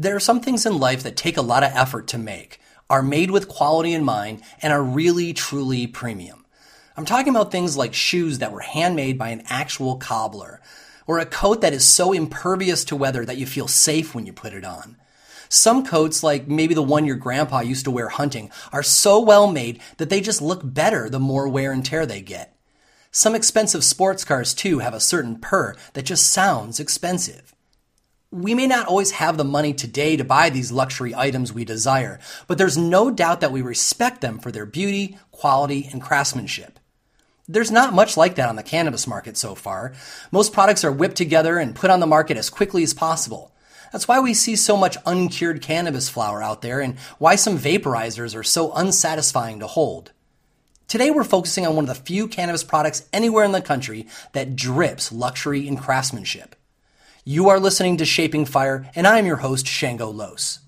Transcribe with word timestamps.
There 0.00 0.16
are 0.16 0.20
some 0.20 0.40
things 0.40 0.64
in 0.64 0.78
life 0.78 1.02
that 1.02 1.14
take 1.14 1.36
a 1.36 1.42
lot 1.42 1.62
of 1.62 1.72
effort 1.74 2.06
to 2.06 2.16
make, 2.16 2.58
are 2.88 3.02
made 3.02 3.30
with 3.30 3.48
quality 3.48 3.92
in 3.92 4.02
mind, 4.02 4.40
and 4.62 4.72
are 4.72 4.82
really, 4.82 5.34
truly 5.34 5.86
premium. 5.86 6.46
I'm 6.96 7.04
talking 7.04 7.28
about 7.28 7.52
things 7.52 7.76
like 7.76 7.92
shoes 7.92 8.38
that 8.38 8.50
were 8.50 8.60
handmade 8.60 9.18
by 9.18 9.28
an 9.28 9.42
actual 9.50 9.96
cobbler, 9.96 10.62
or 11.06 11.18
a 11.18 11.26
coat 11.26 11.60
that 11.60 11.74
is 11.74 11.86
so 11.86 12.14
impervious 12.14 12.82
to 12.86 12.96
weather 12.96 13.26
that 13.26 13.36
you 13.36 13.44
feel 13.44 13.68
safe 13.68 14.14
when 14.14 14.24
you 14.24 14.32
put 14.32 14.54
it 14.54 14.64
on. 14.64 14.96
Some 15.50 15.84
coats, 15.84 16.22
like 16.22 16.48
maybe 16.48 16.72
the 16.72 16.80
one 16.80 17.04
your 17.04 17.16
grandpa 17.16 17.60
used 17.60 17.84
to 17.84 17.90
wear 17.90 18.08
hunting, 18.08 18.50
are 18.72 18.82
so 18.82 19.20
well 19.20 19.52
made 19.52 19.82
that 19.98 20.08
they 20.08 20.22
just 20.22 20.40
look 20.40 20.62
better 20.64 21.10
the 21.10 21.20
more 21.20 21.46
wear 21.46 21.72
and 21.72 21.84
tear 21.84 22.06
they 22.06 22.22
get. 22.22 22.56
Some 23.10 23.34
expensive 23.34 23.84
sports 23.84 24.24
cars, 24.24 24.54
too, 24.54 24.78
have 24.78 24.94
a 24.94 24.98
certain 24.98 25.38
purr 25.38 25.76
that 25.92 26.06
just 26.06 26.32
sounds 26.32 26.80
expensive. 26.80 27.54
We 28.32 28.54
may 28.54 28.68
not 28.68 28.86
always 28.86 29.10
have 29.10 29.36
the 29.36 29.44
money 29.44 29.74
today 29.74 30.16
to 30.16 30.22
buy 30.22 30.50
these 30.50 30.70
luxury 30.70 31.12
items 31.16 31.52
we 31.52 31.64
desire, 31.64 32.20
but 32.46 32.58
there's 32.58 32.78
no 32.78 33.10
doubt 33.10 33.40
that 33.40 33.50
we 33.50 33.60
respect 33.60 34.20
them 34.20 34.38
for 34.38 34.52
their 34.52 34.66
beauty, 34.66 35.18
quality, 35.32 35.88
and 35.90 36.00
craftsmanship. 36.00 36.78
There's 37.48 37.72
not 37.72 37.92
much 37.92 38.16
like 38.16 38.36
that 38.36 38.48
on 38.48 38.54
the 38.54 38.62
cannabis 38.62 39.08
market 39.08 39.36
so 39.36 39.56
far. 39.56 39.94
Most 40.30 40.52
products 40.52 40.84
are 40.84 40.92
whipped 40.92 41.16
together 41.16 41.58
and 41.58 41.74
put 41.74 41.90
on 41.90 41.98
the 41.98 42.06
market 42.06 42.36
as 42.36 42.50
quickly 42.50 42.84
as 42.84 42.94
possible. 42.94 43.52
That's 43.90 44.06
why 44.06 44.20
we 44.20 44.32
see 44.34 44.54
so 44.54 44.76
much 44.76 44.96
uncured 45.04 45.60
cannabis 45.60 46.08
flower 46.08 46.40
out 46.40 46.62
there 46.62 46.80
and 46.80 47.00
why 47.18 47.34
some 47.34 47.58
vaporizers 47.58 48.36
are 48.36 48.44
so 48.44 48.70
unsatisfying 48.74 49.58
to 49.58 49.66
hold. 49.66 50.12
Today 50.86 51.10
we're 51.10 51.24
focusing 51.24 51.66
on 51.66 51.74
one 51.74 51.88
of 51.88 51.96
the 51.96 52.00
few 52.00 52.28
cannabis 52.28 52.62
products 52.62 53.08
anywhere 53.12 53.44
in 53.44 53.50
the 53.50 53.60
country 53.60 54.06
that 54.34 54.54
drips 54.54 55.10
luxury 55.10 55.66
and 55.66 55.80
craftsmanship. 55.80 56.54
You 57.30 57.48
are 57.50 57.60
listening 57.60 57.98
to 57.98 58.04
Shaping 58.04 58.44
Fire, 58.44 58.90
and 58.96 59.06
I 59.06 59.20
am 59.20 59.24
your 59.24 59.36
host, 59.36 59.64
Shango 59.64 60.10
Los. 60.10 60.58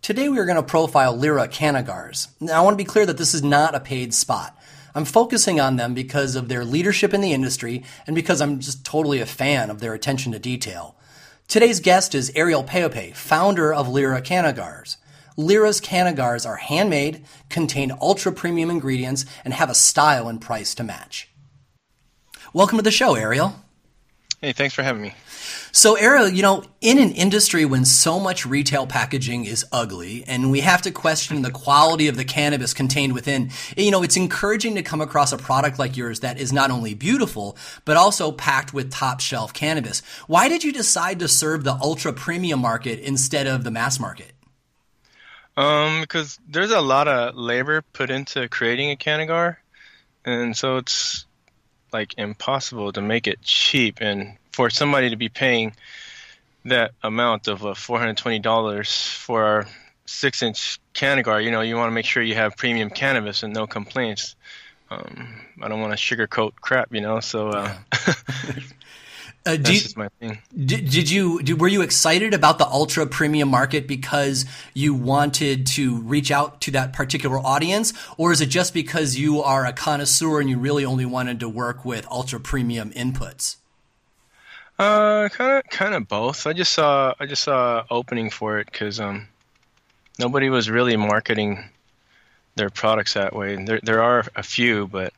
Today 0.00 0.28
we 0.28 0.38
are 0.38 0.44
going 0.44 0.54
to 0.54 0.62
profile 0.62 1.12
Lyra 1.12 1.48
Cannagars. 1.48 2.28
Now 2.40 2.60
I 2.60 2.62
want 2.62 2.74
to 2.74 2.84
be 2.84 2.86
clear 2.86 3.04
that 3.04 3.16
this 3.16 3.34
is 3.34 3.42
not 3.42 3.74
a 3.74 3.80
paid 3.80 4.14
spot. 4.14 4.56
I'm 4.94 5.06
focusing 5.06 5.58
on 5.58 5.74
them 5.74 5.92
because 5.92 6.36
of 6.36 6.46
their 6.46 6.64
leadership 6.64 7.14
in 7.14 7.20
the 7.20 7.32
industry 7.32 7.82
and 8.06 8.14
because 8.14 8.40
I'm 8.40 8.60
just 8.60 8.84
totally 8.84 9.18
a 9.18 9.26
fan 9.26 9.70
of 9.70 9.80
their 9.80 9.92
attention 9.92 10.30
to 10.30 10.38
detail. 10.38 10.94
Today's 11.48 11.80
guest 11.80 12.14
is 12.14 12.30
Ariel 12.36 12.62
Peope, 12.62 13.12
founder 13.12 13.74
of 13.74 13.88
Lyra 13.88 14.22
Cannagars. 14.22 14.98
Lyra's 15.36 15.80
Cannagars 15.80 16.46
are 16.46 16.58
handmade, 16.58 17.24
contain 17.48 17.90
ultra 18.00 18.30
premium 18.30 18.70
ingredients, 18.70 19.26
and 19.44 19.52
have 19.52 19.68
a 19.68 19.74
style 19.74 20.28
and 20.28 20.40
price 20.40 20.76
to 20.76 20.84
match. 20.84 21.28
Welcome 22.52 22.78
to 22.78 22.84
the 22.84 22.92
show, 22.92 23.16
Ariel. 23.16 23.56
Hey, 24.40 24.52
thanks 24.52 24.76
for 24.76 24.84
having 24.84 25.02
me. 25.02 25.14
So, 25.76 25.96
Ariel, 25.96 26.28
you 26.28 26.42
know, 26.42 26.62
in 26.80 27.00
an 27.00 27.10
industry 27.10 27.64
when 27.64 27.84
so 27.84 28.20
much 28.20 28.46
retail 28.46 28.86
packaging 28.86 29.44
is 29.44 29.66
ugly 29.72 30.22
and 30.24 30.52
we 30.52 30.60
have 30.60 30.82
to 30.82 30.92
question 30.92 31.42
the 31.42 31.50
quality 31.50 32.06
of 32.06 32.16
the 32.16 32.24
cannabis 32.24 32.72
contained 32.72 33.12
within, 33.12 33.50
you 33.76 33.90
know, 33.90 34.04
it's 34.04 34.16
encouraging 34.16 34.76
to 34.76 34.84
come 34.84 35.00
across 35.00 35.32
a 35.32 35.36
product 35.36 35.80
like 35.80 35.96
yours 35.96 36.20
that 36.20 36.38
is 36.38 36.52
not 36.52 36.70
only 36.70 36.94
beautiful, 36.94 37.56
but 37.84 37.96
also 37.96 38.30
packed 38.30 38.72
with 38.72 38.92
top 38.92 39.18
shelf 39.18 39.52
cannabis. 39.52 40.00
Why 40.28 40.48
did 40.48 40.62
you 40.62 40.72
decide 40.72 41.18
to 41.18 41.26
serve 41.26 41.64
the 41.64 41.74
ultra 41.82 42.12
premium 42.12 42.60
market 42.60 43.00
instead 43.00 43.48
of 43.48 43.64
the 43.64 43.72
mass 43.72 43.98
market? 43.98 44.30
Um, 45.56 46.02
because 46.02 46.38
there's 46.48 46.70
a 46.70 46.80
lot 46.80 47.08
of 47.08 47.34
labor 47.34 47.82
put 47.82 48.10
into 48.10 48.48
creating 48.48 48.92
a 48.92 48.96
Cannagar, 48.96 49.56
and 50.24 50.56
so 50.56 50.76
it's 50.76 51.26
like 51.92 52.14
impossible 52.16 52.92
to 52.92 53.02
make 53.02 53.26
it 53.26 53.42
cheap 53.42 53.98
and 54.00 54.36
for 54.54 54.70
somebody 54.70 55.10
to 55.10 55.16
be 55.16 55.28
paying 55.28 55.74
that 56.64 56.92
amount 57.02 57.48
of 57.48 57.64
uh, 57.66 57.74
$420 57.74 59.16
for 59.16 59.44
our 59.44 59.66
six 60.06 60.42
inch 60.42 60.80
Cannagar, 60.94 61.42
you 61.42 61.50
know, 61.50 61.60
you 61.60 61.76
want 61.76 61.88
to 61.88 61.94
make 61.94 62.06
sure 62.06 62.22
you 62.22 62.36
have 62.36 62.56
premium 62.56 62.88
cannabis 62.88 63.42
and 63.42 63.52
no 63.52 63.66
complaints. 63.66 64.36
Um, 64.90 65.40
I 65.60 65.68
don't 65.68 65.80
want 65.80 65.96
to 65.96 65.98
sugarcoat 65.98 66.52
crap, 66.60 66.94
you 66.94 67.00
know, 67.00 67.20
so 67.20 67.48
uh, 67.48 67.74
Uh, 69.46 69.56
That's 69.56 69.70
you, 69.70 69.80
just 69.80 69.96
my 69.98 70.08
thing. 70.20 70.38
Did, 70.56 70.88
did 70.88 71.10
you 71.10 71.42
did, 71.42 71.60
were 71.60 71.68
you 71.68 71.82
excited 71.82 72.32
about 72.32 72.58
the 72.58 72.66
ultra 72.66 73.06
premium 73.06 73.50
market 73.50 73.86
because 73.86 74.46
you 74.72 74.94
wanted 74.94 75.66
to 75.66 76.00
reach 76.00 76.30
out 76.30 76.62
to 76.62 76.70
that 76.70 76.94
particular 76.94 77.38
audience, 77.38 77.92
or 78.16 78.32
is 78.32 78.40
it 78.40 78.46
just 78.46 78.72
because 78.72 79.18
you 79.18 79.42
are 79.42 79.66
a 79.66 79.74
connoisseur 79.74 80.40
and 80.40 80.48
you 80.48 80.56
really 80.56 80.82
only 80.82 81.04
wanted 81.04 81.40
to 81.40 81.48
work 81.48 81.84
with 81.84 82.06
ultra 82.10 82.40
premium 82.40 82.90
inputs? 82.92 83.56
Uh, 84.78 85.28
kind 85.28 85.58
of, 85.58 85.70
kind 85.70 85.94
of 85.94 86.08
both. 86.08 86.46
I 86.46 86.52
just 86.52 86.72
saw, 86.72 87.14
I 87.20 87.26
just 87.26 87.44
saw 87.44 87.84
opening 87.90 88.30
for 88.30 88.58
it 88.58 88.66
because 88.70 88.98
um, 88.98 89.28
nobody 90.18 90.50
was 90.50 90.68
really 90.68 90.96
marketing 90.96 91.64
their 92.56 92.70
products 92.70 93.14
that 93.14 93.34
way. 93.34 93.56
There, 93.56 93.80
there 93.82 94.02
are 94.02 94.24
a 94.34 94.42
few, 94.42 94.86
but 94.88 95.12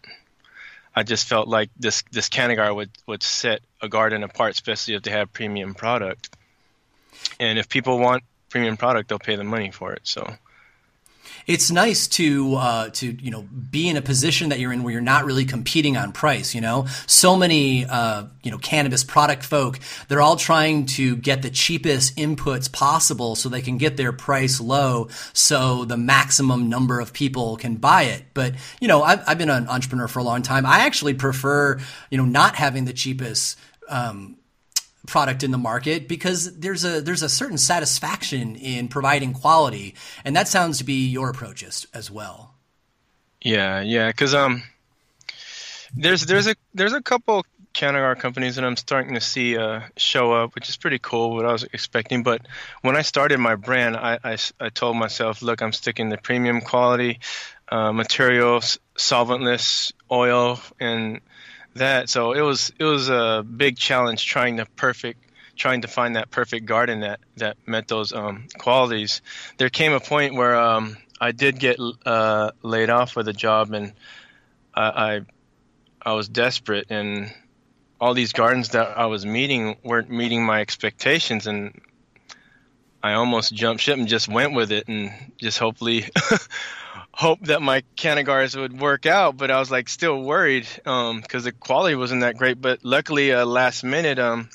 I 0.94 1.02
just 1.02 1.28
felt 1.28 1.48
like 1.48 1.70
this 1.78 2.02
this 2.10 2.28
Cannagar 2.28 2.74
would 2.74 2.90
would 3.06 3.22
set 3.22 3.60
a 3.82 3.88
garden 3.88 4.22
apart, 4.22 4.52
especially 4.52 4.94
if 4.94 5.02
they 5.02 5.10
have 5.10 5.32
premium 5.32 5.74
product. 5.74 6.34
And 7.38 7.58
if 7.58 7.68
people 7.68 7.98
want 7.98 8.24
premium 8.48 8.76
product, 8.76 9.08
they'll 9.08 9.18
pay 9.18 9.36
the 9.36 9.44
money 9.44 9.70
for 9.70 9.92
it. 9.92 10.00
So 10.04 10.26
it's 11.46 11.70
nice 11.70 12.08
to 12.08 12.56
uh, 12.56 12.88
to 12.90 13.12
you 13.12 13.30
know 13.30 13.42
be 13.42 13.88
in 13.88 13.96
a 13.96 14.02
position 14.02 14.48
that 14.48 14.58
you're 14.58 14.72
in 14.72 14.82
where 14.82 14.92
you're 14.92 15.00
not 15.00 15.24
really 15.24 15.44
competing 15.44 15.96
on 15.96 16.12
price. 16.12 16.54
You 16.54 16.60
know, 16.60 16.86
so 17.06 17.36
many 17.36 17.86
uh, 17.86 18.24
you 18.42 18.50
know 18.50 18.58
cannabis 18.58 19.04
product 19.04 19.44
folk 19.44 19.78
they're 20.08 20.20
all 20.20 20.36
trying 20.36 20.86
to 20.86 21.16
get 21.16 21.42
the 21.42 21.50
cheapest 21.50 22.16
inputs 22.16 22.70
possible 22.70 23.36
so 23.36 23.48
they 23.48 23.62
can 23.62 23.78
get 23.78 23.96
their 23.96 24.12
price 24.12 24.60
low, 24.60 25.08
so 25.32 25.84
the 25.84 25.96
maximum 25.96 26.68
number 26.68 27.00
of 27.00 27.12
people 27.12 27.56
can 27.56 27.76
buy 27.76 28.04
it. 28.04 28.24
But 28.34 28.54
you 28.80 28.88
know, 28.88 29.02
I've, 29.02 29.22
I've 29.26 29.38
been 29.38 29.50
an 29.50 29.68
entrepreneur 29.68 30.08
for 30.08 30.18
a 30.18 30.24
long 30.24 30.42
time. 30.42 30.66
I 30.66 30.80
actually 30.80 31.14
prefer 31.14 31.78
you 32.10 32.18
know 32.18 32.24
not 32.24 32.56
having 32.56 32.84
the 32.84 32.92
cheapest. 32.92 33.58
Um, 33.88 34.36
product 35.06 35.42
in 35.42 35.50
the 35.50 35.58
market 35.58 36.08
because 36.08 36.58
there's 36.58 36.84
a 36.84 37.00
there's 37.00 37.22
a 37.22 37.28
certain 37.28 37.58
satisfaction 37.58 38.56
in 38.56 38.88
providing 38.88 39.32
quality, 39.32 39.94
and 40.24 40.36
that 40.36 40.48
sounds 40.48 40.78
to 40.78 40.84
be 40.84 41.06
your 41.08 41.30
approach 41.30 41.62
as, 41.62 41.86
as 41.94 42.10
well. 42.10 42.54
Yeah, 43.40 43.80
yeah, 43.80 44.08
because 44.08 44.34
um, 44.34 44.62
there's 45.94 46.26
there's 46.26 46.46
a 46.46 46.56
there's 46.74 46.92
a 46.92 47.02
couple 47.02 47.44
Cannagar 47.74 48.18
companies 48.18 48.56
that 48.56 48.64
I'm 48.64 48.76
starting 48.76 49.14
to 49.14 49.20
see 49.20 49.56
uh, 49.56 49.80
show 49.96 50.32
up, 50.32 50.54
which 50.54 50.68
is 50.68 50.76
pretty 50.76 50.98
cool. 50.98 51.34
What 51.34 51.44
I 51.44 51.52
was 51.52 51.62
expecting, 51.62 52.22
but 52.22 52.42
when 52.82 52.96
I 52.96 53.02
started 53.02 53.38
my 53.38 53.54
brand, 53.54 53.96
I 53.96 54.18
I, 54.24 54.36
I 54.58 54.68
told 54.70 54.96
myself, 54.96 55.42
look, 55.42 55.62
I'm 55.62 55.72
sticking 55.72 56.10
to 56.10 56.16
premium 56.16 56.60
quality 56.60 57.20
uh, 57.68 57.92
materials, 57.92 58.78
solventless 58.96 59.92
oil, 60.10 60.60
and 60.80 61.20
that. 61.78 62.08
So 62.08 62.32
it 62.32 62.40
was 62.40 62.72
it 62.78 62.84
was 62.84 63.08
a 63.08 63.44
big 63.44 63.76
challenge 63.76 64.24
trying 64.24 64.58
to 64.58 64.66
perfect 64.76 65.22
trying 65.56 65.80
to 65.80 65.88
find 65.88 66.16
that 66.16 66.30
perfect 66.30 66.66
garden 66.66 67.00
that 67.00 67.20
that 67.36 67.56
met 67.66 67.88
those 67.88 68.12
um, 68.12 68.46
qualities. 68.58 69.22
There 69.56 69.70
came 69.70 69.92
a 69.92 70.00
point 70.00 70.34
where 70.34 70.54
um, 70.54 70.96
I 71.20 71.32
did 71.32 71.58
get 71.58 71.78
uh, 72.04 72.52
laid 72.62 72.90
off 72.90 73.16
with 73.16 73.28
a 73.28 73.32
job, 73.32 73.72
and 73.72 73.92
I, 74.74 74.84
I 74.84 75.20
I 76.02 76.12
was 76.12 76.28
desperate, 76.28 76.86
and 76.90 77.32
all 78.00 78.14
these 78.14 78.32
gardens 78.32 78.70
that 78.70 78.98
I 78.98 79.06
was 79.06 79.24
meeting 79.24 79.76
weren't 79.82 80.10
meeting 80.10 80.44
my 80.44 80.60
expectations, 80.60 81.46
and 81.46 81.80
I 83.02 83.14
almost 83.14 83.54
jumped 83.54 83.82
ship 83.82 83.98
and 83.98 84.08
just 84.08 84.28
went 84.28 84.52
with 84.52 84.72
it, 84.72 84.88
and 84.88 85.10
just 85.38 85.58
hopefully. 85.58 86.04
hope 87.16 87.40
that 87.46 87.62
my 87.62 87.82
Cannagars 87.96 88.54
would 88.54 88.78
work 88.78 89.06
out, 89.06 89.38
but 89.38 89.50
I 89.50 89.58
was 89.58 89.70
like 89.70 89.88
still 89.88 90.20
worried 90.20 90.66
because 90.76 91.10
um, 91.10 91.42
the 91.42 91.52
quality 91.52 91.94
wasn't 91.94 92.20
that 92.20 92.36
great. 92.36 92.60
But 92.60 92.84
luckily, 92.84 93.32
uh, 93.32 93.46
last 93.46 93.82
minute, 93.84 94.18
um, 94.18 94.50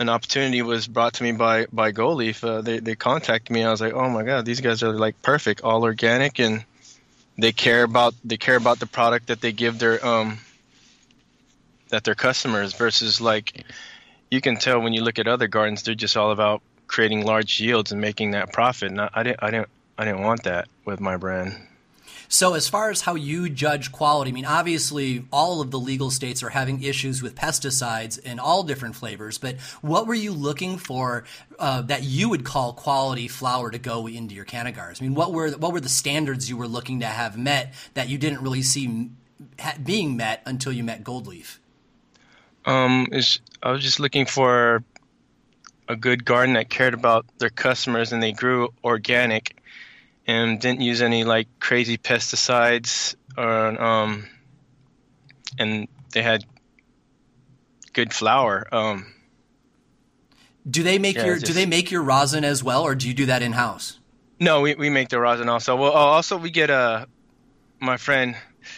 an 0.00 0.08
opportunity 0.08 0.62
was 0.62 0.88
brought 0.88 1.12
to 1.14 1.22
me 1.22 1.32
by 1.32 1.66
by 1.70 1.90
Gold 1.90 2.18
Leaf. 2.18 2.42
Uh, 2.42 2.62
they 2.62 2.78
they 2.78 2.96
contacted 2.96 3.54
me. 3.54 3.62
I 3.62 3.70
was 3.70 3.82
like, 3.82 3.92
oh 3.92 4.08
my 4.08 4.22
god, 4.22 4.46
these 4.46 4.62
guys 4.62 4.82
are 4.82 4.92
like 4.92 5.20
perfect, 5.20 5.60
all 5.60 5.84
organic, 5.84 6.40
and 6.40 6.64
they 7.36 7.52
care 7.52 7.82
about 7.82 8.14
they 8.24 8.38
care 8.38 8.56
about 8.56 8.80
the 8.80 8.86
product 8.86 9.26
that 9.26 9.42
they 9.42 9.52
give 9.52 9.78
their 9.78 10.04
um 10.04 10.38
that 11.90 12.02
their 12.04 12.14
customers 12.14 12.72
versus 12.72 13.20
like 13.20 13.62
you 14.30 14.40
can 14.40 14.56
tell 14.56 14.80
when 14.80 14.94
you 14.94 15.02
look 15.02 15.18
at 15.18 15.28
other 15.28 15.48
gardens, 15.48 15.82
they're 15.82 15.94
just 15.94 16.16
all 16.16 16.30
about 16.30 16.62
creating 16.86 17.26
large 17.26 17.60
yields 17.60 17.92
and 17.92 18.00
making 18.00 18.30
that 18.30 18.54
profit. 18.54 18.90
And 18.90 19.00
I 19.02 19.22
didn't 19.22 19.42
I 19.42 19.50
didn't 19.50 19.68
I 19.98 20.04
didn't 20.04 20.22
want 20.22 20.42
that 20.44 20.68
with 20.84 21.00
my 21.00 21.16
brand. 21.16 21.56
So, 22.28 22.54
as 22.54 22.68
far 22.68 22.90
as 22.90 23.02
how 23.02 23.14
you 23.14 23.48
judge 23.48 23.92
quality, 23.92 24.30
I 24.30 24.34
mean, 24.34 24.44
obviously, 24.44 25.24
all 25.32 25.60
of 25.60 25.70
the 25.70 25.78
legal 25.78 26.10
states 26.10 26.42
are 26.42 26.48
having 26.48 26.82
issues 26.82 27.22
with 27.22 27.36
pesticides 27.36 28.18
in 28.18 28.40
all 28.40 28.64
different 28.64 28.96
flavors. 28.96 29.38
But 29.38 29.60
what 29.80 30.06
were 30.06 30.14
you 30.14 30.32
looking 30.32 30.76
for 30.76 31.24
uh, 31.58 31.82
that 31.82 32.02
you 32.02 32.28
would 32.28 32.44
call 32.44 32.72
quality 32.72 33.28
flower 33.28 33.70
to 33.70 33.78
go 33.78 34.08
into 34.08 34.34
your 34.34 34.44
Cannagars? 34.44 35.00
I 35.00 35.04
mean, 35.04 35.14
what 35.14 35.32
were 35.32 35.50
what 35.52 35.72
were 35.72 35.80
the 35.80 35.88
standards 35.88 36.50
you 36.50 36.56
were 36.56 36.68
looking 36.68 37.00
to 37.00 37.06
have 37.06 37.38
met 37.38 37.74
that 37.94 38.08
you 38.08 38.18
didn't 38.18 38.42
really 38.42 38.62
see 38.62 39.10
being 39.82 40.16
met 40.16 40.42
until 40.46 40.72
you 40.72 40.82
met 40.82 41.04
Gold 41.04 41.26
Leaf? 41.26 41.60
Um, 42.64 43.06
is 43.12 43.38
I 43.62 43.70
was 43.70 43.82
just 43.82 44.00
looking 44.00 44.26
for 44.26 44.82
a 45.88 45.94
good 45.94 46.24
garden 46.24 46.54
that 46.54 46.68
cared 46.68 46.94
about 46.94 47.24
their 47.38 47.50
customers 47.50 48.12
and 48.12 48.20
they 48.20 48.32
grew 48.32 48.72
organic 48.82 49.56
and 50.26 50.60
didn't 50.60 50.80
use 50.80 51.02
any 51.02 51.24
like 51.24 51.48
crazy 51.60 51.96
pesticides 51.98 53.14
or 53.36 53.82
um 53.82 54.26
and 55.58 55.88
they 56.12 56.22
had 56.22 56.44
good 57.92 58.12
flower 58.12 58.66
Um, 58.72 59.06
do 60.68 60.82
they 60.82 60.98
make 60.98 61.16
yeah, 61.16 61.26
your 61.26 61.34
just, 61.36 61.46
Do 61.46 61.52
they 61.52 61.66
make 61.66 61.90
your 61.90 62.02
rosin 62.02 62.44
as 62.44 62.62
well, 62.62 62.82
or 62.82 62.94
do 62.94 63.06
you 63.06 63.14
do 63.14 63.26
that 63.26 63.42
in 63.42 63.52
house? 63.52 64.00
No, 64.40 64.62
we, 64.62 64.74
we 64.74 64.90
make 64.90 65.08
the 65.08 65.20
rosin 65.20 65.48
also. 65.48 65.76
Well, 65.76 65.92
also 65.92 66.36
we 66.36 66.50
get 66.50 66.70
a 66.70 66.74
uh, 66.74 67.04
my 67.80 67.96
friend, 67.96 68.36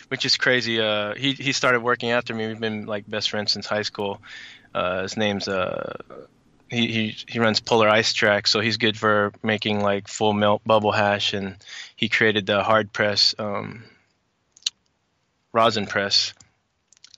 which 0.08 0.24
is 0.24 0.36
crazy. 0.36 0.80
Uh, 0.80 1.14
he 1.14 1.32
he 1.32 1.52
started 1.52 1.80
working 1.80 2.10
after 2.10 2.34
me. 2.34 2.46
We've 2.46 2.60
been 2.60 2.86
like 2.86 3.08
best 3.08 3.30
friends 3.30 3.52
since 3.52 3.66
high 3.66 3.82
school. 3.82 4.20
Uh, 4.74 5.02
his 5.02 5.16
name's 5.16 5.48
uh, 5.48 5.96
he, 6.70 7.16
he 7.26 7.38
runs 7.38 7.60
Polar 7.60 7.88
Ice 7.88 8.12
Track, 8.12 8.46
so 8.46 8.60
he's 8.60 8.76
good 8.76 8.96
for 8.96 9.32
making 9.42 9.80
like 9.80 10.08
full 10.08 10.32
melt 10.32 10.62
bubble 10.64 10.92
hash, 10.92 11.32
and 11.32 11.56
he 11.96 12.08
created 12.08 12.46
the 12.46 12.62
hard 12.62 12.92
press 12.92 13.34
um, 13.38 13.84
rosin 15.52 15.86
press 15.86 16.34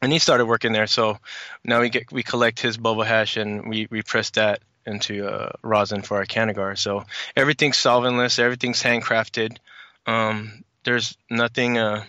and 0.03 0.13
he 0.13 0.19
started 0.19 0.47
working 0.47 0.73
there. 0.73 0.87
So 0.87 1.19
now 1.65 1.81
we 1.81 1.91
get 1.91 2.11
we 2.13 2.23
collect 2.23 2.61
his 2.61 2.77
bubble 2.77 3.03
hash 3.03 3.37
and 3.37 3.69
we 3.69 3.87
we 3.91 4.03
press 4.03 4.31
that 4.31 4.61
into 4.87 5.29
uh, 5.29 5.53
rosin 5.63 6.03
for 6.03 6.19
our 6.19 6.27
Canagar. 6.27 6.77
So 6.79 7.05
everything's 7.37 7.77
solventless, 7.77 8.39
everything's 8.39 8.83
handcrafted. 8.83 9.59
Um, 10.07 10.65
there's 10.85 11.17
nothing. 11.29 11.79
Uh, 11.79 12.05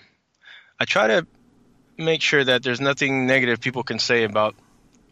I 0.80 0.86
try 0.86 1.08
to 1.08 1.28
make 1.98 2.22
sure 2.22 2.44
that 2.44 2.64
there's 2.64 2.82
nothing 2.82 3.28
negative 3.28 3.60
people 3.60 3.84
can 3.84 4.00
say 4.00 4.24
about 4.24 4.56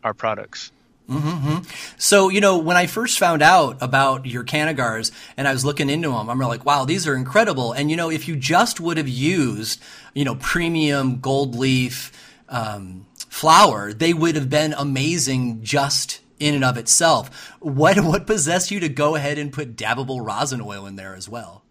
our 0.04 0.14
products. 0.14 0.72
Mm-hmm. 1.10 1.64
So, 1.98 2.30
you 2.30 2.40
know, 2.40 2.60
when 2.60 2.78
I 2.78 2.86
first 2.86 3.18
found 3.18 3.42
out 3.42 3.78
about 3.82 4.28
your 4.28 4.44
Canagars 4.44 5.12
and 5.36 5.48
I 5.48 5.54
was 5.54 5.66
looking 5.66 5.90
into 5.90 6.10
them, 6.10 6.30
I'm 6.30 6.40
like, 6.40 6.66
wow, 6.66 6.86
these 6.86 7.08
are 7.08 7.16
incredible. 7.16 7.74
And, 7.74 7.90
you 7.90 7.98
know, 7.98 8.12
if 8.12 8.28
you 8.28 8.36
just 8.36 8.80
would 8.80 8.98
have 8.98 9.10
used, 9.10 9.82
you 10.14 10.24
know, 10.24 10.36
premium 10.36 11.20
gold 11.20 11.56
leaf, 11.56 12.12
um, 12.48 13.08
flower, 13.30 13.92
they 13.94 14.14
would 14.14 14.36
have 14.36 14.50
been 14.50 14.74
amazing 14.74 15.64
just 15.64 16.22
in 16.40 16.56
and 16.56 16.64
of 16.64 16.78
itself. 16.78 17.52
What 17.60 18.00
what 18.04 18.28
possessed 18.28 18.72
you 18.72 18.80
to 18.82 18.90
go 18.90 19.16
ahead 19.16 19.38
and 19.38 19.52
put 19.52 19.76
dabbable 19.76 20.26
rosin 20.26 20.62
oil 20.62 20.86
in 20.86 20.96
there 20.96 21.16
as 21.16 21.28
well? 21.28 21.64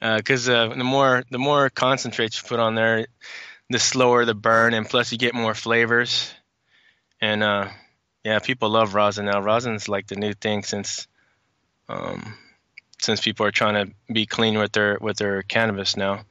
Because 0.00 0.48
uh, 0.48 0.52
uh, 0.52 0.74
the 0.74 0.84
more 0.84 1.24
the 1.30 1.38
more 1.38 1.70
concentrates 1.70 2.42
you 2.42 2.48
put 2.48 2.60
on 2.60 2.74
there, 2.74 3.06
the 3.70 3.78
slower 3.78 4.24
the 4.24 4.34
burn, 4.34 4.74
and 4.74 4.88
plus 4.88 5.10
you 5.10 5.18
get 5.18 5.34
more 5.34 5.54
flavors. 5.54 6.32
And 7.20 7.42
uh, 7.42 7.68
yeah, 8.26 8.40
people 8.40 8.70
love 8.70 8.94
rosin 8.94 9.26
now. 9.26 9.40
Rosin's 9.40 9.88
like 9.88 10.08
the 10.08 10.16
new 10.16 10.34
thing 10.34 10.64
since 10.64 11.06
um, 11.88 12.34
since 12.98 13.20
people 13.20 13.46
are 13.46 13.52
trying 13.52 13.74
to 13.86 14.12
be 14.12 14.26
clean 14.26 14.58
with 14.58 14.72
their 14.72 14.98
with 15.00 15.16
their 15.16 15.42
cannabis 15.42 15.96
now. 15.96 16.24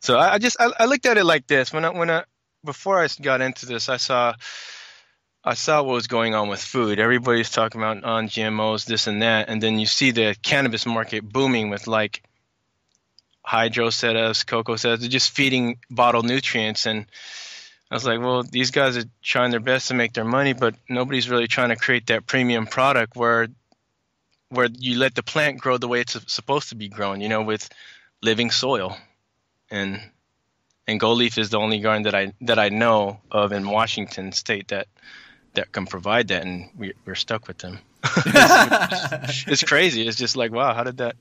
So 0.00 0.16
I, 0.16 0.34
I 0.34 0.38
just 0.38 0.56
I, 0.58 0.70
I, 0.78 0.86
looked 0.86 1.04
at 1.04 1.18
it 1.18 1.24
like 1.24 1.46
this 1.46 1.70
when 1.70 1.84
I 1.84 1.90
when 1.90 2.10
I 2.10 2.24
before 2.64 2.98
I 2.98 3.08
got 3.20 3.42
into 3.42 3.66
this 3.66 3.90
I 3.90 3.98
saw 3.98 4.32
I 5.44 5.52
saw 5.52 5.82
what 5.82 5.92
was 5.92 6.06
going 6.06 6.34
on 6.34 6.48
with 6.48 6.62
food. 6.62 6.98
Everybody's 6.98 7.50
talking 7.50 7.78
about 7.82 8.02
on 8.02 8.28
GMOs, 8.28 8.86
this 8.86 9.06
and 9.06 9.20
that, 9.20 9.50
and 9.50 9.62
then 9.62 9.78
you 9.78 9.84
see 9.84 10.12
the 10.12 10.34
cannabis 10.40 10.86
market 10.86 11.30
booming 11.30 11.68
with 11.68 11.86
like 11.86 12.22
hydro 13.42 13.88
setups, 13.88 14.46
coco 14.46 14.76
setups, 14.76 15.10
just 15.10 15.30
feeding 15.30 15.76
bottled 15.90 16.24
nutrients 16.24 16.86
and 16.86 17.04
I 17.90 17.94
was 17.94 18.06
like, 18.06 18.20
well, 18.20 18.42
these 18.42 18.70
guys 18.70 18.96
are 18.96 19.04
trying 19.22 19.50
their 19.50 19.60
best 19.60 19.88
to 19.88 19.94
make 19.94 20.12
their 20.14 20.24
money, 20.24 20.52
but 20.52 20.74
nobody's 20.88 21.28
really 21.28 21.46
trying 21.46 21.68
to 21.68 21.76
create 21.76 22.06
that 22.08 22.26
premium 22.26 22.66
product 22.66 23.16
where 23.16 23.48
where 24.48 24.68
you 24.78 24.98
let 24.98 25.14
the 25.14 25.22
plant 25.22 25.58
grow 25.58 25.78
the 25.78 25.88
way 25.88 26.00
it's 26.00 26.16
supposed 26.32 26.68
to 26.68 26.76
be 26.76 26.88
grown, 26.88 27.20
you 27.20 27.28
know, 27.28 27.42
with 27.42 27.68
living 28.22 28.50
soil 28.50 28.96
and 29.70 30.00
and 30.86 31.00
gold 31.00 31.18
leaf 31.18 31.38
is 31.38 31.50
the 31.50 31.58
only 31.58 31.80
garden 31.80 32.04
that 32.04 32.14
I 32.14 32.32
that 32.42 32.58
I 32.58 32.68
know 32.68 33.20
of 33.30 33.52
in 33.52 33.68
Washington 33.68 34.32
State 34.32 34.68
that 34.68 34.88
that 35.54 35.72
can 35.72 35.86
provide 35.86 36.28
that, 36.28 36.42
and 36.42 36.70
we, 36.76 36.94
we're 37.04 37.14
stuck 37.14 37.46
with 37.46 37.58
them. 37.58 37.78
it's, 38.04 39.44
it's, 39.46 39.62
crazy. 39.62 40.06
It's 40.06 40.16
just 40.16 40.36
like 40.36 40.52
wow, 40.52 40.74
how 40.74 40.84
did 40.84 40.98
that? 40.98 41.16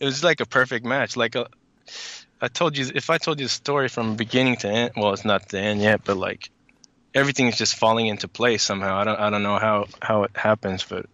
It 0.00 0.04
was 0.04 0.22
like 0.22 0.40
a 0.40 0.46
perfect 0.46 0.86
match. 0.86 1.16
Like 1.16 1.34
a, 1.34 1.42
uh, 1.42 1.48
I 2.40 2.48
told 2.48 2.76
you, 2.76 2.90
if 2.94 3.10
I 3.10 3.18
told 3.18 3.40
you 3.40 3.46
the 3.46 3.50
story 3.50 3.88
from 3.88 4.16
beginning 4.16 4.56
to 4.58 4.68
end, 4.68 4.92
well, 4.96 5.12
it's 5.12 5.24
not 5.24 5.48
the 5.48 5.58
end 5.58 5.82
yet, 5.82 6.02
but 6.04 6.16
like 6.16 6.50
everything 7.14 7.48
is 7.48 7.58
just 7.58 7.76
falling 7.76 8.06
into 8.06 8.28
place 8.28 8.62
somehow. 8.62 8.96
I 8.98 9.04
don't 9.04 9.18
I 9.18 9.30
don't 9.30 9.42
know 9.42 9.58
how 9.58 9.86
how 10.00 10.22
it 10.24 10.30
happens, 10.34 10.84
but 10.84 11.06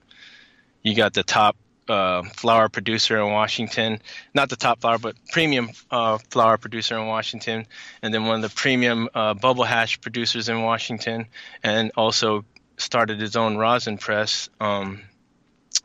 you 0.82 0.94
got 0.94 1.14
the 1.14 1.22
top 1.22 1.56
uh, 1.88 2.22
flower 2.22 2.68
producer 2.68 3.18
in 3.20 3.32
Washington, 3.32 4.00
not 4.34 4.48
the 4.48 4.56
top 4.56 4.80
flower, 4.80 4.98
but 4.98 5.16
premium 5.32 5.70
uh, 5.90 6.18
flower 6.30 6.58
producer 6.58 6.98
in 6.98 7.06
Washington, 7.06 7.66
and 8.02 8.12
then 8.12 8.26
one 8.26 8.36
of 8.36 8.50
the 8.50 8.54
premium 8.54 9.08
uh, 9.14 9.34
bubble 9.34 9.64
hash 9.64 10.00
producers 10.00 10.48
in 10.48 10.62
Washington, 10.62 11.26
and 11.62 11.92
also 11.96 12.44
started 12.76 13.20
his 13.20 13.36
own 13.36 13.56
rosin 13.56 13.98
press. 13.98 14.48
Um, 14.60 15.02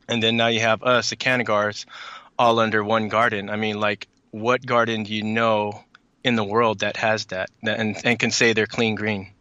and 0.08 0.24
then 0.24 0.38
now 0.38 0.48
you 0.48 0.60
have 0.62 0.84
us, 0.84 1.12
the 1.12 1.16
Canagars, 1.16 1.86
all 2.38 2.60
under 2.60 2.84
one 2.84 3.10
garden. 3.10 3.50
I 3.50 3.58
mean, 3.58 3.80
like, 3.80 4.08
what 4.32 4.66
garden 4.66 5.04
do 5.04 5.14
you 5.14 5.24
know 5.24 5.84
in 6.24 6.36
the 6.36 6.44
world 6.44 6.80
that 6.80 6.98
has 6.98 7.26
that, 7.28 7.50
and, 7.64 7.98
and 8.04 8.20
can 8.20 8.32
say 8.32 8.54
they're 8.54 8.68
clean 8.68 8.96
green? 8.96 9.32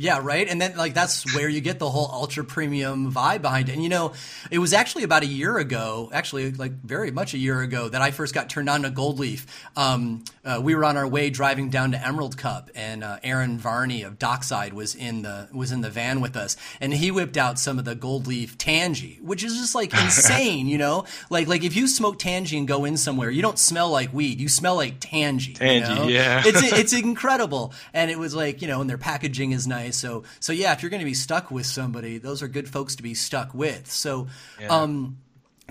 Yeah, 0.00 0.20
right. 0.22 0.48
And 0.48 0.62
then 0.62 0.76
like 0.76 0.94
that's 0.94 1.34
where 1.34 1.48
you 1.48 1.60
get 1.60 1.80
the 1.80 1.90
whole 1.90 2.08
ultra 2.12 2.44
premium 2.44 3.12
vibe 3.12 3.42
behind 3.42 3.68
it. 3.68 3.72
And 3.72 3.82
you 3.82 3.88
know, 3.88 4.12
it 4.48 4.60
was 4.60 4.72
actually 4.72 5.02
about 5.02 5.24
a 5.24 5.26
year 5.26 5.58
ago, 5.58 6.08
actually 6.12 6.52
like 6.52 6.70
very 6.70 7.10
much 7.10 7.34
a 7.34 7.38
year 7.38 7.60
ago, 7.60 7.88
that 7.88 8.00
I 8.00 8.12
first 8.12 8.32
got 8.32 8.48
turned 8.48 8.70
on 8.70 8.82
to 8.82 8.90
Gold 8.90 9.18
Leaf. 9.18 9.44
Um, 9.76 10.22
uh, 10.44 10.60
we 10.62 10.76
were 10.76 10.84
on 10.84 10.96
our 10.96 11.06
way 11.06 11.30
driving 11.30 11.68
down 11.68 11.90
to 11.90 12.06
Emerald 12.06 12.38
Cup, 12.38 12.70
and 12.76 13.02
uh, 13.02 13.18
Aaron 13.24 13.58
Varney 13.58 14.04
of 14.04 14.20
Dockside 14.20 14.72
was 14.72 14.94
in 14.94 15.22
the 15.22 15.48
was 15.52 15.72
in 15.72 15.80
the 15.80 15.90
van 15.90 16.20
with 16.20 16.36
us, 16.36 16.56
and 16.80 16.94
he 16.94 17.10
whipped 17.10 17.36
out 17.36 17.58
some 17.58 17.76
of 17.80 17.84
the 17.84 17.96
Gold 17.96 18.28
Leaf 18.28 18.56
Tangie, 18.56 19.20
which 19.20 19.42
is 19.42 19.58
just 19.58 19.74
like 19.74 19.92
insane, 20.04 20.68
you 20.68 20.78
know. 20.78 21.06
Like 21.28 21.48
like 21.48 21.64
if 21.64 21.74
you 21.74 21.88
smoke 21.88 22.20
Tangie 22.20 22.56
and 22.56 22.68
go 22.68 22.84
in 22.84 22.96
somewhere, 22.96 23.30
you 23.30 23.42
don't 23.42 23.58
smell 23.58 23.90
like 23.90 24.12
weed, 24.12 24.40
you 24.40 24.48
smell 24.48 24.76
like 24.76 25.00
Tangie. 25.00 25.56
Tangie, 25.56 25.88
you 25.88 25.94
know? 25.96 26.06
yeah. 26.06 26.42
it's 26.46 26.72
it's 26.78 26.92
incredible, 26.92 27.72
and 27.92 28.12
it 28.12 28.18
was 28.18 28.32
like 28.32 28.62
you 28.62 28.68
know, 28.68 28.80
and 28.80 28.88
their 28.88 28.96
packaging 28.96 29.50
is 29.50 29.66
nice. 29.66 29.87
So 29.90 30.24
so 30.40 30.52
yeah, 30.52 30.72
if 30.72 30.82
you're 30.82 30.90
going 30.90 31.00
to 31.00 31.06
be 31.06 31.14
stuck 31.14 31.50
with 31.50 31.66
somebody, 31.66 32.18
those 32.18 32.42
are 32.42 32.48
good 32.48 32.68
folks 32.68 32.96
to 32.96 33.02
be 33.02 33.14
stuck 33.14 33.54
with. 33.54 33.90
So 33.90 34.28
yeah. 34.60 34.68
um, 34.68 35.18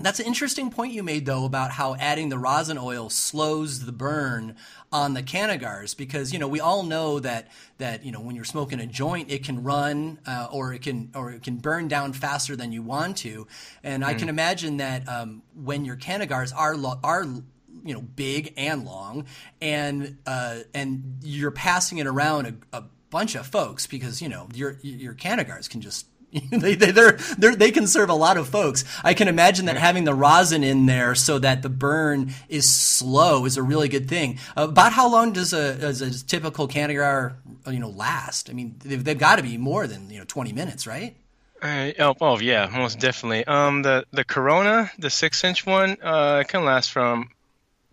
that's 0.00 0.20
an 0.20 0.26
interesting 0.26 0.70
point 0.70 0.92
you 0.92 1.02
made 1.02 1.26
though 1.26 1.44
about 1.44 1.72
how 1.72 1.96
adding 1.96 2.28
the 2.28 2.38
rosin 2.38 2.78
oil 2.78 3.10
slows 3.10 3.84
the 3.84 3.92
burn 3.92 4.54
on 4.92 5.14
the 5.14 5.22
canagars 5.22 5.96
because 5.96 6.32
you 6.32 6.38
know 6.38 6.48
we 6.48 6.60
all 6.60 6.82
know 6.84 7.18
that 7.18 7.48
that 7.78 8.04
you 8.04 8.12
know 8.12 8.20
when 8.20 8.36
you're 8.36 8.44
smoking 8.44 8.80
a 8.80 8.86
joint 8.86 9.30
it 9.30 9.44
can 9.44 9.62
run 9.64 10.18
uh, 10.26 10.48
or 10.52 10.72
it 10.72 10.82
can 10.82 11.10
or 11.14 11.32
it 11.32 11.42
can 11.42 11.56
burn 11.56 11.88
down 11.88 12.12
faster 12.12 12.54
than 12.54 12.70
you 12.70 12.82
want 12.82 13.16
to 13.16 13.46
and 13.82 14.02
mm. 14.02 14.06
I 14.06 14.14
can 14.14 14.28
imagine 14.28 14.76
that 14.76 15.08
um, 15.08 15.42
when 15.54 15.84
your 15.84 15.96
canagars 15.96 16.52
are 16.56 16.76
lo- 16.76 17.00
are 17.02 17.24
you 17.24 17.94
know 17.94 18.02
big 18.02 18.54
and 18.56 18.84
long 18.84 19.26
and 19.60 20.18
uh, 20.26 20.60
and 20.74 21.18
you're 21.22 21.50
passing 21.50 21.98
it 21.98 22.06
around 22.06 22.46
a, 22.72 22.78
a 22.78 22.84
bunch 23.10 23.34
of 23.34 23.46
folks 23.46 23.86
because 23.86 24.20
you 24.20 24.28
know 24.28 24.48
your 24.54 24.78
your 24.82 25.14
canagars 25.14 25.68
can 25.68 25.80
just 25.80 26.06
they, 26.50 26.74
they, 26.74 26.90
they're, 26.90 27.12
they're, 27.38 27.56
they 27.56 27.70
can 27.70 27.86
serve 27.86 28.10
a 28.10 28.14
lot 28.14 28.36
of 28.36 28.48
folks. 28.48 28.84
I 29.02 29.14
can 29.14 29.28
imagine 29.28 29.66
that 29.66 29.76
having 29.76 30.04
the 30.04 30.14
rosin 30.14 30.62
in 30.62 30.86
there 30.86 31.14
so 31.14 31.38
that 31.38 31.62
the 31.62 31.70
burn 31.70 32.34
is 32.48 32.68
slow 32.68 33.46
is 33.46 33.56
a 33.56 33.62
really 33.62 33.88
good 33.88 34.08
thing. 34.08 34.38
Uh, 34.56 34.68
about 34.68 34.92
how 34.92 35.10
long 35.10 35.32
does 35.32 35.54
a, 35.54 35.74
does 35.74 36.02
a 36.02 36.26
typical 36.26 36.68
Canagar, 36.68 37.36
you 37.70 37.78
know, 37.78 37.88
last? 37.88 38.50
I 38.50 38.52
mean, 38.52 38.76
they've, 38.84 39.02
they've 39.02 39.18
got 39.18 39.36
to 39.36 39.42
be 39.42 39.56
more 39.56 39.86
than, 39.86 40.10
you 40.10 40.18
know, 40.18 40.26
20 40.26 40.52
minutes, 40.52 40.86
right? 40.86 41.16
Uh, 41.62 41.92
oh, 41.98 42.14
oh, 42.20 42.38
yeah, 42.38 42.70
most 42.72 42.98
definitely. 42.98 43.44
Um, 43.46 43.82
the, 43.82 44.04
the 44.12 44.24
Corona, 44.24 44.90
the 44.98 45.10
six 45.10 45.42
inch 45.44 45.64
one, 45.64 45.96
uh, 46.02 46.42
it 46.42 46.48
can 46.48 46.64
last 46.64 46.92
from, 46.92 47.30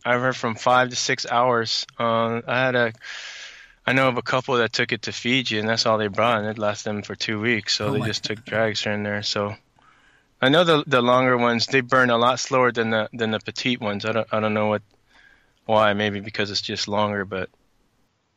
I've 0.03 0.19
heard 0.19 0.35
from 0.35 0.55
five 0.55 0.89
to 0.89 0.95
six 0.95 1.25
hours. 1.25 1.85
Uh, 1.97 2.41
I 2.45 2.59
had 2.59 2.75
a, 2.75 2.93
I 3.87 3.93
know 3.93 4.07
of 4.09 4.17
a 4.17 4.23
couple 4.23 4.55
that 4.57 4.73
took 4.73 4.91
it 4.91 5.03
to 5.03 5.11
Fiji, 5.11 5.59
and 5.59 5.69
that's 5.69 5.85
all 5.85 5.97
they 5.97 6.07
brought, 6.07 6.39
and 6.39 6.47
it 6.47 6.57
lasted 6.57 6.89
them 6.89 7.01
for 7.03 7.15
two 7.15 7.39
weeks. 7.39 7.75
So 7.75 7.87
oh 7.87 7.91
they 7.91 8.01
just 8.01 8.23
God. 8.23 8.35
took 8.35 8.45
drags 8.45 8.83
here 8.83 8.93
and 8.93 9.05
there. 9.05 9.21
So 9.23 9.55
I 10.41 10.49
know 10.49 10.63
the 10.63 10.83
the 10.87 11.01
longer 11.01 11.37
ones 11.37 11.67
they 11.67 11.81
burn 11.81 12.09
a 12.09 12.17
lot 12.17 12.39
slower 12.39 12.71
than 12.71 12.89
the 12.89 13.09
than 13.13 13.31
the 13.31 13.39
petite 13.39 13.81
ones. 13.81 14.05
I 14.05 14.11
don't 14.11 14.27
I 14.31 14.39
don't 14.39 14.53
know 14.53 14.67
what 14.67 14.81
why. 15.65 15.93
Maybe 15.93 16.19
because 16.19 16.51
it's 16.51 16.61
just 16.61 16.87
longer, 16.87 17.25
but 17.25 17.49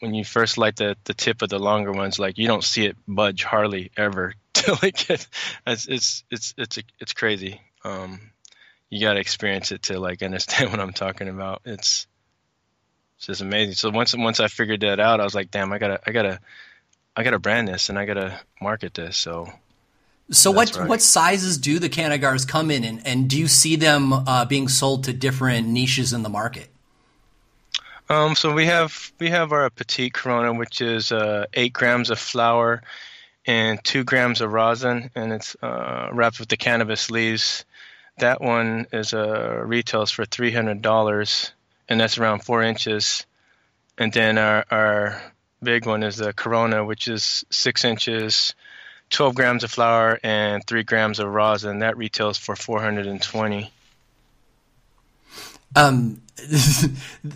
when 0.01 0.15
you 0.15 0.25
first 0.25 0.59
light 0.59 0.77
the 0.77 0.97
the 1.05 1.15
tip 1.15 1.43
of 1.43 1.49
the 1.49 1.59
longer 1.59 1.93
ones, 1.93 2.19
like 2.19 2.39
you 2.39 2.47
don't 2.47 2.65
see 2.65 2.87
it 2.87 2.97
budge 3.07 3.43
hardly 3.43 3.91
ever 3.97 4.35
till 4.53 4.79
it 4.83 4.97
gets. 4.97 5.29
It's 5.67 5.87
it's 5.87 6.25
it's 6.31 6.55
it's 6.59 6.79
it's 7.01 7.13
crazy. 7.15 7.61
Um, 7.85 8.21
you 8.91 9.01
got 9.01 9.15
to 9.15 9.21
experience 9.21 9.73
it 9.73 9.83
to 9.85 9.99
like 9.99 10.23
understand 10.23 10.71
what 10.71 10.81
I'm 10.81 10.93
talking 10.93 11.29
about. 11.29 11.63
It's 11.65 12.07
it's 13.19 13.27
just 13.27 13.43
amazing. 13.43 13.75
So 13.75 13.91
once 13.91 14.17
once 14.17 14.41
I 14.41 14.49
figured 14.49 14.81
that 14.81 15.01
out, 15.01 15.21
I 15.21 15.25
was 15.25 15.35
like, 15.35 15.51
damn, 15.51 15.73
I 15.73 15.79
gotta 15.79 16.01
I 16.07 16.13
gotta 16.13 16.41
I 17.17 17.23
gotta 17.25 17.39
brand 17.39 17.69
this 17.69 17.91
and 17.91 17.99
I 17.99 18.07
gotta 18.07 18.41
market 18.61 18.95
this. 18.95 19.17
So 19.17 19.53
So 20.31 20.51
what 20.51 20.77
right. 20.77 20.89
what 20.89 21.03
sizes 21.03 21.59
do 21.59 21.79
the 21.79 21.89
Canagars 21.89 22.47
come 22.47 22.71
in, 22.71 22.85
and, 22.85 23.07
and 23.07 23.29
do 23.31 23.39
you 23.39 23.49
see 23.49 23.77
them 23.77 24.13
uh, 24.13 24.45
being 24.45 24.69
sold 24.69 25.05
to 25.05 25.13
different 25.13 25.67
niches 25.69 26.13
in 26.13 26.23
the 26.23 26.29
market? 26.29 26.69
Um, 28.11 28.35
so 28.35 28.53
we 28.53 28.67
have 28.67 29.13
we 29.19 29.31
have 29.31 29.53
our 29.53 29.69
petite 29.71 30.13
Corona, 30.13 30.53
which 30.53 30.81
is 30.81 31.13
uh, 31.13 31.47
eight 31.55 31.73
grams 31.73 32.11
of 32.11 32.19
flower 32.19 32.83
and 33.47 33.83
two 33.83 34.05
grams 34.05 34.41
of 34.41 34.53
rosin, 34.53 35.11
and 35.15 35.33
it's 35.33 35.57
uh, 35.63 36.11
wrapped 36.13 36.39
with 36.39 36.49
the 36.49 36.57
cannabis 36.57 37.11
leaves. 37.11 37.65
That 38.19 38.41
one 38.41 38.87
is 38.93 39.15
uh, 39.15 39.63
retails 39.65 40.11
for 40.11 40.25
three 40.27 40.53
hundred 40.53 40.83
dollars, 40.83 41.53
and 41.89 42.01
that's 42.01 42.19
around 42.19 42.45
four 42.45 42.63
inches. 42.63 43.27
And 43.97 44.13
then 44.13 44.39
our 44.39 44.65
our 44.71 45.23
big 45.63 45.87
one 45.87 46.03
is 46.03 46.17
the 46.17 46.33
Corona, 46.33 46.85
which 46.85 47.09
is 47.09 47.45
six 47.51 47.85
inches, 47.85 48.55
12 49.11 49.35
grams 49.35 49.65
of 49.65 49.71
flower 49.71 50.19
and 50.23 50.65
three 50.65 50.85
grams 50.85 51.19
of 51.19 51.29
rosin. 51.29 51.81
That 51.81 51.97
retails 51.97 52.39
for 52.39 52.55
420. 52.55 53.73
Um, 55.77 56.23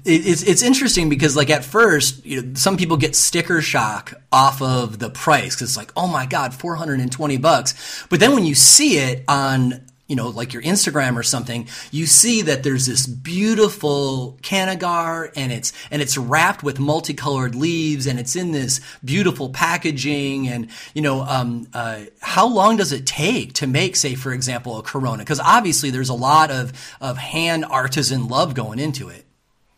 it's 0.05 0.43
it's 0.43 0.63
interesting 0.63 1.09
because 1.09 1.37
like 1.37 1.51
at 1.51 1.65
first, 1.65 2.25
you 2.25 2.43
know, 2.43 2.55
some 2.55 2.77
people 2.77 2.97
get 2.97 3.17
sticker 3.17 3.61
shock 3.61 4.15
off 4.31 4.63
of 4.63 4.99
the 4.99 5.11
price 5.11 5.55
because 5.55 5.71
it's 5.71 5.77
like, 5.77 5.93
oh 5.97 6.07
my 6.07 6.27
god, 6.27 6.55
420 6.55 7.37
bucks. 7.39 8.07
But 8.09 8.21
then 8.21 8.33
when 8.33 8.45
you 8.45 8.55
see 8.55 8.99
it 8.99 9.25
on 9.27 9.85
you 10.13 10.17
know, 10.17 10.29
like 10.29 10.53
your 10.53 10.61
Instagram 10.61 11.17
or 11.17 11.23
something, 11.23 11.67
you 11.91 12.05
see 12.05 12.43
that 12.43 12.63
there's 12.65 12.85
this 12.85 13.07
beautiful 13.07 14.37
canagar 14.43 15.33
and 15.35 15.51
it's, 15.51 15.73
and 15.91 16.03
it's 16.03 16.19
wrapped 16.19 16.63
with 16.63 16.79
multicolored 16.79 17.55
leaves 17.55 18.07
and 18.07 18.21
it's 18.21 18.37
in 18.37 18.53
this 18.53 18.83
beautiful 19.03 19.49
packaging. 19.49 20.49
And, 20.49 20.69
you 20.93 21.01
know, 21.01 21.23
um, 21.23 21.67
uh, 21.73 22.01
how 22.21 22.47
long 22.47 22.77
does 22.77 22.93
it 22.93 23.07
take 23.07 23.55
to 23.55 23.67
make, 23.67 23.97
say, 23.97 24.15
for 24.15 24.35
example, 24.35 24.79
a 24.79 24.83
Corona? 24.83 25.23
Because 25.23 25.41
obviously 25.41 25.89
there's 25.89 26.11
a 26.11 26.15
lot 26.15 26.51
of, 26.51 26.75
of 27.01 27.17
hand 27.17 27.65
artisan 27.65 28.29
love 28.29 28.53
going 28.53 28.79
into 28.79 29.09
it. 29.09 29.25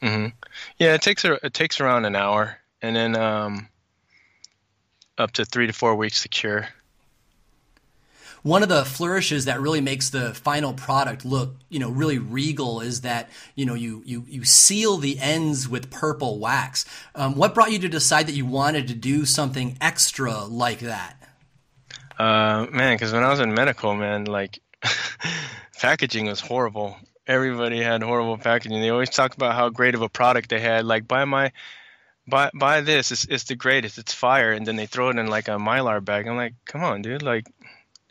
Mm-hmm. 0.03 0.35
Yeah, 0.81 0.95
it 0.95 1.03
takes, 1.03 1.25
a, 1.25 1.35
it 1.47 1.55
takes 1.55 1.81
around 1.81 2.07
an 2.07 2.17
hour 2.17 2.59
and 2.83 2.97
then, 2.97 3.15
um, 3.15 3.69
up 5.17 5.31
to 5.31 5.45
three 5.45 5.69
to 5.69 5.73
four 5.73 5.95
weeks 5.95 6.23
to 6.23 6.29
cure 6.29 6.67
one 8.45 8.63
of 8.63 8.69
the 8.69 8.85
flourishes 8.85 9.47
that 9.47 9.59
really 9.59 9.81
makes 9.81 10.11
the 10.11 10.35
final 10.35 10.75
product 10.75 11.25
look, 11.25 11.57
you 11.71 11.79
know, 11.79 11.89
really 11.89 12.19
regal 12.19 12.83
is 12.83 13.01
that, 13.01 13.31
you 13.55 13.65
know, 13.65 13.73
you, 13.73 14.03
you, 14.05 14.27
you 14.29 14.45
seal 14.45 14.99
the 14.99 15.19
ends 15.19 15.67
with 15.67 15.91
purple 15.91 16.39
wax. 16.39 16.85
Um, 17.15 17.37
what 17.37 17.55
brought 17.55 17.73
you 17.73 17.79
to 17.79 17.89
decide 17.89 18.27
that 18.27 18.35
you 18.35 18.45
wanted 18.45 18.89
to 18.89 18.95
do 18.95 19.25
something 19.25 19.79
extra 19.81 20.45
like 20.45 20.81
that? 20.81 21.17
Uh, 22.19 22.67
man, 22.71 22.97
because 22.97 23.15
when 23.15 23.23
I 23.23 23.31
was 23.31 23.41
in 23.41 23.55
medical, 23.55 23.95
man, 23.95 24.27
like 24.27 24.61
packaging 25.81 26.27
was 26.27 26.41
horrible. 26.41 26.99
Everybody 27.27 27.81
had 27.81 28.03
horrible 28.03 28.37
packaging. 28.37 28.79
They 28.83 28.91
always 28.91 29.09
talk 29.09 29.35
about 29.35 29.55
how 29.55 29.71
great 29.71 29.95
of 29.95 30.03
a 30.03 30.11
product 30.11 30.51
they 30.51 30.61
had. 30.61 30.85
Like, 30.85 31.09
buy 31.09 31.25
my, 31.25 31.51
buy 32.29 32.51
buy 32.53 32.83
this. 32.83 33.11
It's, 33.11 33.25
it's 33.25 33.45
the 33.45 33.57
greatest. 33.57 33.97
It's 33.97 34.13
fire. 34.13 34.53
And 34.53 34.67
then 34.67 34.77
they 34.77 34.85
throw 34.85 35.09
it 35.09 35.17
in 35.17 35.29
like 35.29 35.49
a 35.49 35.53
mylar 35.53 36.05
bag. 36.05 36.27
I'm 36.27 36.37
like, 36.37 36.55
come 36.67 36.85
on, 36.85 37.01
dude. 37.01 37.23
Like, 37.23 37.47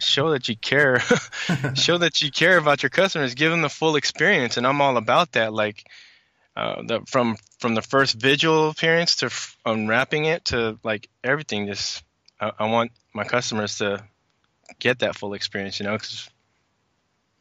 show 0.04 0.32
that 0.32 0.48
you 0.48 0.56
care. 0.56 1.00
Show 1.76 1.98
that 1.98 2.22
you 2.22 2.32
care 2.32 2.58
about 2.58 2.84
your 2.84 2.90
customers. 2.90 3.36
Give 3.36 3.52
them 3.52 3.62
the 3.62 3.70
full 3.70 3.96
experience 3.96 4.58
and 4.58 4.66
i'm 4.68 4.82
all 4.82 4.98
about 4.98 5.34
that. 5.34 5.54
Like 5.54 5.84
uh, 6.56 6.84
the, 6.86 7.02
from 7.08 7.36
from 7.60 7.74
the 7.74 7.82
first 7.82 8.16
visual 8.16 8.70
appearance 8.70 9.18
to 9.18 9.28
f- 9.28 9.58
unwrapping 9.66 10.26
it 10.26 10.46
to 10.46 10.78
like 10.84 11.10
everything 11.24 11.66
just 11.66 12.04
I, 12.40 12.52
I, 12.60 12.66
want 12.68 12.92
my 13.14 13.24
customers 13.24 13.80
to 13.80 14.04
get 14.78 15.00
that 15.00 15.16
full 15.16 15.34
experience 15.34 15.80
you 15.80 15.88
know 15.88 15.94
because 15.94 16.30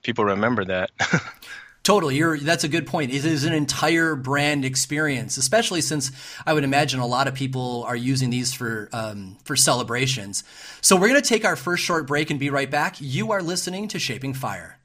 people 0.02 0.24
remember 0.24 0.64
that 0.64 0.90
Totally, 1.82 2.16
you're 2.16 2.38
that's 2.38 2.62
a 2.62 2.68
good 2.68 2.86
point. 2.86 3.12
It 3.12 3.24
is 3.24 3.42
an 3.42 3.52
entire 3.52 4.14
brand 4.14 4.64
experience, 4.64 5.36
especially 5.36 5.80
since 5.80 6.12
I 6.46 6.52
would 6.52 6.62
imagine 6.62 7.00
a 7.00 7.06
lot 7.06 7.26
of 7.26 7.34
people 7.34 7.82
are 7.88 7.96
using 7.96 8.30
these 8.30 8.52
for 8.54 8.88
um, 8.92 9.36
for 9.44 9.56
celebrations. 9.56 10.44
So 10.80 10.94
we're 10.94 11.08
going 11.08 11.20
to 11.20 11.28
take 11.28 11.44
our 11.44 11.56
first 11.56 11.82
short 11.82 12.06
break 12.06 12.30
and 12.30 12.38
be 12.38 12.50
right 12.50 12.70
back. 12.70 13.00
You 13.00 13.32
are 13.32 13.42
listening 13.42 13.88
to 13.88 13.98
Shaping 13.98 14.32
Fire. 14.32 14.78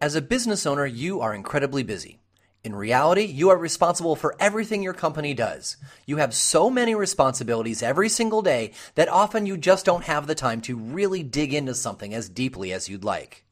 As 0.00 0.14
a 0.14 0.22
business 0.22 0.64
owner, 0.64 0.86
you 0.86 1.20
are 1.20 1.34
incredibly 1.34 1.82
busy. 1.82 2.20
In 2.62 2.74
reality, 2.74 3.22
you 3.24 3.48
are 3.50 3.56
responsible 3.56 4.14
for 4.14 4.36
everything 4.38 4.82
your 4.82 4.92
company 4.92 5.34
does. 5.34 5.76
You 6.04 6.18
have 6.18 6.34
so 6.34 6.68
many 6.70 6.94
responsibilities 6.94 7.82
every 7.82 8.08
single 8.10 8.42
day 8.42 8.72
that 8.94 9.08
often 9.08 9.46
you 9.46 9.56
just 9.56 9.86
don't 9.86 10.04
have 10.04 10.26
the 10.26 10.34
time 10.34 10.60
to 10.62 10.76
really 10.76 11.22
dig 11.22 11.52
into 11.54 11.74
something 11.74 12.12
as 12.14 12.28
deeply 12.28 12.72
as 12.72 12.88
you'd 12.88 13.04
like. 13.04 13.45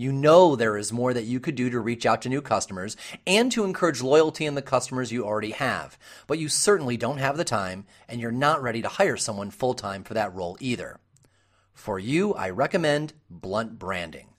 You 0.00 0.12
know 0.12 0.56
there 0.56 0.78
is 0.78 0.94
more 0.94 1.12
that 1.12 1.26
you 1.26 1.40
could 1.40 1.54
do 1.56 1.68
to 1.68 1.78
reach 1.78 2.06
out 2.06 2.22
to 2.22 2.30
new 2.30 2.40
customers 2.40 2.96
and 3.26 3.52
to 3.52 3.64
encourage 3.64 4.00
loyalty 4.00 4.46
in 4.46 4.54
the 4.54 4.62
customers 4.62 5.12
you 5.12 5.26
already 5.26 5.50
have, 5.50 5.98
but 6.26 6.38
you 6.38 6.48
certainly 6.48 6.96
don't 6.96 7.18
have 7.18 7.36
the 7.36 7.44
time 7.44 7.84
and 8.08 8.18
you're 8.18 8.32
not 8.32 8.62
ready 8.62 8.80
to 8.80 8.88
hire 8.88 9.18
someone 9.18 9.50
full 9.50 9.74
time 9.74 10.02
for 10.02 10.14
that 10.14 10.34
role 10.34 10.56
either. 10.58 11.00
For 11.74 11.98
you, 11.98 12.32
I 12.32 12.48
recommend 12.48 13.12
Blunt 13.28 13.78
Branding. 13.78 14.29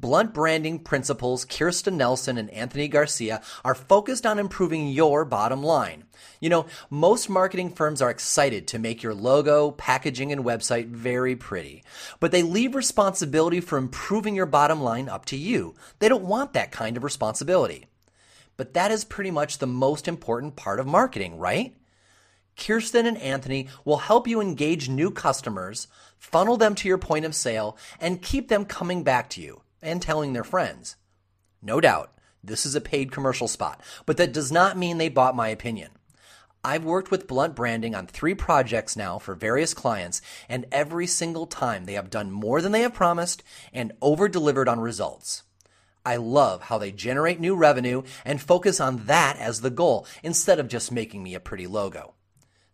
Blunt 0.00 0.32
branding 0.32 0.78
principals 0.78 1.44
Kirsten 1.44 1.98
Nelson 1.98 2.38
and 2.38 2.48
Anthony 2.50 2.88
Garcia 2.88 3.42
are 3.62 3.74
focused 3.74 4.24
on 4.24 4.38
improving 4.38 4.88
your 4.88 5.26
bottom 5.26 5.62
line. 5.62 6.04
You 6.40 6.48
know, 6.48 6.66
most 6.88 7.28
marketing 7.28 7.74
firms 7.74 8.00
are 8.00 8.08
excited 8.08 8.66
to 8.68 8.78
make 8.78 9.02
your 9.02 9.12
logo, 9.12 9.72
packaging, 9.72 10.32
and 10.32 10.42
website 10.42 10.86
very 10.86 11.36
pretty, 11.36 11.84
but 12.18 12.32
they 12.32 12.42
leave 12.42 12.74
responsibility 12.74 13.60
for 13.60 13.76
improving 13.76 14.34
your 14.34 14.46
bottom 14.46 14.80
line 14.80 15.06
up 15.06 15.26
to 15.26 15.36
you. 15.36 15.74
They 15.98 16.08
don't 16.08 16.24
want 16.24 16.54
that 16.54 16.72
kind 16.72 16.96
of 16.96 17.04
responsibility. 17.04 17.84
But 18.56 18.72
that 18.72 18.90
is 18.90 19.04
pretty 19.04 19.30
much 19.30 19.58
the 19.58 19.66
most 19.66 20.08
important 20.08 20.56
part 20.56 20.80
of 20.80 20.86
marketing, 20.86 21.38
right? 21.38 21.76
Kirsten 22.56 23.04
and 23.04 23.18
Anthony 23.18 23.68
will 23.84 23.98
help 23.98 24.26
you 24.26 24.40
engage 24.40 24.88
new 24.88 25.10
customers, 25.10 25.88
funnel 26.16 26.56
them 26.56 26.74
to 26.76 26.88
your 26.88 26.98
point 26.98 27.26
of 27.26 27.34
sale, 27.34 27.76
and 28.00 28.22
keep 28.22 28.48
them 28.48 28.64
coming 28.64 29.02
back 29.02 29.28
to 29.30 29.42
you 29.42 29.60
and 29.82 30.00
telling 30.00 30.32
their 30.32 30.44
friends. 30.44 30.96
No 31.62 31.80
doubt, 31.80 32.12
this 32.42 32.64
is 32.64 32.74
a 32.74 32.80
paid 32.80 33.12
commercial 33.12 33.48
spot, 33.48 33.80
but 34.06 34.16
that 34.16 34.32
does 34.32 34.50
not 34.50 34.78
mean 34.78 34.98
they 34.98 35.08
bought 35.08 35.36
my 35.36 35.48
opinion. 35.48 35.90
I've 36.62 36.84
worked 36.84 37.10
with 37.10 37.26
Blunt 37.26 37.54
Branding 37.56 37.94
on 37.94 38.06
three 38.06 38.34
projects 38.34 38.94
now 38.94 39.18
for 39.18 39.34
various 39.34 39.72
clients, 39.72 40.20
and 40.48 40.66
every 40.70 41.06
single 41.06 41.46
time 41.46 41.86
they 41.86 41.94
have 41.94 42.10
done 42.10 42.30
more 42.30 42.60
than 42.60 42.72
they 42.72 42.82
have 42.82 42.92
promised 42.92 43.42
and 43.72 43.92
over 44.02 44.28
delivered 44.28 44.68
on 44.68 44.80
results. 44.80 45.42
I 46.04 46.16
love 46.16 46.62
how 46.62 46.78
they 46.78 46.92
generate 46.92 47.40
new 47.40 47.54
revenue 47.54 48.02
and 48.24 48.40
focus 48.40 48.80
on 48.80 49.04
that 49.06 49.36
as 49.38 49.60
the 49.60 49.70
goal 49.70 50.06
instead 50.22 50.58
of 50.58 50.68
just 50.68 50.92
making 50.92 51.22
me 51.22 51.34
a 51.34 51.40
pretty 51.40 51.66
logo. 51.66 52.14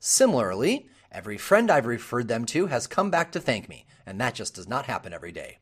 Similarly, 0.01 0.89
every 1.11 1.39
friend 1.39 1.71
I've 1.71 1.87
referred 1.87 2.29
them 2.29 2.45
to 2.47 2.67
has 2.67 2.87
come 2.87 3.11
back 3.11 3.33
to 3.33 3.41
thank 3.41 3.69
me, 3.69 3.87
and 4.05 4.21
that 4.21 4.35
just 4.35 4.55
does 4.55 4.69
not 4.69 4.87
happen 4.87 5.13
every 5.13 5.33
day. 5.33 5.59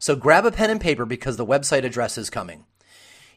So 0.00 0.16
grab 0.16 0.44
a 0.46 0.50
pen 0.50 0.70
and 0.70 0.80
paper 0.80 1.04
because 1.04 1.36
the 1.36 1.46
website 1.46 1.84
address 1.84 2.16
is 2.16 2.30
coming. 2.30 2.64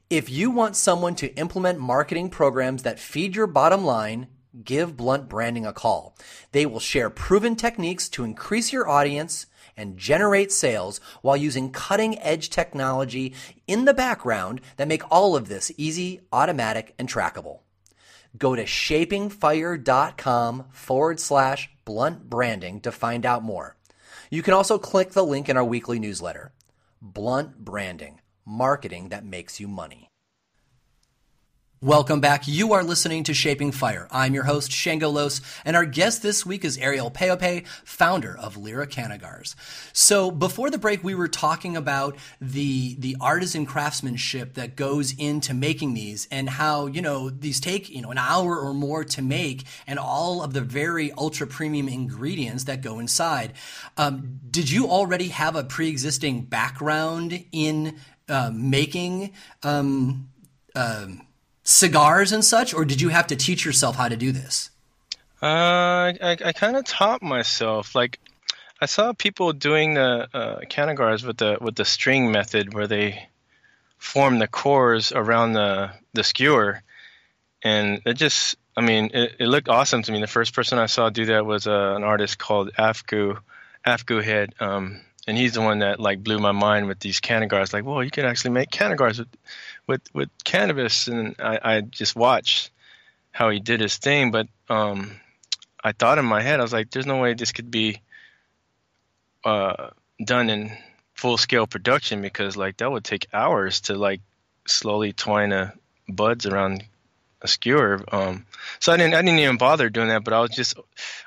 If 0.10 0.30
you 0.30 0.50
want 0.50 0.78
someone 0.78 1.14
to 1.16 1.36
implement 1.36 1.78
marketing 1.78 2.30
programs 2.30 2.84
that 2.84 3.00
feed 3.00 3.36
your 3.36 3.48
bottom 3.48 3.84
line, 3.84 4.28
give 4.64 4.96
Blunt 4.96 5.28
Branding 5.28 5.66
a 5.66 5.74
call. 5.74 6.16
They 6.54 6.66
will 6.66 6.80
share 6.80 7.10
proven 7.10 7.58
techniques 7.58 8.08
to 8.10 8.24
increase 8.24 8.72
your 8.72 8.88
audience 8.88 9.46
and 9.76 9.98
generate 9.98 10.54
sales 10.54 11.02
while 11.22 11.36
using 11.36 11.70
cutting 11.70 12.18
edge 12.20 12.50
technology 12.50 13.34
in 13.68 13.84
the 13.84 13.94
background 13.94 14.62
that 14.78 14.88
make 14.88 15.04
all 15.12 15.36
of 15.36 15.50
this 15.50 15.70
easy, 15.78 16.22
automatic, 16.32 16.96
and 16.98 17.10
trackable. 17.10 17.60
Go 18.38 18.56
to 18.56 18.64
shapingfire.com 18.64 20.66
forward 20.72 21.20
slash 21.20 21.70
blunt 21.84 22.30
branding 22.30 22.80
to 22.82 22.92
find 22.92 23.26
out 23.26 23.44
more. 23.44 23.76
You 24.34 24.42
can 24.42 24.56
also 24.56 24.80
click 24.80 25.12
the 25.12 25.22
link 25.24 25.48
in 25.48 25.58
our 25.58 25.64
weekly 25.64 26.00
newsletter. 26.00 26.54
Blunt 27.00 27.64
Branding, 27.64 28.20
marketing 28.44 29.10
that 29.10 29.24
makes 29.24 29.60
you 29.60 29.68
money. 29.68 30.10
Welcome 31.84 32.22
back. 32.22 32.48
You 32.48 32.72
are 32.72 32.84
listening 32.86 33.26
to 33.26 33.34
Shaping 33.34 33.74
Fire. 33.74 34.08
I'm 34.10 34.34
your 34.34 34.46
host, 34.46 34.72
Shango 34.72 35.10
Los, 35.10 35.42
and 35.66 35.76
our 35.76 35.84
guest 35.84 36.24
this 36.24 36.46
week 36.46 36.64
is 36.64 36.78
Ariel 36.78 37.12
Peope, 37.12 37.68
founder 37.84 38.38
of 38.38 38.56
Lyra 38.56 38.88
Canagars. 38.88 39.54
So 39.92 40.32
before 40.32 40.70
the 40.70 40.78
break, 40.78 41.04
we 41.04 41.14
were 41.14 41.28
talking 41.28 41.76
about 41.76 42.16
the, 42.40 42.96
the 43.00 43.18
artisan 43.20 43.66
craftsmanship 43.66 44.54
that 44.54 44.78
goes 44.78 45.14
into 45.18 45.54
making 45.54 45.94
these 45.94 46.26
and 46.32 46.50
how, 46.50 46.86
you 46.86 47.02
know, 47.02 47.30
these 47.30 47.60
take, 47.60 47.90
you 47.90 48.02
know, 48.02 48.12
an 48.12 48.18
hour 48.18 48.58
or 48.58 48.74
more 48.74 49.04
to 49.04 49.22
make 49.22 49.66
and 49.86 50.00
all 50.00 50.42
of 50.42 50.54
the 50.54 50.62
very 50.62 51.12
ultra 51.12 51.48
premium 51.48 51.90
ingredients 51.90 52.64
that 52.64 52.80
go 52.80 53.00
inside. 53.00 53.52
Um, 53.98 54.40
did 54.50 54.72
you 54.72 54.88
already 54.88 55.28
have 55.28 55.58
a 55.58 55.66
pre-existing 55.66 56.44
background 56.44 57.44
in 57.52 57.98
uh, 58.30 58.52
making, 58.54 59.34
um, 59.64 60.30
um, 60.76 61.28
cigars 61.64 62.32
and 62.32 62.44
such, 62.44 62.74
or 62.74 62.86
did 62.86 63.02
you 63.02 63.10
have 63.10 63.28
to 63.28 63.36
teach 63.36 63.66
yourself 63.66 63.96
how 63.96 64.10
to 64.10 64.18
do 64.18 64.32
this? 64.32 64.70
Uh, 65.42 66.14
I, 66.22 66.38
I 66.46 66.54
kind 66.54 66.78
of 66.78 66.86
taught 66.86 67.22
myself. 67.22 67.96
Like, 67.96 68.20
I 68.82 68.86
saw 68.86 69.14
people 69.14 69.54
doing 69.54 69.94
the 69.94 70.28
uh, 70.34 70.60
canagars 70.70 71.26
with 71.26 71.38
the 71.38 71.58
with 71.60 71.76
the 71.76 71.86
string 71.86 72.32
method, 72.32 72.74
where 72.74 72.88
they 72.88 73.28
form 73.98 74.40
the 74.40 74.48
cores 74.48 75.12
around 75.12 75.54
the 75.54 75.92
the 76.14 76.24
skewer, 76.24 76.82
and 77.62 78.02
it 78.06 78.16
just, 78.16 78.58
I 78.76 78.82
mean, 78.82 79.12
it, 79.14 79.36
it 79.40 79.48
looked 79.48 79.70
awesome 79.70 80.04
to 80.04 80.12
me. 80.12 80.20
The 80.20 80.28
first 80.28 80.54
person 80.54 80.80
I 80.80 80.88
saw 80.88 81.10
do 81.10 81.26
that 81.26 81.46
was 81.46 81.66
uh, 81.66 81.94
an 81.96 82.04
artist 82.04 82.38
called 82.38 82.72
Afgu, 82.78 83.40
Afgu 83.86 84.22
Head, 84.22 84.54
um, 84.60 85.00
and 85.28 85.38
he's 85.38 85.54
the 85.54 85.62
one 85.62 85.80
that 85.80 86.00
like 86.00 86.24
blew 86.24 86.40
my 86.40 86.52
mind 86.52 86.88
with 86.88 87.00
these 87.00 87.22
canagars. 87.22 87.74
Like, 87.74 87.86
well, 87.86 88.04
you 88.04 88.12
can 88.12 88.26
actually 88.26 88.52
make 88.52 88.70
canagars 88.70 89.20
with 89.20 89.30
with 89.88 90.02
with 90.14 90.30
cannabis, 90.44 91.08
and 91.08 91.36
I, 91.40 91.60
I 91.64 91.82
just 91.82 92.16
watched 92.16 92.72
how 93.32 93.50
he 93.50 93.60
did 93.60 93.80
his 93.80 93.98
thing, 93.98 94.32
but 94.32 94.48
um 94.70 95.20
I 95.84 95.92
thought 95.92 96.18
in 96.18 96.26
my 96.26 96.42
head, 96.42 96.60
I 96.60 96.64
was 96.64 96.72
like, 96.72 96.92
there's 96.92 97.06
no 97.06 97.18
way 97.18 97.34
this 97.34 97.52
could 97.52 97.70
be 97.70 98.02
uh, 99.44 99.90
done 100.24 100.50
in 100.50 100.72
full 101.14 101.38
scale 101.38 101.68
production 101.68 102.22
because 102.22 102.56
like 102.56 102.78
that 102.78 102.92
would 102.92 103.04
take 103.04 103.28
hours 103.34 103.82
to 103.82 103.96
like 103.96 104.22
slowly 104.66 105.12
twine 105.12 105.52
a 105.52 105.74
buds 106.08 106.46
around 106.46 106.86
a 107.42 107.48
skewer. 107.48 108.00
Um, 108.12 108.46
so 108.80 108.94
I 108.94 108.98
didn't 108.98 109.14
I 109.14 109.22
didn't 109.22 109.40
even 109.40 109.58
bother 109.58 109.90
doing 109.90 110.08
that, 110.08 110.24
but 110.24 110.34
I 110.34 110.40
was 110.40 110.52
just 110.52 110.76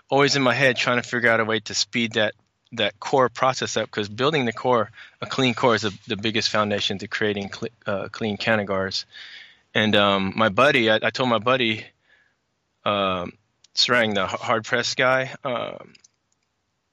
always 0.09 0.37
in 0.37 0.43
my 0.43 0.55
head 0.55 0.77
trying 0.77 1.01
to 1.01 1.09
figure 1.09 1.31
out 1.31 1.41
a 1.41 1.45
way 1.45 1.61
to 1.61 1.75
speed 1.75 2.13
that 2.13 2.35
that 2.73 2.99
core 3.01 3.29
process 3.29 3.77
up 3.77 3.87
because 3.87 4.09
building 4.09 4.45
the 4.45 4.53
core, 4.53 4.91
a 5.21 5.27
clean 5.27 5.55
core, 5.55 5.75
is 5.75 5.85
a, 5.85 5.93
the 6.07 6.17
biggest 6.17 6.51
foundation 6.51 6.99
to 6.99 7.09
creating 7.09 7.53
cl- 7.53 7.73
uh, 7.87 8.09
clean 8.09 8.37
canagars. 8.37 9.05
And 9.75 9.95
um, 9.95 10.33
my 10.37 10.49
buddy, 10.49 10.91
I, 10.91 10.99
I, 11.03 11.11
told 11.11 11.29
my 11.29 11.39
buddy, 11.39 11.85
um, 12.85 13.33
Sarang, 13.75 14.15
the 14.15 14.27
hard 14.27 14.65
press 14.65 14.95
guy, 14.95 15.35
um, 15.45 15.95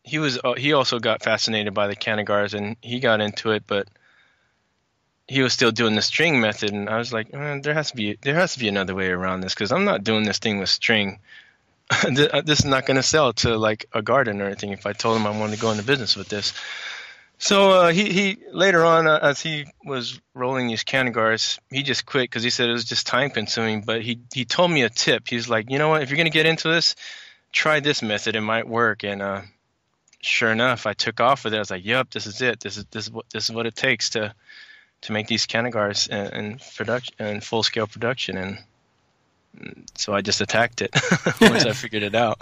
he 0.03 0.19
was 0.19 0.37
uh, 0.43 0.53
he 0.53 0.73
also 0.73 0.99
got 0.99 1.23
fascinated 1.23 1.73
by 1.73 1.87
the 1.87 1.95
canagars 1.95 2.53
and 2.53 2.75
he 2.81 2.99
got 2.99 3.21
into 3.21 3.51
it, 3.51 3.63
but 3.65 3.87
he 5.27 5.41
was 5.41 5.53
still 5.53 5.71
doing 5.71 5.95
the 5.95 6.01
string 6.01 6.41
method, 6.41 6.71
and 6.71 6.89
I 6.89 6.97
was 6.97 7.13
like, 7.13 7.31
there 7.31 7.73
has 7.73 7.91
to 7.91 7.95
be 7.95 8.17
there 8.21 8.35
has 8.35 8.53
to 8.53 8.59
be 8.59 8.67
another 8.67 8.93
way 8.93 9.07
around 9.07 9.41
this 9.41 9.53
because 9.53 9.71
I'm 9.71 9.85
not 9.85 10.03
doing 10.03 10.23
this 10.23 10.39
thing 10.39 10.59
with 10.59 10.69
string. 10.69 11.19
Uh, 12.03 12.41
this 12.41 12.59
is 12.59 12.65
not 12.65 12.85
going 12.85 12.95
to 12.95 13.03
sell 13.03 13.33
to 13.33 13.57
like 13.57 13.85
a 13.93 14.01
garden 14.01 14.41
or 14.41 14.45
anything. 14.45 14.71
If 14.71 14.85
I 14.85 14.93
told 14.93 15.17
him 15.17 15.27
I 15.27 15.37
wanted 15.37 15.55
to 15.55 15.61
go 15.61 15.71
into 15.71 15.83
business 15.83 16.15
with 16.15 16.27
this, 16.27 16.53
so 17.43 17.71
uh, 17.71 17.91
he 17.91 18.11
he 18.11 18.37
later 18.51 18.85
on 18.85 19.05
uh, 19.05 19.19
as 19.21 19.41
he 19.41 19.65
was 19.83 20.19
rolling 20.33 20.67
these 20.67 20.85
canagars, 20.85 21.59
he 21.69 21.83
just 21.83 22.05
quit 22.05 22.23
because 22.23 22.41
he 22.41 22.49
said 22.49 22.69
it 22.69 22.73
was 22.73 22.85
just 22.85 23.05
time 23.05 23.31
consuming. 23.31 23.81
But 23.81 24.01
he 24.01 24.21
he 24.33 24.45
told 24.45 24.71
me 24.71 24.83
a 24.83 24.89
tip. 24.89 25.27
He's 25.27 25.49
like, 25.49 25.69
you 25.69 25.77
know 25.77 25.89
what? 25.89 26.01
If 26.01 26.09
you're 26.09 26.17
gonna 26.17 26.29
get 26.29 26.45
into 26.45 26.69
this, 26.69 26.95
try 27.51 27.81
this 27.81 28.01
method. 28.01 28.37
It 28.37 28.41
might 28.41 28.67
work. 28.67 29.03
And 29.03 29.21
uh, 29.21 29.41
sure 30.21 30.51
enough, 30.51 30.85
I 30.85 30.93
took 30.93 31.19
off 31.19 31.43
with 31.43 31.53
it. 31.53 31.57
I 31.57 31.59
was 31.59 31.71
like, 31.71 31.85
yep, 31.85 32.11
this 32.11 32.27
is 32.27 32.41
it. 32.41 32.61
This 32.61 32.77
is 32.77 32.85
this 32.85 33.05
is 33.07 33.11
what 33.11 33.25
this 33.31 33.43
is 33.45 33.51
what 33.51 33.65
it 33.65 33.75
takes 33.75 34.11
to 34.11 34.33
to 35.01 35.11
make 35.11 35.27
these 35.27 35.45
canagars 35.45 36.07
in, 36.07 36.33
in 36.33 36.59
production 36.77 37.13
in 37.19 37.41
full 37.41 37.63
scale 37.63 37.87
production. 37.87 38.37
And 38.37 38.57
Mm, 39.57 39.85
so 39.95 40.13
I 40.13 40.21
just 40.21 40.41
attacked 40.41 40.81
it 40.81 40.91
once 41.41 41.65
I 41.65 41.73
figured 41.73 42.03
it 42.03 42.15
out. 42.15 42.39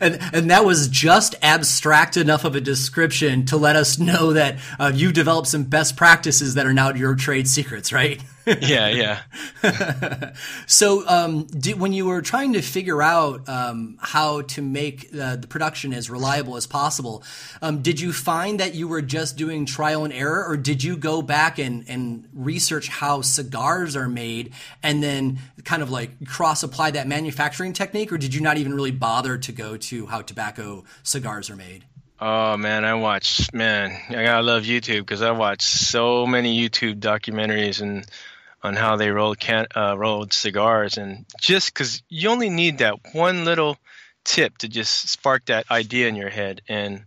And 0.00 0.18
and 0.32 0.50
that 0.50 0.64
was 0.64 0.88
just 0.88 1.34
abstract 1.42 2.16
enough 2.16 2.44
of 2.44 2.54
a 2.56 2.60
description 2.60 3.44
to 3.46 3.56
let 3.56 3.76
us 3.76 3.98
know 3.98 4.32
that 4.32 4.58
uh, 4.78 4.92
you 4.94 5.12
developed 5.12 5.48
some 5.48 5.64
best 5.64 5.96
practices 5.96 6.54
that 6.54 6.66
are 6.66 6.74
now 6.74 6.92
your 6.94 7.14
trade 7.14 7.48
secrets, 7.48 7.92
right? 7.92 8.22
yeah, 8.46 9.20
yeah. 9.62 10.32
so, 10.66 11.06
um, 11.06 11.44
did, 11.44 11.78
when 11.78 11.92
you 11.92 12.06
were 12.06 12.22
trying 12.22 12.54
to 12.54 12.62
figure 12.62 13.00
out 13.00 13.48
um, 13.48 13.96
how 14.00 14.42
to 14.42 14.62
make 14.62 15.08
uh, 15.14 15.36
the 15.36 15.46
production 15.46 15.92
as 15.92 16.10
reliable 16.10 16.56
as 16.56 16.66
possible, 16.66 17.22
um, 17.60 17.82
did 17.82 18.00
you 18.00 18.12
find 18.12 18.58
that 18.58 18.74
you 18.74 18.88
were 18.88 19.02
just 19.02 19.36
doing 19.36 19.64
trial 19.64 20.04
and 20.04 20.12
error, 20.12 20.44
or 20.44 20.56
did 20.56 20.82
you 20.82 20.96
go 20.96 21.22
back 21.22 21.58
and, 21.58 21.84
and 21.88 22.28
research 22.34 22.88
how 22.88 23.20
cigars 23.20 23.94
are 23.94 24.08
made 24.08 24.52
and 24.82 25.02
then 25.02 25.38
kind 25.64 25.82
of 25.82 25.90
like 25.90 26.26
cross 26.26 26.62
apply 26.62 26.90
that 26.90 27.06
manufacturing 27.06 27.72
technique, 27.72 28.12
or 28.12 28.18
did 28.18 28.34
you 28.34 28.40
not 28.40 28.56
even 28.56 28.74
really 28.74 28.90
bother 28.90 29.38
to 29.38 29.52
go 29.52 29.61
to 29.62 30.06
how 30.06 30.22
tobacco 30.22 30.84
cigars 31.02 31.50
are 31.50 31.56
made? 31.56 31.84
Oh 32.20 32.56
man, 32.56 32.84
I 32.84 32.94
watch 32.94 33.52
man. 33.52 33.98
I 34.08 34.22
gotta 34.22 34.42
love 34.42 34.62
YouTube 34.62 35.00
because 35.00 35.22
I 35.22 35.32
watch 35.32 35.62
so 35.62 36.26
many 36.26 36.56
YouTube 36.56 37.00
documentaries 37.00 37.80
and 37.80 38.06
on 38.62 38.76
how 38.76 38.96
they 38.96 39.10
rolled 39.10 39.40
can 39.40 39.66
uh, 39.74 39.96
rolled 39.98 40.32
cigars, 40.32 40.98
and 40.98 41.24
just 41.40 41.72
because 41.72 42.02
you 42.08 42.28
only 42.28 42.48
need 42.48 42.78
that 42.78 42.94
one 43.12 43.44
little 43.44 43.76
tip 44.24 44.58
to 44.58 44.68
just 44.68 45.08
spark 45.08 45.46
that 45.46 45.70
idea 45.70 46.08
in 46.08 46.14
your 46.14 46.30
head. 46.30 46.62
And 46.68 47.04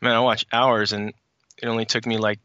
man, 0.00 0.14
I 0.14 0.20
watched 0.20 0.46
hours, 0.52 0.92
and 0.92 1.12
it 1.62 1.66
only 1.66 1.84
took 1.84 2.06
me 2.06 2.16
like 2.16 2.40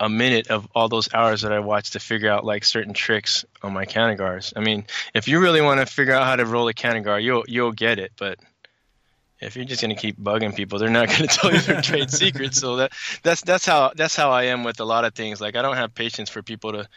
a 0.00 0.08
minute 0.08 0.48
of 0.48 0.68
all 0.74 0.88
those 0.88 1.12
hours 1.12 1.42
that 1.42 1.52
I 1.52 1.58
watched 1.58 1.94
to 1.94 2.00
figure 2.00 2.30
out 2.30 2.44
like 2.44 2.64
certain 2.64 2.94
tricks 2.94 3.44
on 3.62 3.72
my 3.72 3.84
canagars. 3.84 4.52
I 4.56 4.60
mean, 4.60 4.86
if 5.12 5.28
you 5.28 5.40
really 5.40 5.60
want 5.60 5.80
to 5.80 5.86
figure 5.86 6.14
out 6.14 6.24
how 6.24 6.36
to 6.36 6.46
roll 6.46 6.68
a 6.68 6.74
canagar, 6.74 7.22
you'll 7.22 7.44
you'll 7.48 7.72
get 7.72 7.98
it. 7.98 8.12
But 8.16 8.38
if 9.40 9.56
you're 9.56 9.64
just 9.64 9.80
gonna 9.80 9.94
keep 9.94 10.18
bugging 10.18 10.54
people, 10.54 10.78
they're 10.78 10.90
not 10.90 11.08
gonna 11.08 11.26
tell 11.28 11.52
you 11.52 11.60
their 11.60 11.80
trade 11.80 12.10
secrets. 12.10 12.58
So 12.58 12.76
that 12.76 12.92
that's 13.22 13.42
that's 13.42 13.64
how 13.64 13.92
that's 13.94 14.16
how 14.16 14.30
I 14.30 14.44
am 14.44 14.64
with 14.64 14.80
a 14.80 14.84
lot 14.84 15.04
of 15.04 15.14
things. 15.14 15.40
Like 15.40 15.56
I 15.56 15.62
don't 15.62 15.76
have 15.76 15.94
patience 15.94 16.28
for 16.28 16.42
people 16.42 16.72
to 16.72 16.88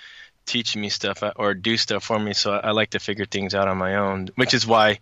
teach 0.46 0.76
me 0.76 0.90
stuff 0.90 1.24
uh, 1.24 1.34
or 1.36 1.54
do 1.54 1.78
stuff 1.78 2.04
for 2.04 2.20
me. 2.20 2.34
So 2.34 2.52
I 2.52 2.72
like 2.72 2.92
to 2.92 3.00
figure 3.00 3.26
things 3.26 3.54
out 3.54 3.68
on 3.68 3.78
my 3.78 3.96
own, 3.96 4.30
which 4.36 4.54
is 4.54 4.66
why, 4.66 5.00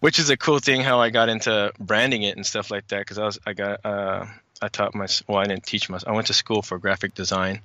which 0.00 0.18
is 0.18 0.30
a 0.30 0.36
cool 0.36 0.58
thing 0.58 0.80
how 0.80 1.00
I 1.00 1.10
got 1.10 1.28
into 1.28 1.72
branding 1.78 2.22
it 2.22 2.36
and 2.36 2.46
stuff 2.46 2.70
like 2.70 2.86
that. 2.88 3.00
Because 3.00 3.18
I 3.18 3.24
was 3.24 3.38
I 3.46 3.52
got 3.52 3.84
uh, 3.84 4.26
I 4.62 4.68
taught 4.68 4.94
my 4.94 5.06
well 5.26 5.38
I 5.38 5.44
didn't 5.44 5.66
teach 5.66 5.88
myself. 5.88 6.08
I 6.08 6.14
went 6.14 6.28
to 6.28 6.34
school 6.34 6.62
for 6.62 6.78
graphic 6.78 7.14
design, 7.14 7.60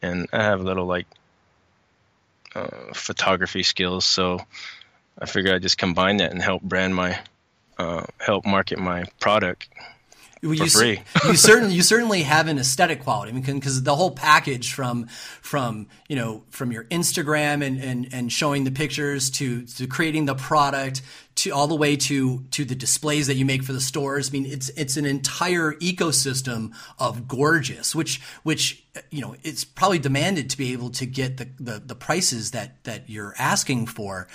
and 0.00 0.28
I 0.32 0.42
have 0.42 0.60
a 0.60 0.64
little 0.64 0.86
like 0.86 1.06
uh, 2.54 2.92
photography 2.94 3.62
skills. 3.62 4.04
So 4.04 4.40
I 5.18 5.26
figured 5.26 5.54
I'd 5.54 5.62
just 5.62 5.78
combine 5.78 6.18
that 6.18 6.32
and 6.32 6.40
help 6.40 6.62
brand 6.62 6.94
my 6.94 7.18
uh, 7.78 8.04
help 8.18 8.44
market 8.46 8.78
my 8.78 9.04
product 9.20 9.68
for 10.42 10.54
you, 10.54 10.68
free. 10.68 11.00
you 11.24 11.36
certainly 11.36 11.74
you 11.74 11.82
certainly 11.82 12.22
have 12.22 12.48
an 12.48 12.58
aesthetic 12.58 13.00
quality. 13.04 13.30
I 13.30 13.34
mean, 13.34 13.44
because 13.44 13.82
the 13.82 13.94
whole 13.94 14.10
package 14.10 14.72
from 14.72 15.06
from 15.40 15.86
you 16.08 16.16
know 16.16 16.42
from 16.50 16.72
your 16.72 16.84
Instagram 16.84 17.64
and 17.64 17.78
and, 17.78 18.08
and 18.12 18.32
showing 18.32 18.64
the 18.64 18.72
pictures 18.72 19.30
to 19.32 19.64
to 19.66 19.86
creating 19.86 20.26
the 20.26 20.34
product 20.34 21.02
to 21.34 21.50
all 21.50 21.68
the 21.68 21.76
way 21.76 21.96
to 21.96 22.44
to 22.50 22.64
the 22.64 22.74
displays 22.74 23.28
that 23.28 23.36
you 23.36 23.44
make 23.44 23.62
for 23.62 23.72
the 23.72 23.80
stores. 23.80 24.30
I 24.30 24.32
mean, 24.32 24.46
it's 24.46 24.68
it's 24.70 24.96
an 24.96 25.06
entire 25.06 25.74
ecosystem 25.74 26.72
of 26.98 27.28
gorgeous, 27.28 27.94
which 27.94 28.20
which 28.42 28.84
you 29.10 29.20
know 29.20 29.36
it's 29.44 29.64
probably 29.64 30.00
demanded 30.00 30.50
to 30.50 30.58
be 30.58 30.72
able 30.72 30.90
to 30.90 31.06
get 31.06 31.36
the 31.36 31.48
the, 31.60 31.78
the 31.78 31.94
prices 31.94 32.50
that 32.50 32.82
that 32.82 33.08
you're 33.08 33.34
asking 33.38 33.86
for. 33.86 34.26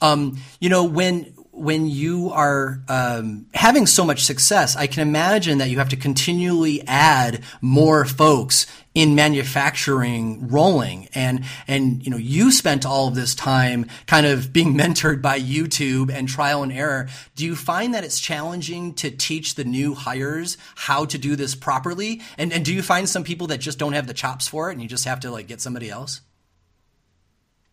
Um, 0.00 0.38
you 0.60 0.68
know 0.68 0.84
when 0.84 1.34
when 1.56 1.86
you 1.86 2.30
are 2.30 2.82
um, 2.88 3.46
having 3.54 3.86
so 3.86 4.04
much 4.04 4.24
success, 4.24 4.76
I 4.76 4.86
can 4.86 5.06
imagine 5.06 5.58
that 5.58 5.70
you 5.70 5.78
have 5.78 5.88
to 5.88 5.96
continually 5.96 6.86
add 6.86 7.42
more 7.60 8.04
folks 8.04 8.66
in 8.94 9.14
manufacturing 9.14 10.48
rolling. 10.48 11.08
And 11.14 11.44
and 11.66 12.04
you 12.04 12.10
know 12.10 12.16
you 12.16 12.52
spent 12.52 12.84
all 12.84 13.08
of 13.08 13.14
this 13.14 13.34
time 13.34 13.86
kind 14.06 14.26
of 14.26 14.52
being 14.52 14.74
mentored 14.78 15.22
by 15.22 15.40
YouTube 15.40 16.10
and 16.10 16.28
trial 16.28 16.62
and 16.62 16.72
error. 16.72 17.08
Do 17.34 17.44
you 17.44 17.56
find 17.56 17.94
that 17.94 18.04
it's 18.04 18.20
challenging 18.20 18.94
to 18.94 19.10
teach 19.10 19.54
the 19.54 19.64
new 19.64 19.94
hires 19.94 20.56
how 20.74 21.04
to 21.06 21.18
do 21.18 21.36
this 21.36 21.54
properly? 21.54 22.20
And 22.38 22.52
and 22.52 22.64
do 22.64 22.74
you 22.74 22.82
find 22.82 23.08
some 23.08 23.24
people 23.24 23.46
that 23.48 23.58
just 23.58 23.78
don't 23.78 23.94
have 23.94 24.06
the 24.06 24.14
chops 24.14 24.46
for 24.46 24.70
it 24.70 24.72
and 24.72 24.82
you 24.82 24.88
just 24.88 25.04
have 25.04 25.20
to 25.20 25.30
like 25.30 25.46
get 25.46 25.60
somebody 25.60 25.90
else? 25.90 26.20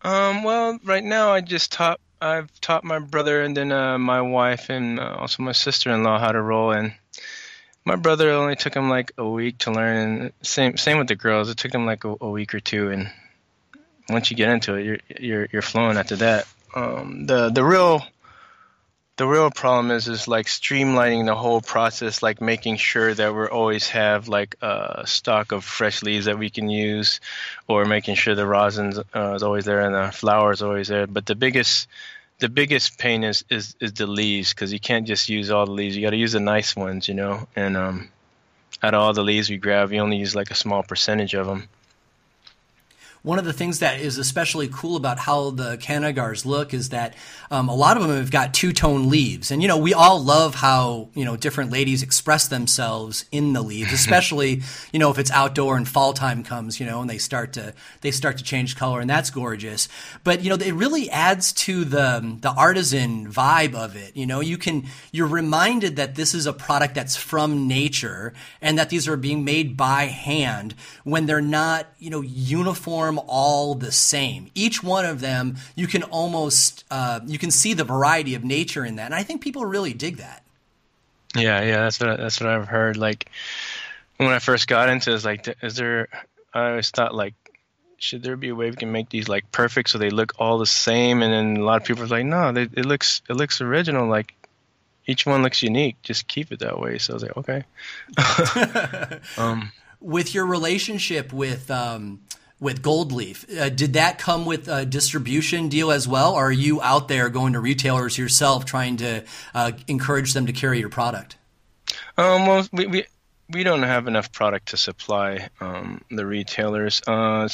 Um 0.02 0.42
well 0.42 0.78
right 0.84 1.04
now 1.04 1.30
I 1.30 1.40
just 1.40 1.72
taught 1.72 2.00
I've 2.24 2.60
taught 2.62 2.84
my 2.84 3.00
brother 3.00 3.42
and 3.42 3.54
then 3.54 3.70
uh, 3.70 3.98
my 3.98 4.22
wife 4.22 4.70
and 4.70 4.98
uh, 4.98 5.16
also 5.18 5.42
my 5.42 5.52
sister-in-law 5.52 6.18
how 6.18 6.32
to 6.32 6.40
roll 6.40 6.70
and 6.72 6.94
my 7.84 7.96
brother 7.96 8.30
only 8.30 8.56
took 8.56 8.74
him 8.74 8.88
like 8.88 9.12
a 9.18 9.28
week 9.28 9.58
to 9.58 9.70
learn 9.72 9.96
and 9.96 10.32
same 10.40 10.78
same 10.78 10.96
with 10.96 11.08
the 11.08 11.16
girls. 11.16 11.50
It 11.50 11.58
took 11.58 11.70
them 11.70 11.84
like 11.84 12.04
a, 12.04 12.16
a 12.22 12.30
week 12.30 12.54
or 12.54 12.60
two 12.60 12.90
and 12.90 13.10
once 14.08 14.30
you 14.30 14.38
get 14.38 14.48
into 14.48 14.74
it 14.74 14.84
you're 14.84 14.98
you're 15.20 15.48
you're 15.52 15.62
flowing 15.62 15.98
after 15.98 16.16
that. 16.16 16.48
Um, 16.74 17.26
the 17.26 17.50
the 17.50 17.62
real 17.62 18.02
the 19.16 19.26
real 19.26 19.50
problem 19.50 19.90
is 19.90 20.08
is 20.08 20.26
like 20.26 20.46
streamlining 20.46 21.26
the 21.26 21.36
whole 21.36 21.60
process 21.60 22.22
like 22.22 22.40
making 22.40 22.78
sure 22.78 23.14
that 23.14 23.34
we 23.34 23.46
always 23.46 23.88
have 23.88 24.28
like 24.28 24.56
a 24.62 25.02
stock 25.06 25.52
of 25.52 25.62
fresh 25.62 26.02
leaves 26.02 26.24
that 26.24 26.38
we 26.38 26.50
can 26.50 26.68
use 26.68 27.20
or 27.68 27.84
making 27.84 28.16
sure 28.16 28.34
the 28.34 28.46
rosin 28.46 28.92
uh, 29.14 29.34
is 29.34 29.42
always 29.42 29.66
there 29.66 29.80
and 29.80 29.94
the 29.94 30.10
flower 30.10 30.52
is 30.52 30.62
always 30.62 30.88
there. 30.88 31.06
But 31.06 31.26
the 31.26 31.36
biggest 31.36 31.86
the 32.38 32.48
biggest 32.48 32.98
pain 32.98 33.24
is 33.24 33.44
is, 33.50 33.76
is 33.80 33.92
the 33.92 34.06
leaves 34.06 34.52
because 34.52 34.72
you 34.72 34.80
can't 34.80 35.06
just 35.06 35.28
use 35.28 35.50
all 35.50 35.66
the 35.66 35.72
leaves. 35.72 35.96
You 35.96 36.02
got 36.02 36.10
to 36.10 36.16
use 36.16 36.32
the 36.32 36.40
nice 36.40 36.74
ones 36.76 37.08
you 37.08 37.14
know? 37.14 37.46
And 37.56 37.76
um 37.76 38.08
out 38.82 38.94
of 38.94 39.00
all 39.00 39.12
the 39.12 39.22
leaves 39.22 39.48
we 39.48 39.56
grab 39.56 39.90
we 39.90 40.00
only 40.00 40.16
use 40.16 40.34
like 40.34 40.50
a 40.50 40.54
small 40.54 40.82
percentage 40.82 41.34
of 41.34 41.46
them 41.46 41.68
one 43.24 43.38
of 43.38 43.46
the 43.46 43.54
things 43.54 43.78
that 43.78 44.00
is 44.00 44.18
especially 44.18 44.68
cool 44.68 44.96
about 44.96 45.18
how 45.18 45.48
the 45.48 45.78
Canagars 45.78 46.44
look 46.44 46.74
is 46.74 46.90
that 46.90 47.14
um, 47.50 47.70
a 47.70 47.74
lot 47.74 47.96
of 47.96 48.02
them 48.02 48.14
have 48.14 48.30
got 48.30 48.52
two 48.52 48.70
tone 48.70 49.08
leaves, 49.08 49.50
and 49.50 49.62
you 49.62 49.66
know 49.66 49.78
we 49.78 49.94
all 49.94 50.22
love 50.22 50.54
how 50.54 51.08
you 51.14 51.24
know 51.24 51.34
different 51.34 51.72
ladies 51.72 52.02
express 52.02 52.48
themselves 52.48 53.24
in 53.32 53.54
the 53.54 53.62
leaves, 53.62 53.92
especially 53.94 54.60
you 54.92 54.98
know 54.98 55.10
if 55.10 55.18
it's 55.18 55.30
outdoor 55.30 55.78
and 55.78 55.88
fall 55.88 56.12
time 56.12 56.44
comes, 56.44 56.78
you 56.78 56.84
know, 56.84 57.00
and 57.00 57.08
they 57.08 57.16
start 57.16 57.54
to 57.54 57.72
they 58.02 58.10
start 58.10 58.36
to 58.36 58.44
change 58.44 58.76
color, 58.76 59.00
and 59.00 59.08
that's 59.08 59.30
gorgeous. 59.30 59.88
But 60.22 60.42
you 60.42 60.50
know 60.50 60.56
it 60.56 60.74
really 60.74 61.08
adds 61.08 61.54
to 61.54 61.84
the 61.84 62.36
the 62.42 62.50
artisan 62.50 63.32
vibe 63.32 63.74
of 63.74 63.96
it. 63.96 64.14
You 64.14 64.26
know, 64.26 64.40
you 64.40 64.58
can 64.58 64.84
you're 65.12 65.26
reminded 65.26 65.96
that 65.96 66.14
this 66.14 66.34
is 66.34 66.44
a 66.44 66.52
product 66.52 66.94
that's 66.94 67.16
from 67.16 67.66
nature 67.68 68.34
and 68.60 68.76
that 68.78 68.90
these 68.90 69.08
are 69.08 69.16
being 69.16 69.46
made 69.46 69.78
by 69.78 70.04
hand 70.04 70.74
when 71.04 71.24
they're 71.24 71.40
not 71.40 71.86
you 71.98 72.10
know 72.10 72.20
uniform 72.20 73.13
all 73.18 73.74
the 73.74 73.92
same. 73.92 74.50
Each 74.54 74.82
one 74.82 75.04
of 75.04 75.20
them, 75.20 75.56
you 75.74 75.86
can 75.86 76.02
almost 76.04 76.84
uh, 76.90 77.20
you 77.26 77.38
can 77.38 77.50
see 77.50 77.74
the 77.74 77.84
variety 77.84 78.34
of 78.34 78.44
nature 78.44 78.84
in 78.84 78.96
that, 78.96 79.06
and 79.06 79.14
I 79.14 79.22
think 79.22 79.42
people 79.42 79.64
really 79.64 79.92
dig 79.92 80.18
that. 80.18 80.42
Yeah, 81.34 81.62
yeah, 81.62 81.78
that's 81.78 82.00
what 82.00 82.18
that's 82.18 82.40
what 82.40 82.50
I've 82.50 82.68
heard. 82.68 82.96
Like 82.96 83.30
when 84.16 84.30
I 84.30 84.38
first 84.38 84.68
got 84.68 84.88
into, 84.88 85.12
it, 85.12 85.24
like, 85.24 85.56
is 85.62 85.76
there? 85.76 86.08
I 86.52 86.70
always 86.70 86.90
thought 86.90 87.14
like, 87.14 87.34
should 87.98 88.22
there 88.22 88.36
be 88.36 88.50
a 88.50 88.54
way 88.54 88.70
we 88.70 88.76
can 88.76 88.92
make 88.92 89.08
these 89.08 89.28
like 89.28 89.50
perfect 89.50 89.90
so 89.90 89.98
they 89.98 90.10
look 90.10 90.34
all 90.38 90.58
the 90.58 90.66
same? 90.66 91.22
And 91.22 91.32
then 91.32 91.62
a 91.62 91.64
lot 91.64 91.80
of 91.80 91.86
people 91.86 92.04
are 92.04 92.06
like, 92.06 92.24
no, 92.24 92.52
they, 92.52 92.62
it 92.62 92.86
looks 92.86 93.22
it 93.28 93.34
looks 93.34 93.60
original. 93.60 94.06
Like 94.08 94.34
each 95.06 95.26
one 95.26 95.42
looks 95.42 95.62
unique. 95.62 95.96
Just 96.02 96.28
keep 96.28 96.52
it 96.52 96.60
that 96.60 96.78
way. 96.78 96.98
So 96.98 97.12
I 97.12 97.14
was 97.14 97.22
like, 97.22 97.36
okay. 97.36 99.20
um, 99.36 99.72
with 100.00 100.34
your 100.34 100.46
relationship 100.46 101.32
with 101.32 101.70
um, 101.70 102.20
with 102.60 102.82
Gold 102.82 103.12
Leaf. 103.12 103.44
Uh, 103.50 103.68
did 103.68 103.94
that 103.94 104.18
come 104.18 104.46
with 104.46 104.68
a 104.68 104.84
distribution 104.86 105.68
deal 105.68 105.90
as 105.90 106.08
well, 106.08 106.34
or 106.34 106.46
are 106.46 106.52
you 106.52 106.80
out 106.82 107.08
there 107.08 107.28
going 107.28 107.52
to 107.52 107.60
retailers 107.60 108.16
yourself 108.16 108.64
trying 108.64 108.96
to 108.98 109.24
uh, 109.54 109.72
encourage 109.88 110.32
them 110.32 110.46
to 110.46 110.52
carry 110.52 110.78
your 110.80 110.88
product? 110.88 111.36
Um, 112.16 112.46
well, 112.46 112.66
we, 112.72 112.86
we 112.86 113.04
we 113.50 113.62
don't 113.62 113.82
have 113.82 114.06
enough 114.06 114.32
product 114.32 114.68
to 114.68 114.76
supply 114.76 115.48
um, 115.60 116.00
the 116.10 116.24
retailers. 116.24 117.02
Uh, 117.06 117.48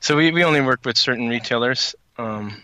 so 0.00 0.16
we, 0.16 0.32
we 0.32 0.44
only 0.44 0.60
work 0.60 0.84
with 0.84 0.98
certain 0.98 1.28
retailers. 1.28 1.94
Um, 2.18 2.62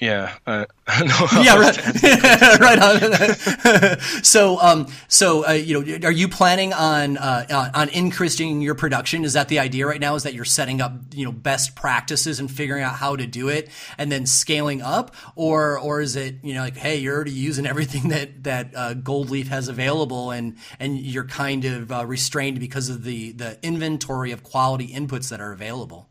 yeah. 0.00 0.34
Uh, 0.44 0.66
no, 1.00 1.26
yeah. 1.40 1.56
Right. 1.56 2.00
right 2.60 2.78
on. 2.78 3.98
so, 4.24 4.60
um, 4.60 4.88
so 5.08 5.46
uh, 5.46 5.52
you 5.52 5.80
know, 5.80 6.06
are 6.08 6.12
you 6.12 6.28
planning 6.28 6.72
on 6.72 7.16
uh, 7.16 7.70
on 7.74 7.88
increasing 7.90 8.60
your 8.60 8.74
production? 8.74 9.24
Is 9.24 9.34
that 9.34 9.48
the 9.48 9.60
idea 9.60 9.86
right 9.86 10.00
now? 10.00 10.16
Is 10.16 10.24
that 10.24 10.34
you're 10.34 10.44
setting 10.44 10.80
up 10.80 10.92
you 11.14 11.24
know 11.24 11.32
best 11.32 11.76
practices 11.76 12.40
and 12.40 12.50
figuring 12.50 12.82
out 12.82 12.96
how 12.96 13.14
to 13.14 13.26
do 13.26 13.48
it, 13.48 13.70
and 13.96 14.10
then 14.10 14.26
scaling 14.26 14.82
up, 14.82 15.14
or 15.36 15.78
or 15.78 16.00
is 16.00 16.16
it 16.16 16.36
you 16.42 16.54
know 16.54 16.60
like 16.60 16.76
hey, 16.76 16.96
you're 16.96 17.14
already 17.14 17.30
using 17.30 17.64
everything 17.64 18.08
that 18.08 18.42
that 18.44 18.72
uh, 18.74 18.94
Gold 18.94 19.30
Leaf 19.30 19.48
has 19.48 19.68
available, 19.68 20.32
and 20.32 20.56
and 20.80 20.98
you're 20.98 21.24
kind 21.24 21.64
of 21.64 21.92
uh, 21.92 22.04
restrained 22.04 22.58
because 22.58 22.88
of 22.88 23.04
the 23.04 23.30
the 23.32 23.58
inventory 23.62 24.32
of 24.32 24.42
quality 24.42 24.88
inputs 24.88 25.30
that 25.30 25.40
are 25.40 25.52
available. 25.52 26.08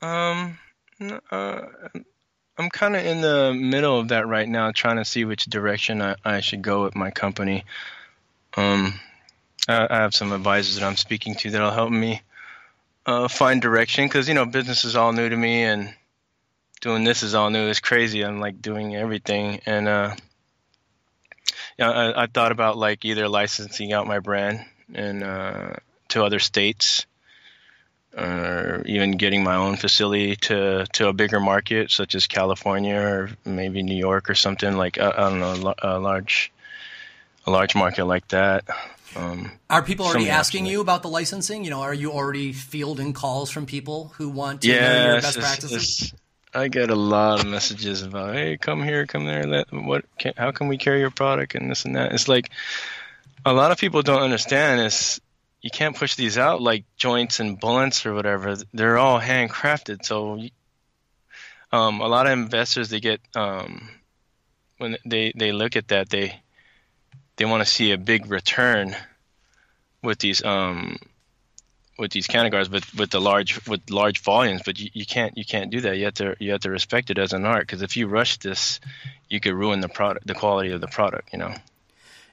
Um. 0.00 0.58
Uh, 1.30 1.60
I'm 2.58 2.70
kind 2.70 2.96
of 2.96 3.04
in 3.04 3.20
the 3.20 3.52
middle 3.54 3.98
of 3.98 4.08
that 4.08 4.26
right 4.26 4.48
now, 4.48 4.72
trying 4.72 4.96
to 4.96 5.04
see 5.04 5.24
which 5.24 5.44
direction 5.44 6.00
I, 6.00 6.16
I 6.24 6.40
should 6.40 6.62
go 6.62 6.84
with 6.84 6.94
my 6.94 7.10
company. 7.10 7.64
Um, 8.56 8.98
I, 9.68 9.86
I, 9.90 9.96
have 9.98 10.14
some 10.14 10.32
advisors 10.32 10.76
that 10.76 10.84
I'm 10.84 10.96
speaking 10.96 11.34
to 11.36 11.50
that'll 11.50 11.70
help 11.70 11.90
me 11.90 12.22
uh, 13.04 13.28
find 13.28 13.60
direction 13.60 14.06
because 14.06 14.28
you 14.28 14.34
know 14.34 14.46
business 14.46 14.84
is 14.86 14.96
all 14.96 15.12
new 15.12 15.28
to 15.28 15.36
me 15.36 15.64
and 15.64 15.94
doing 16.80 17.04
this 17.04 17.22
is 17.22 17.34
all 17.34 17.50
new. 17.50 17.68
It's 17.68 17.80
crazy. 17.80 18.24
I'm 18.24 18.40
like 18.40 18.62
doing 18.62 18.96
everything, 18.96 19.60
and 19.66 19.86
uh, 19.86 20.14
yeah, 21.78 21.90
I, 21.90 22.22
I, 22.22 22.26
thought 22.26 22.52
about 22.52 22.78
like 22.78 23.04
either 23.04 23.28
licensing 23.28 23.92
out 23.92 24.06
my 24.06 24.20
brand 24.20 24.64
and 24.94 25.22
uh, 25.22 25.74
to 26.08 26.24
other 26.24 26.38
states 26.38 27.04
or 28.16 28.82
even 28.86 29.12
getting 29.12 29.44
my 29.44 29.56
own 29.56 29.76
facility 29.76 30.36
to, 30.36 30.86
to 30.94 31.08
a 31.08 31.12
bigger 31.12 31.38
market 31.38 31.90
such 31.90 32.14
as 32.14 32.26
California 32.26 32.96
or 32.96 33.30
maybe 33.44 33.82
New 33.82 33.96
York 33.96 34.30
or 34.30 34.34
something 34.34 34.76
like 34.76 34.98
I, 34.98 35.10
I 35.10 35.30
don't 35.30 35.40
know 35.40 35.74
a 35.82 35.98
large 35.98 36.52
a 37.46 37.50
large 37.50 37.74
market 37.74 38.06
like 38.06 38.26
that. 38.28 38.64
Um, 39.14 39.52
are 39.70 39.82
people 39.82 40.06
already 40.06 40.28
asking 40.28 40.66
you 40.66 40.80
about 40.80 41.02
the 41.02 41.08
licensing? 41.08 41.64
You 41.64 41.70
know, 41.70 41.80
are 41.80 41.94
you 41.94 42.12
already 42.12 42.52
fielding 42.52 43.12
calls 43.12 43.50
from 43.50 43.64
people 43.64 44.12
who 44.16 44.28
want 44.28 44.62
to 44.62 44.68
yeah, 44.68 44.80
know 44.92 45.12
your 45.12 45.20
best 45.22 45.36
it's, 45.36 45.46
practices? 45.46 46.02
It's, 46.02 46.14
I 46.52 46.68
get 46.68 46.90
a 46.90 46.96
lot 46.96 47.40
of 47.40 47.46
messages 47.46 48.02
about, 48.02 48.34
hey, 48.34 48.56
come 48.56 48.82
here, 48.82 49.06
come 49.06 49.26
there. 49.26 49.46
Let, 49.46 49.72
what? 49.72 50.04
Can, 50.18 50.32
how 50.36 50.50
can 50.50 50.68
we 50.68 50.76
carry 50.76 51.00
your 51.00 51.10
product 51.10 51.54
and 51.54 51.70
this 51.70 51.84
and 51.84 51.96
that? 51.96 52.12
It's 52.12 52.28
like 52.28 52.50
a 53.44 53.52
lot 53.52 53.72
of 53.72 53.78
people 53.78 54.02
don't 54.02 54.22
understand 54.22 54.80
is 54.80 55.20
you 55.66 55.70
can't 55.70 55.96
push 55.96 56.14
these 56.14 56.38
out 56.38 56.62
like 56.62 56.84
joints 56.96 57.40
and 57.40 57.58
bullets 57.58 58.06
or 58.06 58.14
whatever. 58.14 58.56
They're 58.72 58.98
all 58.98 59.18
handcrafted. 59.20 60.04
So 60.04 60.40
um, 61.72 62.00
a 62.00 62.06
lot 62.06 62.26
of 62.26 62.34
investors 62.34 62.88
they 62.88 63.00
get 63.00 63.20
um, 63.34 63.88
when 64.78 64.96
they, 65.04 65.32
they 65.34 65.50
look 65.50 65.74
at 65.74 65.88
that 65.88 66.08
they 66.08 66.40
they 67.34 67.46
want 67.46 67.64
to 67.64 67.68
see 67.68 67.90
a 67.90 67.98
big 67.98 68.30
return 68.30 68.94
with 70.04 70.20
these 70.20 70.44
um, 70.44 70.98
with 71.98 72.12
these 72.12 72.28
Canagars, 72.28 72.70
but 72.70 72.84
with 72.94 73.10
the 73.10 73.20
large 73.20 73.66
with 73.66 73.90
large 73.90 74.20
volumes. 74.20 74.62
But 74.64 74.78
you, 74.78 74.90
you 74.92 75.04
can't 75.04 75.36
you 75.36 75.44
can't 75.44 75.72
do 75.72 75.80
that. 75.80 75.96
You 75.96 76.04
have 76.04 76.14
to 76.14 76.36
you 76.38 76.52
have 76.52 76.60
to 76.60 76.70
respect 76.70 77.10
it 77.10 77.18
as 77.18 77.32
an 77.32 77.44
art 77.44 77.62
because 77.62 77.82
if 77.82 77.96
you 77.96 78.06
rush 78.06 78.36
this, 78.36 78.78
you 79.28 79.40
could 79.40 79.54
ruin 79.54 79.80
the 79.80 79.88
product, 79.88 80.28
the 80.28 80.34
quality 80.34 80.70
of 80.70 80.80
the 80.80 80.86
product. 80.86 81.32
You 81.32 81.40
know. 81.40 81.54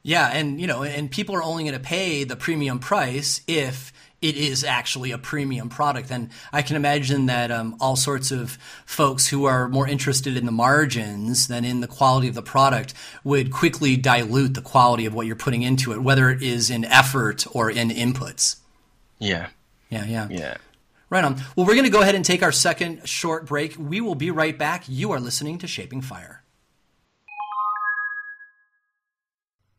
Yeah, 0.03 0.29
and 0.31 0.59
you 0.59 0.67
know, 0.67 0.83
and 0.83 1.09
people 1.09 1.33
are 1.35 1.43
only 1.43 1.63
going 1.63 1.73
to 1.73 1.79
pay 1.79 2.25
the 2.25 2.35
premium 2.35 2.79
price 2.79 3.41
if 3.47 3.93
it 4.23 4.37
is 4.37 4.63
actually 4.63 5.11
a 5.11 5.17
premium 5.17 5.67
product. 5.67 6.09
And 6.09 6.29
I 6.53 6.61
can 6.61 6.77
imagine 6.77 7.25
that 7.25 7.51
um, 7.51 7.75
all 7.81 7.97
sorts 7.97 8.31
of 8.31 8.57
folks 8.85 9.27
who 9.27 9.43
are 9.45 9.67
more 9.67 9.85
interested 9.85 10.37
in 10.37 10.45
the 10.45 10.51
margins 10.51 11.49
than 11.49 11.65
in 11.65 11.81
the 11.81 11.87
quality 11.87 12.29
of 12.29 12.35
the 12.35 12.41
product 12.41 12.93
would 13.25 13.51
quickly 13.51 13.97
dilute 13.97 14.53
the 14.53 14.61
quality 14.61 15.05
of 15.05 15.13
what 15.13 15.27
you're 15.27 15.35
putting 15.35 15.61
into 15.61 15.91
it, 15.91 16.01
whether 16.01 16.29
it 16.29 16.41
is 16.41 16.69
in 16.69 16.85
effort 16.85 17.45
or 17.51 17.69
in 17.69 17.89
inputs. 17.89 18.57
Yeah. 19.19 19.49
Yeah, 19.89 20.05
yeah. 20.05 20.27
Yeah. 20.29 20.57
Right 21.09 21.25
on. 21.25 21.35
Well, 21.55 21.65
we're 21.65 21.75
going 21.75 21.83
to 21.83 21.91
go 21.91 22.01
ahead 22.01 22.15
and 22.15 22.23
take 22.23 22.43
our 22.43 22.53
second 22.53 23.07
short 23.07 23.45
break. 23.45 23.75
We 23.77 23.99
will 23.99 24.15
be 24.15 24.31
right 24.31 24.57
back. 24.57 24.85
You 24.87 25.11
are 25.11 25.19
listening 25.19 25.57
to 25.59 25.67
Shaping 25.67 26.01
Fire. 26.01 26.42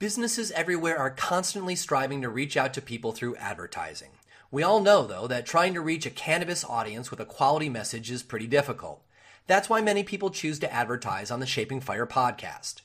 Businesses 0.00 0.50
everywhere 0.50 0.98
are 0.98 1.10
constantly 1.10 1.76
striving 1.76 2.20
to 2.20 2.28
reach 2.28 2.56
out 2.56 2.74
to 2.74 2.82
people 2.82 3.12
through 3.12 3.36
advertising. 3.36 4.10
We 4.50 4.64
all 4.64 4.80
know, 4.80 5.06
though, 5.06 5.28
that 5.28 5.46
trying 5.46 5.72
to 5.74 5.80
reach 5.80 6.04
a 6.04 6.10
cannabis 6.10 6.64
audience 6.64 7.12
with 7.12 7.20
a 7.20 7.24
quality 7.24 7.68
message 7.68 8.10
is 8.10 8.24
pretty 8.24 8.48
difficult. 8.48 9.04
That's 9.46 9.70
why 9.70 9.80
many 9.80 10.02
people 10.02 10.30
choose 10.30 10.58
to 10.58 10.72
advertise 10.72 11.30
on 11.30 11.38
the 11.38 11.46
Shaping 11.46 11.80
Fire 11.80 12.08
podcast. 12.08 12.80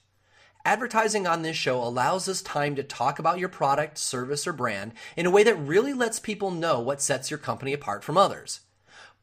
Advertising 0.64 1.26
on 1.26 1.42
this 1.42 1.58
show 1.58 1.82
allows 1.82 2.30
us 2.30 2.44
time 2.44 2.76
to 2.76 2.84
talk 2.84 3.18
about 3.18 3.40
your 3.40 3.50
product, 3.50 3.98
service, 3.98 4.46
or 4.46 4.54
brand 4.54 4.94
in 5.18 5.26
a 5.26 5.32
way 5.32 5.42
that 5.44 5.56
really 5.56 5.94
lets 5.94 6.20
people 6.20 6.52
know 6.52 6.80
what 6.80 7.02
sets 7.02 7.32
your 7.32 7.40
company 7.40 7.74
apart 7.74 8.04
from 8.04 8.20
others. 8.20 8.60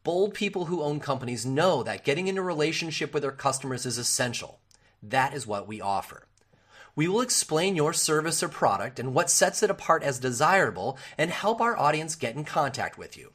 Bold 0.03 0.33
people 0.33 0.65
who 0.65 0.81
own 0.83 0.99
companies 0.99 1.45
know 1.45 1.83
that 1.83 2.03
getting 2.03 2.27
into 2.27 2.41
a 2.41 2.45
relationship 2.45 3.13
with 3.13 3.23
their 3.23 3.31
customers 3.31 3.85
is 3.85 3.97
essential. 3.97 4.59
That 5.01 5.33
is 5.33 5.47
what 5.47 5.69
we 5.69 5.79
offer. 5.79 6.27
We 6.97 7.07
will 7.07 7.21
explain 7.21 7.75
your 7.75 7.93
service 7.93 8.41
or 8.41 8.49
product 8.49 8.99
and 8.99 9.13
what 9.13 9.29
sets 9.29 9.61
it 9.61 9.69
apart 9.69 10.01
as 10.01 10.17
desirable 10.17 10.97
and 11.15 11.29
help 11.29 11.61
our 11.61 11.77
audience 11.77 12.15
get 12.15 12.35
in 12.35 12.43
contact 12.43 12.97
with 12.97 13.15
you. 13.15 13.33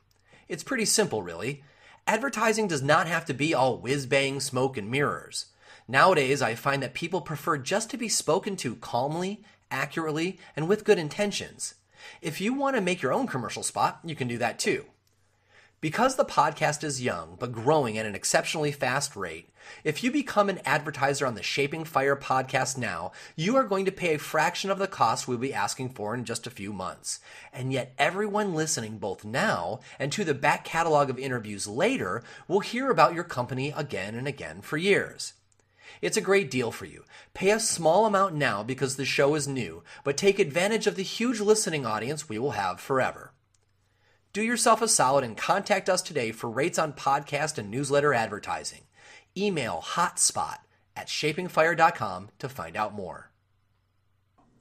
It's 0.49 0.65
pretty 0.65 0.85
simple, 0.85 1.23
really. 1.23 1.63
Advertising 2.05 2.67
does 2.67 2.83
not 2.83 3.07
have 3.07 3.25
to 3.27 3.33
be 3.33 3.55
all 3.55 3.79
whiz 3.79 4.05
bang, 4.05 4.41
smoke, 4.41 4.77
and 4.77 4.91
mirrors. 4.91 5.47
Nowadays, 5.87 6.43
I 6.43 6.57
find 6.57 6.83
that 6.83 6.93
people 6.93 7.21
prefer 7.21 7.57
just 7.57 7.89
to 7.91 7.97
be 7.97 8.09
spoken 8.09 8.57
to 8.57 8.75
calmly, 8.75 9.45
accurately, 9.71 10.41
and 10.57 10.69
with 10.69 10.83
good 10.83 10.99
intentions. 10.99 11.75
If 12.21 12.41
you 12.41 12.55
want 12.55 12.75
to 12.75 12.83
make 12.83 13.01
your 13.01 13.13
own 13.13 13.29
commercial 13.29 13.63
spot, 13.63 14.01
you 14.05 14.17
can 14.17 14.27
do 14.27 14.39
that 14.39 14.59
too. 14.59 14.87
Because 15.81 16.17
the 16.17 16.25
podcast 16.25 16.83
is 16.83 17.01
young 17.01 17.37
but 17.39 17.53
growing 17.53 17.97
at 17.97 18.07
an 18.07 18.17
exceptionally 18.17 18.73
fast 18.73 19.15
rate, 19.15 19.51
if 19.85 20.03
you 20.03 20.11
become 20.11 20.49
an 20.49 20.61
advertiser 20.65 21.27
on 21.27 21.35
the 21.35 21.43
Shaping 21.43 21.85
Fire 21.85 22.17
podcast 22.17 22.77
now, 22.77 23.13
you 23.37 23.57
are 23.57 23.65
going 23.65 23.85
to 23.85 23.93
pay 23.93 24.15
a 24.15 24.19
fraction 24.19 24.71
of 24.71 24.79
the 24.79 24.87
cost 24.87 25.27
we'll 25.27 25.39
be 25.39 25.55
asking 25.55 25.91
for 25.91 26.15
in 26.15 26.25
just 26.25 26.47
a 26.47 26.51
few 26.51 26.73
months. 26.73 27.21
And 27.53 27.73
yet, 27.73 27.95
everyone 27.99 28.55
listening 28.55 28.99
both 28.99 29.25
now 29.25 29.81
and 29.99 30.13
to 30.13 30.25
the 30.25 30.35
back 30.35 30.65
catalog 30.65 31.11
of 31.11 31.19
interviews 31.19 31.67
later 31.67 32.23
will 32.49 32.61
hear 32.61 32.91
about 32.91 33.15
your 33.15 33.25
company 33.25 33.73
again 33.77 34.15
and 34.15 34.29
again 34.29 34.61
for 34.61 34.77
years. 34.77 35.35
It's 36.01 36.17
a 36.17 36.21
great 36.21 36.51
deal 36.51 36.73
for 36.73 36.85
you. 36.85 37.05
Pay 37.35 37.51
a 37.51 37.61
small 37.61 38.07
amount 38.07 38.35
now 38.35 38.63
because 38.63 38.97
the 38.97 39.05
show 39.05 39.35
is 39.35 39.47
new, 39.47 39.83
but 40.05 40.17
take 40.17 40.39
advantage 40.39 40.87
of 40.87 40.97
the 40.97 41.03
huge 41.03 41.41
listening 41.41 41.87
audience 41.87 42.29
we 42.29 42.39
will 42.39 42.53
have 42.53 42.81
forever. 42.81 43.33
Do 44.33 44.43
yourself 44.43 44.81
a 44.81 44.89
solid 44.89 45.25
and 45.25 45.37
contact 45.37 45.91
us 45.91 46.01
today 46.01 46.33
for 46.33 46.49
rates 46.49 46.79
on 46.79 46.95
podcast 46.95 47.59
and 47.59 47.71
newsletter 47.71 48.15
advertising. 48.15 48.81
Email 49.37 49.83
hotspot 49.83 50.59
at 50.95 51.09
shapingfire.com 51.09 52.29
to 52.39 52.49
find 52.49 52.77
out 52.77 52.95
more. 52.95 53.32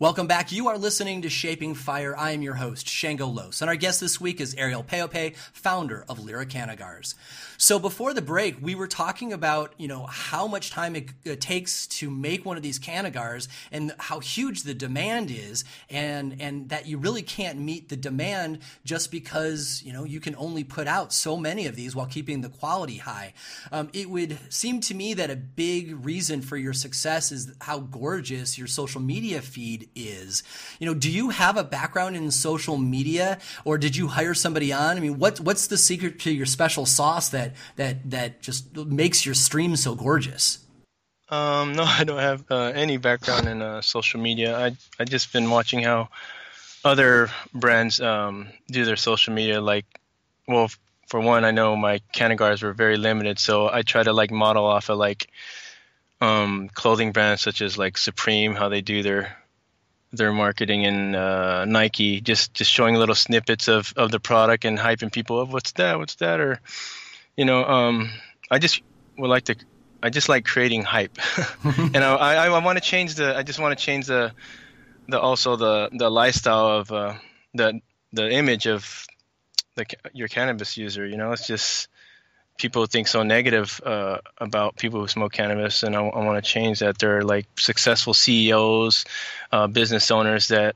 Welcome 0.02 0.26
back. 0.26 0.52
You 0.52 0.68
are 0.70 0.80
listening 0.80 1.22
to 1.22 1.30
Shaping 1.30 1.76
Fire. 1.76 2.18
I 2.18 2.32
am 2.32 2.42
your 2.42 2.56
host, 2.56 2.90
Shango 2.90 3.28
Los, 3.28 3.62
and 3.62 3.70
our 3.70 3.76
guest 3.76 4.00
this 4.00 4.20
week 4.20 4.42
is 4.42 4.56
Ariel 4.56 4.84
Peope, 4.84 5.36
founder 5.54 6.04
of 6.10 6.26
Lyra 6.26 6.48
Canagars. 6.48 7.14
So 7.58 7.78
before 7.78 8.16
the 8.16 8.24
break, 8.24 8.60
we 8.60 8.74
were 8.74 8.88
talking 8.88 9.32
about, 9.32 9.76
you 9.78 9.88
know, 9.88 10.08
how 10.08 10.48
much 10.48 10.72
time 10.72 10.96
it, 10.96 11.10
it, 11.24 11.40
takes 11.40 11.86
to 11.86 12.10
make 12.10 12.44
one 12.44 12.58
of 12.58 12.64
these 12.64 12.80
canagars 12.80 13.48
and 13.72 13.94
how 14.00 14.20
huge 14.20 14.64
the 14.64 14.74
demand 14.74 15.30
is 15.30 15.64
and 15.88 16.42
and 16.42 16.70
that 16.70 16.88
you 16.88 16.98
really 16.98 17.22
can't 17.22 17.60
meet 17.60 17.90
the 17.90 17.96
demand 17.96 18.58
just 18.84 19.12
because, 19.12 19.84
you 19.86 19.94
know, 19.94 20.04
you 20.04 20.20
can 20.20 20.36
only 20.38 20.64
put 20.64 20.88
out 20.88 21.14
so 21.14 21.38
many 21.38 21.68
of 21.68 21.76
these 21.76 21.96
while 21.96 22.08
keeping 22.08 22.42
the 22.42 22.50
quality 22.50 22.98
high. 22.98 23.36
Um, 23.72 23.92
it 23.94 24.10
would 24.10 24.40
seem 24.50 24.82
to 24.82 24.96
me 24.96 25.14
that 25.14 25.30
a 25.30 25.36
big 25.36 26.04
reason 26.04 26.42
for 26.42 26.58
your 26.58 26.74
success 26.74 27.32
is 27.32 27.54
how 27.62 27.82
gorgeous 27.82 28.58
your 28.58 28.66
social 28.66 29.02
media 29.02 29.40
feed 29.40 29.91
is. 29.96 30.44
You 30.80 30.88
know, 30.88 30.94
do 30.94 31.10
you 31.10 31.30
have 31.30 31.58
a 31.58 31.64
background 31.64 32.16
in 32.16 32.32
social 32.32 32.78
media 32.78 33.40
or 33.66 33.78
did 33.78 33.96
you 33.96 34.08
hire 34.08 34.34
somebody 34.34 34.72
on? 34.74 34.98
I 34.98 35.00
mean, 35.00 35.20
what 35.20 35.40
what's 35.40 35.68
the 35.68 35.78
secret 35.78 36.20
to 36.22 36.32
your 36.32 36.46
special 36.46 36.86
sauce 36.86 37.30
that 37.30 37.54
that 37.76 38.10
that 38.12 38.42
just 38.42 38.76
makes 38.76 39.26
your 39.26 39.36
stream 39.36 39.76
so 39.76 39.96
gorgeous? 39.96 40.60
Um, 41.30 41.74
no, 41.74 41.84
I 41.88 42.04
don't 42.04 42.20
have 42.20 42.44
uh, 42.52 42.72
any 42.76 42.98
background 42.98 43.48
in 43.48 43.62
uh, 43.62 43.82
social 43.82 44.20
media. 44.20 44.58
I 44.58 44.76
I 45.00 45.06
just 45.06 45.34
been 45.34 45.50
watching 45.50 45.84
how 45.84 46.10
other 46.84 47.30
brands 47.54 48.00
um, 48.00 48.50
do 48.68 48.86
their 48.86 48.96
social 48.96 49.34
media. 49.34 49.62
Like, 49.62 49.86
well, 50.48 50.70
for 51.08 51.20
one, 51.20 51.46
I 51.46 51.52
know 51.52 51.76
my 51.76 52.00
canagars 52.14 52.64
were 52.64 52.74
very 52.74 52.98
limited, 52.98 53.40
so 53.40 53.70
I 53.70 53.82
try 53.82 54.04
to 54.04 54.14
like 54.14 54.32
model 54.32 54.66
off 54.66 54.90
of 54.90 54.98
like 54.98 55.30
um, 56.22 56.70
clothing 56.74 57.12
brands 57.12 57.42
such 57.42 57.62
as 57.62 57.78
like 57.78 57.98
Supreme, 57.98 58.56
how 58.56 58.70
they 58.70 58.82
do 58.82 59.04
their 59.04 59.38
their 60.12 60.32
marketing 60.32 60.86
and 60.86 61.16
uh, 61.16 61.66
Nike, 61.66 62.22
just 62.22 62.54
just 62.54 62.72
showing 62.72 62.96
little 62.96 63.16
snippets 63.16 63.68
of 63.68 63.94
of 63.96 64.12
the 64.12 64.20
product 64.20 64.66
and 64.66 64.78
hyping 64.78 65.12
people 65.12 65.40
up. 65.40 65.50
What's 65.50 65.72
that? 65.74 65.98
What's 66.00 66.16
that? 66.16 66.40
Or 66.40 66.60
you 67.38 67.46
know, 67.46 67.64
um, 67.64 68.12
I 68.50 68.60
just 68.60 68.82
would 69.18 69.30
like 69.30 69.46
to. 69.46 69.56
I 70.04 70.10
just 70.10 70.30
like 70.30 70.46
creating 70.46 70.84
hype, 70.84 71.18
and 71.64 71.98
I, 71.98 72.16
I, 72.16 72.48
I 72.48 72.60
want 72.64 72.78
to 72.78 72.84
change 72.84 73.16
the. 73.16 73.38
I 73.38 73.44
just 73.44 73.60
want 73.60 73.78
to 73.78 73.84
change 73.84 74.08
the, 74.08 74.34
the 75.08 75.20
also 75.20 75.56
the 75.56 75.90
the 75.92 76.10
lifestyle 76.10 76.68
of 76.80 76.92
uh, 76.92 77.14
the 77.54 77.82
the 78.12 78.30
image 78.30 78.68
of 78.68 79.06
the 79.76 79.86
your 80.14 80.28
cannabis 80.28 80.78
user. 80.78 81.06
You 81.06 81.18
know, 81.18 81.32
it's 81.32 81.48
just 81.48 81.88
people 82.62 82.86
think 82.86 83.08
so 83.08 83.24
negative 83.24 83.82
uh, 83.84 84.20
about 84.38 84.78
people 84.78 85.00
who 85.00 85.08
smoke 85.08 85.34
cannabis, 85.34 85.82
and 85.82 85.96
I, 85.96 86.02
I 86.02 86.24
want 86.24 86.44
to 86.44 86.48
change 86.48 86.80
that. 86.80 87.00
They're 87.00 87.24
like 87.24 87.48
successful 87.58 88.14
CEOs, 88.14 89.06
uh, 89.52 89.66
business 89.66 90.12
owners 90.12 90.50
that 90.50 90.76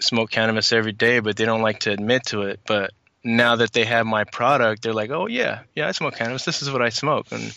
smoke 0.00 0.30
cannabis 0.30 0.72
every 0.72 0.90
day, 0.90 1.20
but 1.20 1.36
they 1.36 1.44
don't 1.44 1.62
like 1.62 1.80
to 1.80 1.92
admit 1.92 2.26
to 2.26 2.42
it. 2.42 2.58
But 2.66 2.90
now 3.22 3.56
that 3.56 3.72
they 3.72 3.84
have 3.84 4.06
my 4.06 4.24
product, 4.24 4.82
they're 4.82 4.92
like, 4.92 5.10
oh 5.10 5.28
yeah, 5.28 5.60
yeah, 5.76 5.86
I 5.86 5.92
smoke 5.92 6.16
cannabis. 6.16 6.44
This 6.44 6.62
is 6.62 6.70
what 6.70 6.82
I 6.82 6.88
smoke, 6.88 7.28
and 7.30 7.54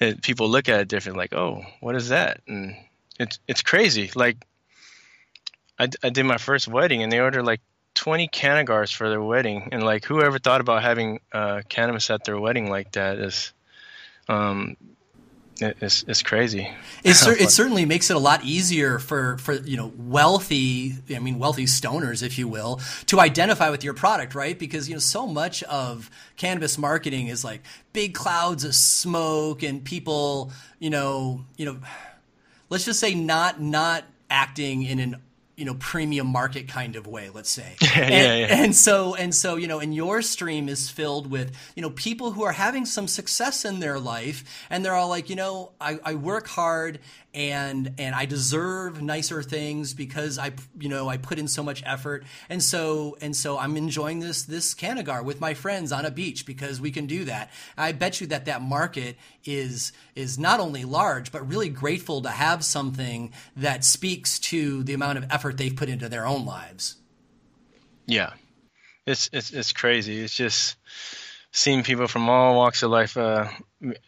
it, 0.00 0.20
people 0.20 0.48
look 0.48 0.68
at 0.68 0.80
it 0.80 0.88
different, 0.88 1.16
like, 1.16 1.32
oh, 1.32 1.62
what 1.80 1.94
is 1.94 2.08
that? 2.08 2.40
And 2.48 2.74
it's 3.20 3.38
it's 3.46 3.62
crazy. 3.62 4.10
Like, 4.16 4.36
I, 5.78 5.88
I 6.02 6.10
did 6.10 6.24
my 6.24 6.38
first 6.38 6.66
wedding, 6.66 7.04
and 7.04 7.12
they 7.12 7.20
ordered 7.20 7.44
like 7.44 7.60
20 7.96 8.28
canagars 8.28 8.94
for 8.94 9.08
their 9.08 9.22
wedding, 9.22 9.70
and 9.72 9.82
like, 9.82 10.04
whoever 10.04 10.38
thought 10.38 10.60
about 10.60 10.82
having 10.82 11.20
uh, 11.32 11.62
cannabis 11.68 12.08
at 12.10 12.24
their 12.24 12.38
wedding 12.38 12.70
like 12.70 12.92
that 12.92 13.18
is, 13.18 13.52
um, 14.28 14.76
it's, 15.58 16.04
it's 16.06 16.22
crazy. 16.22 16.70
It, 17.02 17.14
cer- 17.14 17.32
it 17.40 17.50
certainly 17.50 17.86
makes 17.86 18.10
it 18.10 18.16
a 18.16 18.20
lot 18.20 18.44
easier 18.44 18.98
for, 18.98 19.38
for, 19.38 19.54
you 19.54 19.78
know, 19.78 19.92
wealthy, 19.96 20.94
I 21.14 21.18
mean, 21.18 21.38
wealthy 21.38 21.64
stoners, 21.64 22.22
if 22.22 22.38
you 22.38 22.46
will, 22.46 22.80
to 23.06 23.18
identify 23.18 23.70
with 23.70 23.82
your 23.82 23.94
product, 23.94 24.34
right? 24.34 24.58
Because, 24.58 24.88
you 24.88 24.94
know, 24.94 25.00
so 25.00 25.26
much 25.26 25.62
of 25.64 26.10
cannabis 26.36 26.76
marketing 26.76 27.28
is 27.28 27.42
like 27.42 27.62
big 27.94 28.14
clouds 28.14 28.64
of 28.64 28.74
smoke 28.74 29.62
and 29.62 29.82
people, 29.82 30.52
you 30.78 30.90
know, 30.90 31.44
you 31.56 31.64
know, 31.64 31.78
let's 32.68 32.84
just 32.84 33.00
say 33.00 33.14
not, 33.14 33.60
not 33.60 34.04
acting 34.28 34.82
in 34.82 34.98
an 34.98 35.16
you 35.56 35.64
know 35.64 35.74
premium 35.74 36.26
market 36.26 36.68
kind 36.68 36.96
of 36.96 37.06
way 37.06 37.30
let's 37.30 37.50
say 37.50 37.74
yeah, 37.82 37.88
and, 37.94 38.12
yeah, 38.12 38.36
yeah. 38.36 38.62
and 38.62 38.74
so 38.74 39.14
and 39.14 39.34
so 39.34 39.56
you 39.56 39.66
know 39.66 39.80
and 39.80 39.94
your 39.94 40.22
stream 40.22 40.68
is 40.68 40.90
filled 40.90 41.30
with 41.30 41.56
you 41.74 41.82
know 41.82 41.90
people 41.90 42.32
who 42.32 42.42
are 42.42 42.52
having 42.52 42.84
some 42.84 43.08
success 43.08 43.64
in 43.64 43.80
their 43.80 43.98
life 43.98 44.44
and 44.70 44.84
they're 44.84 44.94
all 44.94 45.08
like 45.08 45.30
you 45.30 45.36
know 45.36 45.72
i, 45.80 45.98
I 46.04 46.14
work 46.14 46.46
hard 46.46 47.00
and 47.36 47.92
and 47.98 48.14
I 48.14 48.24
deserve 48.24 49.02
nicer 49.02 49.42
things 49.42 49.92
because 49.92 50.38
I 50.38 50.52
you 50.80 50.88
know 50.88 51.08
I 51.08 51.18
put 51.18 51.38
in 51.38 51.46
so 51.46 51.62
much 51.62 51.82
effort 51.84 52.24
and 52.48 52.62
so 52.62 53.18
and 53.20 53.36
so 53.36 53.58
I'm 53.58 53.76
enjoying 53.76 54.20
this 54.20 54.42
this 54.42 54.74
Canagar 54.74 55.22
with 55.22 55.38
my 55.38 55.52
friends 55.52 55.92
on 55.92 56.06
a 56.06 56.10
beach 56.10 56.46
because 56.46 56.80
we 56.80 56.90
can 56.90 57.06
do 57.06 57.26
that. 57.26 57.50
I 57.76 57.92
bet 57.92 58.22
you 58.22 58.26
that 58.28 58.46
that 58.46 58.62
market 58.62 59.16
is 59.44 59.92
is 60.14 60.38
not 60.38 60.60
only 60.60 60.84
large 60.84 61.30
but 61.30 61.46
really 61.46 61.68
grateful 61.68 62.22
to 62.22 62.30
have 62.30 62.64
something 62.64 63.32
that 63.54 63.84
speaks 63.84 64.38
to 64.38 64.82
the 64.82 64.94
amount 64.94 65.18
of 65.18 65.26
effort 65.30 65.58
they've 65.58 65.76
put 65.76 65.90
into 65.90 66.08
their 66.08 66.26
own 66.26 66.46
lives. 66.46 66.96
Yeah, 68.06 68.32
it's 69.04 69.28
it's 69.34 69.50
it's 69.50 69.74
crazy. 69.74 70.22
It's 70.22 70.34
just 70.34 70.76
seeing 71.52 71.82
people 71.82 72.08
from 72.08 72.30
all 72.30 72.56
walks 72.56 72.82
of 72.82 72.90
life 72.90 73.18
uh, 73.18 73.48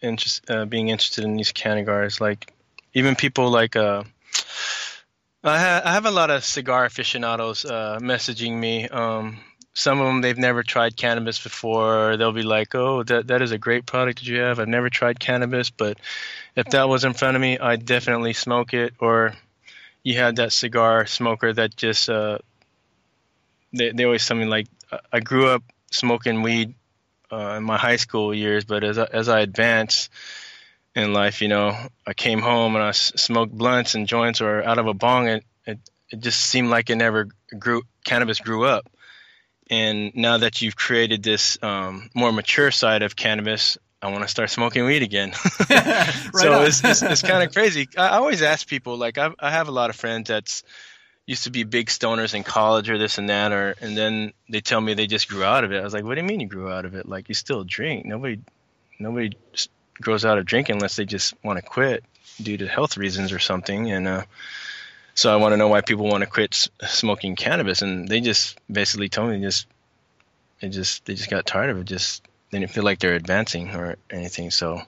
interest, 0.01 0.49
uh, 0.49 0.65
being 0.65 0.89
interested 0.89 1.25
in 1.25 1.35
these 1.35 1.51
Canagars 1.51 2.19
like 2.19 2.53
even 2.93 3.15
people 3.15 3.49
like 3.49 3.75
uh, 3.75 4.03
I, 5.43 5.59
ha- 5.59 5.81
I 5.85 5.93
have 5.93 6.05
a 6.05 6.11
lot 6.11 6.29
of 6.29 6.43
cigar 6.43 6.85
aficionados 6.85 7.65
uh, 7.65 7.99
messaging 8.01 8.57
me. 8.57 8.89
Um, 8.89 9.39
some 9.73 10.01
of 10.01 10.07
them 10.07 10.21
they've 10.21 10.37
never 10.37 10.63
tried 10.63 10.97
cannabis 10.97 11.41
before. 11.41 12.17
They'll 12.17 12.33
be 12.33 12.43
like, 12.43 12.75
"Oh, 12.75 13.03
that 13.03 13.27
that 13.27 13.41
is 13.41 13.51
a 13.51 13.57
great 13.57 13.85
product 13.85 14.19
that 14.19 14.27
you 14.27 14.39
have. 14.39 14.59
I've 14.59 14.67
never 14.67 14.89
tried 14.89 15.19
cannabis, 15.19 15.69
but 15.69 15.97
if 16.55 16.65
that 16.71 16.89
was 16.89 17.05
in 17.05 17.13
front 17.13 17.35
of 17.35 17.41
me, 17.41 17.57
I'd 17.57 17.85
definitely 17.85 18.33
smoke 18.33 18.73
it." 18.73 18.93
Or 18.99 19.33
you 20.03 20.17
had 20.17 20.37
that 20.37 20.51
cigar 20.51 21.05
smoker 21.05 21.53
that 21.53 21.77
just 21.77 22.09
uh, 22.09 22.39
they 23.71 23.91
they 23.91 24.03
always 24.03 24.29
me 24.29 24.45
like, 24.45 24.67
"I 25.13 25.21
grew 25.21 25.47
up 25.47 25.63
smoking 25.91 26.41
weed 26.41 26.73
uh, 27.31 27.55
in 27.57 27.63
my 27.63 27.77
high 27.77 27.97
school 27.97 28.33
years, 28.33 28.65
but 28.65 28.83
as 28.83 28.97
I, 28.97 29.05
as 29.05 29.29
I 29.29 29.39
advance." 29.39 30.09
In 30.95 31.13
life. 31.13 31.41
You 31.41 31.47
know, 31.47 31.75
I 32.05 32.13
came 32.13 32.41
home 32.41 32.75
and 32.75 32.83
I 32.83 32.91
smoked 32.91 33.53
blunts 33.53 33.95
and 33.95 34.07
joints 34.07 34.41
or 34.41 34.63
out 34.63 34.79
of 34.79 34.87
a 34.87 34.93
bong. 34.93 35.27
and 35.27 35.41
it, 35.65 35.79
it 36.09 36.19
just 36.19 36.41
seemed 36.41 36.69
like 36.69 36.89
it 36.89 36.95
never 36.95 37.27
grew. 37.57 37.83
Cannabis 38.03 38.39
grew 38.39 38.65
up. 38.65 38.89
And 39.69 40.15
now 40.15 40.39
that 40.39 40.61
you've 40.61 40.75
created 40.75 41.21
this 41.21 41.57
um, 41.61 42.09
more 42.15 42.31
mature 42.31 42.71
side 42.71 43.03
of 43.03 43.15
cannabis, 43.15 43.77
I 44.01 44.09
want 44.11 44.23
to 44.23 44.27
start 44.27 44.49
smoking 44.49 44.85
weed 44.85 45.03
again. 45.03 45.33
right 45.69 46.31
so 46.33 46.63
it's, 46.63 46.83
it's, 46.83 47.01
it's 47.03 47.21
kind 47.21 47.43
of 47.43 47.53
crazy. 47.53 47.87
I 47.95 48.17
always 48.17 48.41
ask 48.41 48.67
people, 48.67 48.97
like, 48.97 49.17
I, 49.17 49.29
I 49.39 49.51
have 49.51 49.67
a 49.67 49.71
lot 49.71 49.91
of 49.91 49.95
friends 49.95 50.29
that's 50.29 50.63
used 51.27 51.43
to 51.43 51.51
be 51.51 51.63
big 51.63 51.87
stoners 51.87 52.33
in 52.33 52.43
college 52.43 52.89
or 52.89 52.97
this 52.97 53.19
and 53.19 53.29
that, 53.29 53.51
or 53.51 53.75
and 53.81 53.95
then 53.95 54.33
they 54.49 54.61
tell 54.61 54.81
me 54.81 54.95
they 54.95 55.05
just 55.05 55.29
grew 55.29 55.43
out 55.43 55.63
of 55.63 55.71
it. 55.71 55.79
I 55.79 55.83
was 55.83 55.93
like, 55.93 56.03
what 56.03 56.15
do 56.15 56.21
you 56.21 56.27
mean 56.27 56.39
you 56.39 56.47
grew 56.47 56.71
out 56.71 56.85
of 56.85 56.95
it? 56.95 57.07
Like, 57.07 57.29
you 57.29 57.35
still 57.35 57.63
drink. 57.63 58.05
Nobody, 58.05 58.39
nobody 58.97 59.37
grows 60.01 60.25
out 60.25 60.37
of 60.37 60.45
drinking 60.45 60.75
unless 60.75 60.95
they 60.95 61.05
just 61.05 61.33
want 61.43 61.57
to 61.57 61.63
quit 61.67 62.03
due 62.41 62.57
to 62.57 62.67
health 62.67 62.97
reasons 62.97 63.31
or 63.31 63.39
something. 63.39 63.91
And 63.91 64.07
uh, 64.07 64.23
so 65.13 65.31
I 65.33 65.37
want 65.37 65.53
to 65.53 65.57
know 65.57 65.67
why 65.67 65.81
people 65.81 66.05
want 66.07 66.23
to 66.23 66.29
quit 66.29 66.53
s- 66.53 66.69
smoking 66.91 67.35
cannabis, 67.35 67.81
and 67.81 68.07
they 68.07 68.21
just 68.21 68.57
basically 68.71 69.09
told 69.09 69.31
me 69.31 69.41
just 69.41 69.67
they 70.61 70.69
just 70.69 71.05
they 71.05 71.15
just 71.15 71.29
got 71.29 71.45
tired 71.45 71.69
of 71.69 71.79
it. 71.79 71.85
Just 71.85 72.23
they 72.51 72.59
didn't 72.59 72.71
feel 72.71 72.83
like 72.83 72.99
they're 72.99 73.15
advancing 73.15 73.75
or 73.75 73.97
anything. 74.09 74.51
So 74.51 74.81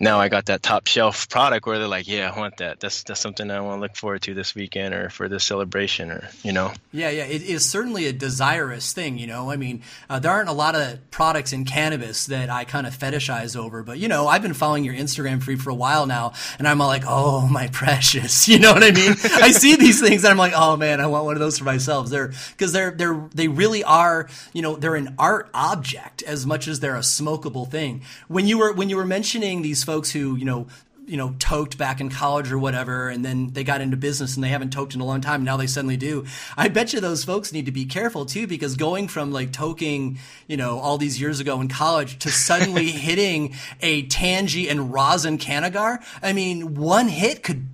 now 0.00 0.20
I 0.20 0.28
got 0.28 0.46
that 0.46 0.62
top 0.62 0.86
shelf 0.86 1.28
product 1.28 1.66
where 1.66 1.78
they're 1.78 1.88
like, 1.88 2.06
yeah, 2.06 2.30
I 2.32 2.38
want 2.38 2.58
that. 2.58 2.78
That's 2.78 3.02
that's 3.02 3.18
something 3.18 3.50
I 3.50 3.60
want 3.60 3.78
to 3.78 3.80
look 3.80 3.96
forward 3.96 4.22
to 4.22 4.34
this 4.34 4.54
weekend 4.54 4.94
or 4.94 5.10
for 5.10 5.28
this 5.28 5.42
celebration 5.42 6.12
or 6.12 6.28
you 6.44 6.52
know. 6.52 6.72
Yeah, 6.92 7.10
yeah, 7.10 7.24
it 7.24 7.42
is 7.42 7.68
certainly 7.68 8.06
a 8.06 8.12
desirous 8.12 8.92
thing. 8.92 9.18
You 9.18 9.26
know, 9.26 9.50
I 9.50 9.56
mean, 9.56 9.82
uh, 10.08 10.20
there 10.20 10.30
aren't 10.30 10.48
a 10.48 10.52
lot 10.52 10.76
of 10.76 11.10
products 11.10 11.52
in 11.52 11.64
cannabis 11.64 12.26
that 12.26 12.48
I 12.48 12.64
kind 12.64 12.86
of 12.86 12.96
fetishize 12.96 13.56
over, 13.56 13.82
but 13.82 13.98
you 13.98 14.06
know, 14.06 14.28
I've 14.28 14.42
been 14.42 14.54
following 14.54 14.84
your 14.84 14.94
Instagram 14.94 15.42
feed 15.42 15.60
for 15.60 15.70
a 15.70 15.74
while 15.74 16.06
now, 16.06 16.32
and 16.60 16.68
I'm 16.68 16.80
all 16.80 16.86
like, 16.86 17.04
oh 17.06 17.48
my 17.48 17.66
precious, 17.72 18.46
you 18.48 18.60
know 18.60 18.72
what 18.72 18.84
I 18.84 18.92
mean? 18.92 19.12
I 19.24 19.50
see 19.50 19.74
these 19.74 20.00
things 20.00 20.22
and 20.22 20.30
I'm 20.30 20.38
like, 20.38 20.52
oh 20.54 20.76
man, 20.76 21.00
I 21.00 21.08
want 21.08 21.24
one 21.24 21.34
of 21.34 21.40
those 21.40 21.58
for 21.58 21.64
myself. 21.64 22.08
They're 22.08 22.32
because 22.52 22.72
they're 22.72 22.92
they're 22.92 23.28
they 23.34 23.48
really 23.48 23.82
are. 23.82 24.28
You 24.52 24.62
know, 24.62 24.76
they're 24.76 24.94
an 24.94 25.16
art 25.18 25.50
object 25.52 26.22
as 26.22 26.46
much 26.46 26.68
as 26.68 26.78
they're 26.78 26.94
a 26.94 27.00
smokable 27.00 27.68
thing. 27.68 28.02
When 28.28 28.46
you 28.46 28.58
were 28.58 28.72
when 28.72 28.90
you 28.90 28.96
were 28.96 29.04
mentioning 29.04 29.62
these 29.62 29.87
folks 29.88 30.10
who, 30.10 30.36
you 30.36 30.44
know, 30.44 30.66
you 31.06 31.16
know, 31.16 31.34
toked 31.38 31.78
back 31.78 31.98
in 31.98 32.10
college 32.10 32.52
or 32.52 32.58
whatever, 32.58 33.08
and 33.08 33.24
then 33.24 33.54
they 33.54 33.64
got 33.64 33.80
into 33.80 33.96
business 33.96 34.34
and 34.34 34.44
they 34.44 34.50
haven't 34.50 34.70
toked 34.70 34.94
in 34.94 35.00
a 35.00 35.04
long 35.06 35.22
time. 35.22 35.44
Now 35.44 35.56
they 35.56 35.66
suddenly 35.66 35.96
do. 35.96 36.26
I 36.58 36.68
bet 36.68 36.92
you 36.92 37.00
those 37.00 37.24
folks 37.24 37.54
need 37.54 37.64
to 37.64 37.72
be 37.72 37.86
careful 37.86 38.26
too, 38.26 38.46
because 38.46 38.76
going 38.76 39.08
from 39.08 39.32
like 39.32 39.50
toking, 39.50 40.18
you 40.46 40.58
know, 40.58 40.78
all 40.78 40.98
these 40.98 41.18
years 41.18 41.40
ago 41.40 41.58
in 41.62 41.68
college 41.68 42.18
to 42.18 42.30
suddenly 42.30 42.90
hitting 43.06 43.54
a 43.80 44.06
Tangie 44.08 44.70
and 44.70 44.92
rosin 44.92 45.38
Canagar, 45.38 46.04
I 46.22 46.34
mean, 46.34 46.74
one 46.74 47.08
hit 47.08 47.42
could, 47.42 47.66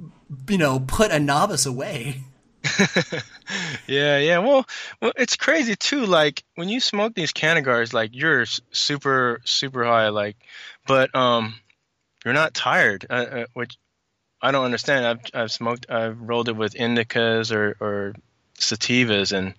you 0.48 0.58
know, 0.58 0.78
put 0.78 1.10
a 1.10 1.18
novice 1.18 1.66
away. 1.66 2.22
yeah, 3.88 4.18
yeah. 4.18 4.38
Well, 4.38 4.64
well, 5.02 5.12
it's 5.16 5.34
crazy 5.34 5.74
too. 5.74 6.06
Like 6.06 6.44
when 6.54 6.68
you 6.68 6.78
smoke 6.78 7.16
these 7.16 7.32
Canagars, 7.32 7.92
like 7.92 8.10
you're 8.14 8.46
super, 8.70 9.40
super 9.44 9.84
high. 9.84 10.10
Like, 10.10 10.36
but 10.86 11.12
um, 11.16 11.56
you're 12.24 12.34
not 12.34 12.54
tired, 12.54 13.06
uh, 13.08 13.12
uh, 13.12 13.46
which 13.52 13.76
I 14.40 14.50
don't 14.50 14.64
understand. 14.64 15.06
I've 15.06 15.42
I've 15.42 15.52
smoked, 15.52 15.90
I've 15.90 16.20
rolled 16.20 16.48
it 16.48 16.56
with 16.56 16.74
indicas 16.74 17.54
or 17.54 17.76
or 17.80 18.14
sativas, 18.58 19.32
and 19.32 19.54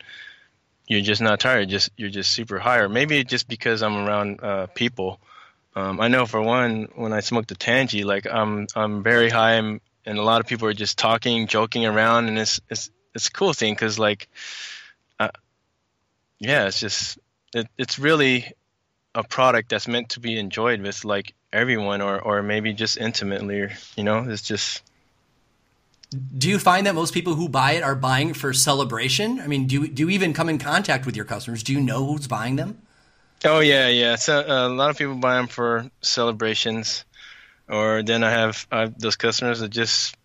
you're 0.88 1.02
just 1.02 1.22
not 1.22 1.40
tired. 1.40 1.70
Just 1.70 1.90
you're 1.98 2.10
just 2.10 2.32
super 2.32 2.60
high, 2.60 2.80
or 2.80 2.90
maybe 2.90 3.24
just 3.24 3.48
because 3.48 3.82
I'm 3.84 3.96
around 3.96 4.40
uh, 4.44 4.68
people. 4.68 5.20
Um, 5.76 6.00
I 6.00 6.08
know 6.08 6.26
for 6.26 6.42
one, 6.42 6.88
when 6.96 7.12
I 7.12 7.20
smoke 7.20 7.48
the 7.48 7.56
Tangie, 7.56 8.06
like 8.06 8.26
I'm 8.32 8.68
I'm 8.76 9.04
very 9.04 9.30
high, 9.30 9.54
and, 9.54 9.82
and 10.06 10.18
a 10.18 10.24
lot 10.24 10.40
of 10.40 10.48
people 10.48 10.68
are 10.68 10.74
just 10.74 10.98
talking, 10.98 11.48
joking 11.48 11.86
around, 11.86 12.28
and 12.28 12.40
it's 12.40 12.62
it's 12.70 12.92
it's 13.14 13.28
a 13.28 13.32
cool 13.32 13.54
thing 13.54 13.74
because 13.74 14.00
like, 14.00 14.30
uh, 15.20 15.30
yeah, 16.40 16.68
it's 16.68 16.80
just 16.80 17.20
it, 17.54 17.68
it's 17.78 18.00
really 18.00 18.54
a 19.14 19.24
product 19.24 19.70
that's 19.70 19.88
meant 19.88 20.10
to 20.10 20.20
be 20.20 20.38
enjoyed 20.38 20.82
with 20.82 21.06
like 21.06 21.34
everyone 21.56 22.02
or 22.02 22.20
or 22.20 22.44
maybe 22.44 22.74
just 22.74 22.98
intimately 22.98 23.62
or 23.62 23.72
you 23.96 24.04
know 24.04 24.26
it's 24.28 24.42
just 24.42 24.84
do 26.38 26.48
you 26.48 26.60
find 26.60 26.86
that 26.86 26.96
most 26.96 27.14
people 27.14 27.34
who 27.34 27.50
buy 27.50 27.72
it 27.74 27.84
are 27.84 27.96
buying 27.96 28.34
for 28.34 28.54
celebration? 28.54 29.40
I 29.40 29.48
mean 29.48 29.66
do, 29.68 29.88
do 29.88 30.04
you 30.04 30.10
even 30.12 30.34
come 30.34 30.50
in 30.50 30.60
contact 30.60 31.06
with 31.06 31.16
your 31.16 31.26
customers? 31.26 31.64
Do 31.64 31.74
you 31.74 31.82
know 31.82 32.06
who's 32.06 32.28
buying 32.28 32.56
them? 32.56 32.82
Oh 33.44 33.60
yeah 33.60 33.88
yeah. 33.88 34.16
So 34.16 34.40
uh, 34.40 34.68
a 34.68 34.70
lot 34.70 34.92
of 34.92 34.98
people 34.98 35.16
buy 35.16 35.36
them 35.36 35.48
for 35.48 35.90
celebrations 36.02 37.06
or 37.70 38.04
then 38.04 38.24
i 38.24 38.30
have, 38.30 38.68
I 38.72 38.86
those 38.86 39.16
customers 39.16 39.60
that 39.60 39.70
just 39.70 40.16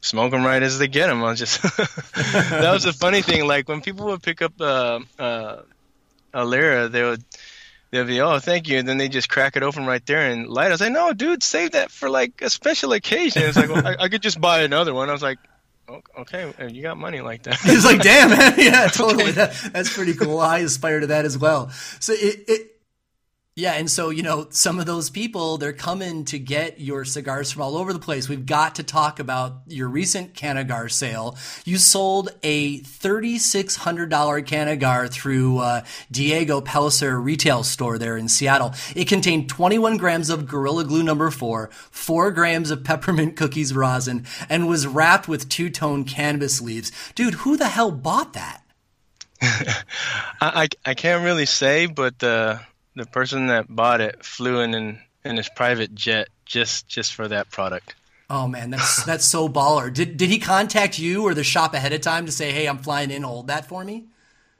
smoke 0.00 0.30
them 0.30 0.44
right 0.44 0.62
as 0.62 0.78
they 0.78 0.88
get 0.88 1.08
them 1.08 1.22
i 1.22 1.34
just 1.34 1.62
that 1.62 2.70
was 2.72 2.86
a 2.86 2.92
funny 2.92 3.22
thing 3.22 3.46
like 3.46 3.68
when 3.68 3.80
people 3.80 4.06
would 4.06 4.22
pick 4.22 4.40
up 4.42 4.52
uh, 4.60 5.00
uh, 5.18 5.62
a 6.32 6.40
Leira 6.40 6.90
they 6.90 7.02
would 7.02 7.22
they'll 7.90 8.04
be, 8.04 8.20
oh, 8.20 8.38
thank 8.38 8.68
you, 8.68 8.78
and 8.78 8.88
then 8.88 8.98
they 8.98 9.08
just 9.08 9.28
crack 9.28 9.56
it 9.56 9.62
open 9.62 9.86
right 9.86 10.04
there 10.06 10.30
and 10.30 10.48
light. 10.48 10.68
I 10.68 10.70
was 10.70 10.80
like, 10.80 10.92
no, 10.92 11.12
dude, 11.12 11.42
save 11.42 11.72
that 11.72 11.90
for 11.90 12.08
like 12.08 12.42
a 12.42 12.50
special 12.50 12.92
occasion. 12.92 13.42
It's 13.42 13.56
like, 13.56 13.68
well, 13.68 13.86
I, 13.86 14.04
I, 14.04 14.08
could 14.08 14.22
just 14.22 14.40
buy 14.40 14.62
another 14.62 14.94
one. 14.94 15.08
I 15.08 15.12
was 15.12 15.22
like, 15.22 15.38
okay, 16.18 16.52
you 16.70 16.82
got 16.82 16.96
money 16.96 17.20
like 17.20 17.42
that. 17.44 17.58
He's 17.60 17.84
like, 17.84 18.00
damn, 18.00 18.30
man, 18.30 18.54
yeah, 18.58 18.86
totally. 18.92 19.24
okay. 19.24 19.32
that, 19.32 19.70
that's 19.72 19.92
pretty 19.92 20.14
cool. 20.14 20.38
I 20.38 20.58
aspire 20.58 21.00
to 21.00 21.08
that 21.08 21.24
as 21.24 21.36
well. 21.36 21.70
So 22.00 22.12
it, 22.12 22.44
it 22.48 22.69
yeah, 23.56 23.72
and 23.72 23.90
so 23.90 24.10
you 24.10 24.22
know, 24.22 24.46
some 24.50 24.78
of 24.78 24.86
those 24.86 25.10
people 25.10 25.58
they're 25.58 25.72
coming 25.72 26.24
to 26.26 26.38
get 26.38 26.80
your 26.80 27.04
cigars 27.04 27.50
from 27.50 27.62
all 27.62 27.76
over 27.76 27.92
the 27.92 27.98
place. 27.98 28.28
We've 28.28 28.46
got 28.46 28.76
to 28.76 28.84
talk 28.84 29.18
about 29.18 29.62
your 29.66 29.88
recent 29.88 30.34
Cannagar 30.34 30.90
sale. 30.90 31.36
You 31.64 31.76
sold 31.76 32.30
a 32.44 32.78
thirty 32.78 33.38
six 33.38 33.74
hundred 33.74 34.08
dollar 34.08 34.40
Cannagar 34.40 35.10
through 35.10 35.58
uh, 35.58 35.84
Diego 36.12 36.60
Pellicer 36.60 37.22
retail 37.22 37.64
store 37.64 37.98
there 37.98 38.16
in 38.16 38.28
Seattle. 38.28 38.72
It 38.94 39.08
contained 39.08 39.48
twenty 39.48 39.78
one 39.78 39.96
grams 39.96 40.30
of 40.30 40.46
Gorilla 40.46 40.84
Glue 40.84 41.02
number 41.02 41.30
four, 41.32 41.70
four 41.90 42.30
grams 42.30 42.70
of 42.70 42.84
peppermint 42.84 43.36
cookies 43.36 43.74
rosin, 43.74 44.26
and 44.48 44.68
was 44.68 44.86
wrapped 44.86 45.26
with 45.26 45.48
two 45.48 45.70
tone 45.70 46.04
canvas 46.04 46.60
leaves. 46.60 46.92
Dude, 47.16 47.34
who 47.34 47.56
the 47.56 47.68
hell 47.68 47.90
bought 47.90 48.32
that? 48.34 48.62
I, 49.42 49.84
I, 50.40 50.68
I 50.86 50.94
can't 50.94 51.24
really 51.24 51.46
say, 51.46 51.86
but. 51.86 52.22
Uh 52.22 52.60
the 53.00 53.06
person 53.06 53.46
that 53.48 53.66
bought 53.68 54.00
it 54.00 54.24
flew 54.24 54.60
in, 54.60 54.74
in 54.74 54.98
in 55.24 55.36
his 55.36 55.48
private 55.48 55.94
jet 55.94 56.28
just 56.44 56.86
just 56.88 57.14
for 57.14 57.28
that 57.28 57.50
product. 57.50 57.94
Oh 58.28 58.46
man, 58.46 58.70
that's 58.70 59.04
that's 59.10 59.24
so 59.24 59.48
baller. 59.48 59.92
Did 59.92 60.16
did 60.16 60.28
he 60.28 60.38
contact 60.38 60.98
you 60.98 61.22
or 61.22 61.34
the 61.34 61.44
shop 61.44 61.74
ahead 61.74 61.92
of 61.92 62.00
time 62.00 62.26
to 62.26 62.32
say, 62.32 62.52
"Hey, 62.52 62.66
I'm 62.66 62.78
flying 62.78 63.10
in, 63.10 63.22
hold 63.22 63.48
that 63.48 63.66
for 63.66 63.84
me"? 63.84 64.04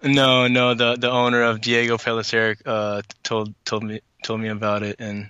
No, 0.02 0.48
no. 0.48 0.74
The 0.74 0.96
the 0.96 1.10
owner 1.10 1.42
of 1.42 1.60
Diego 1.60 1.98
Pellicer 1.98 2.56
uh, 2.64 3.02
told 3.22 3.54
told 3.64 3.84
me 3.84 4.00
told 4.24 4.40
me 4.40 4.48
about 4.48 4.82
it, 4.82 4.96
and 4.98 5.28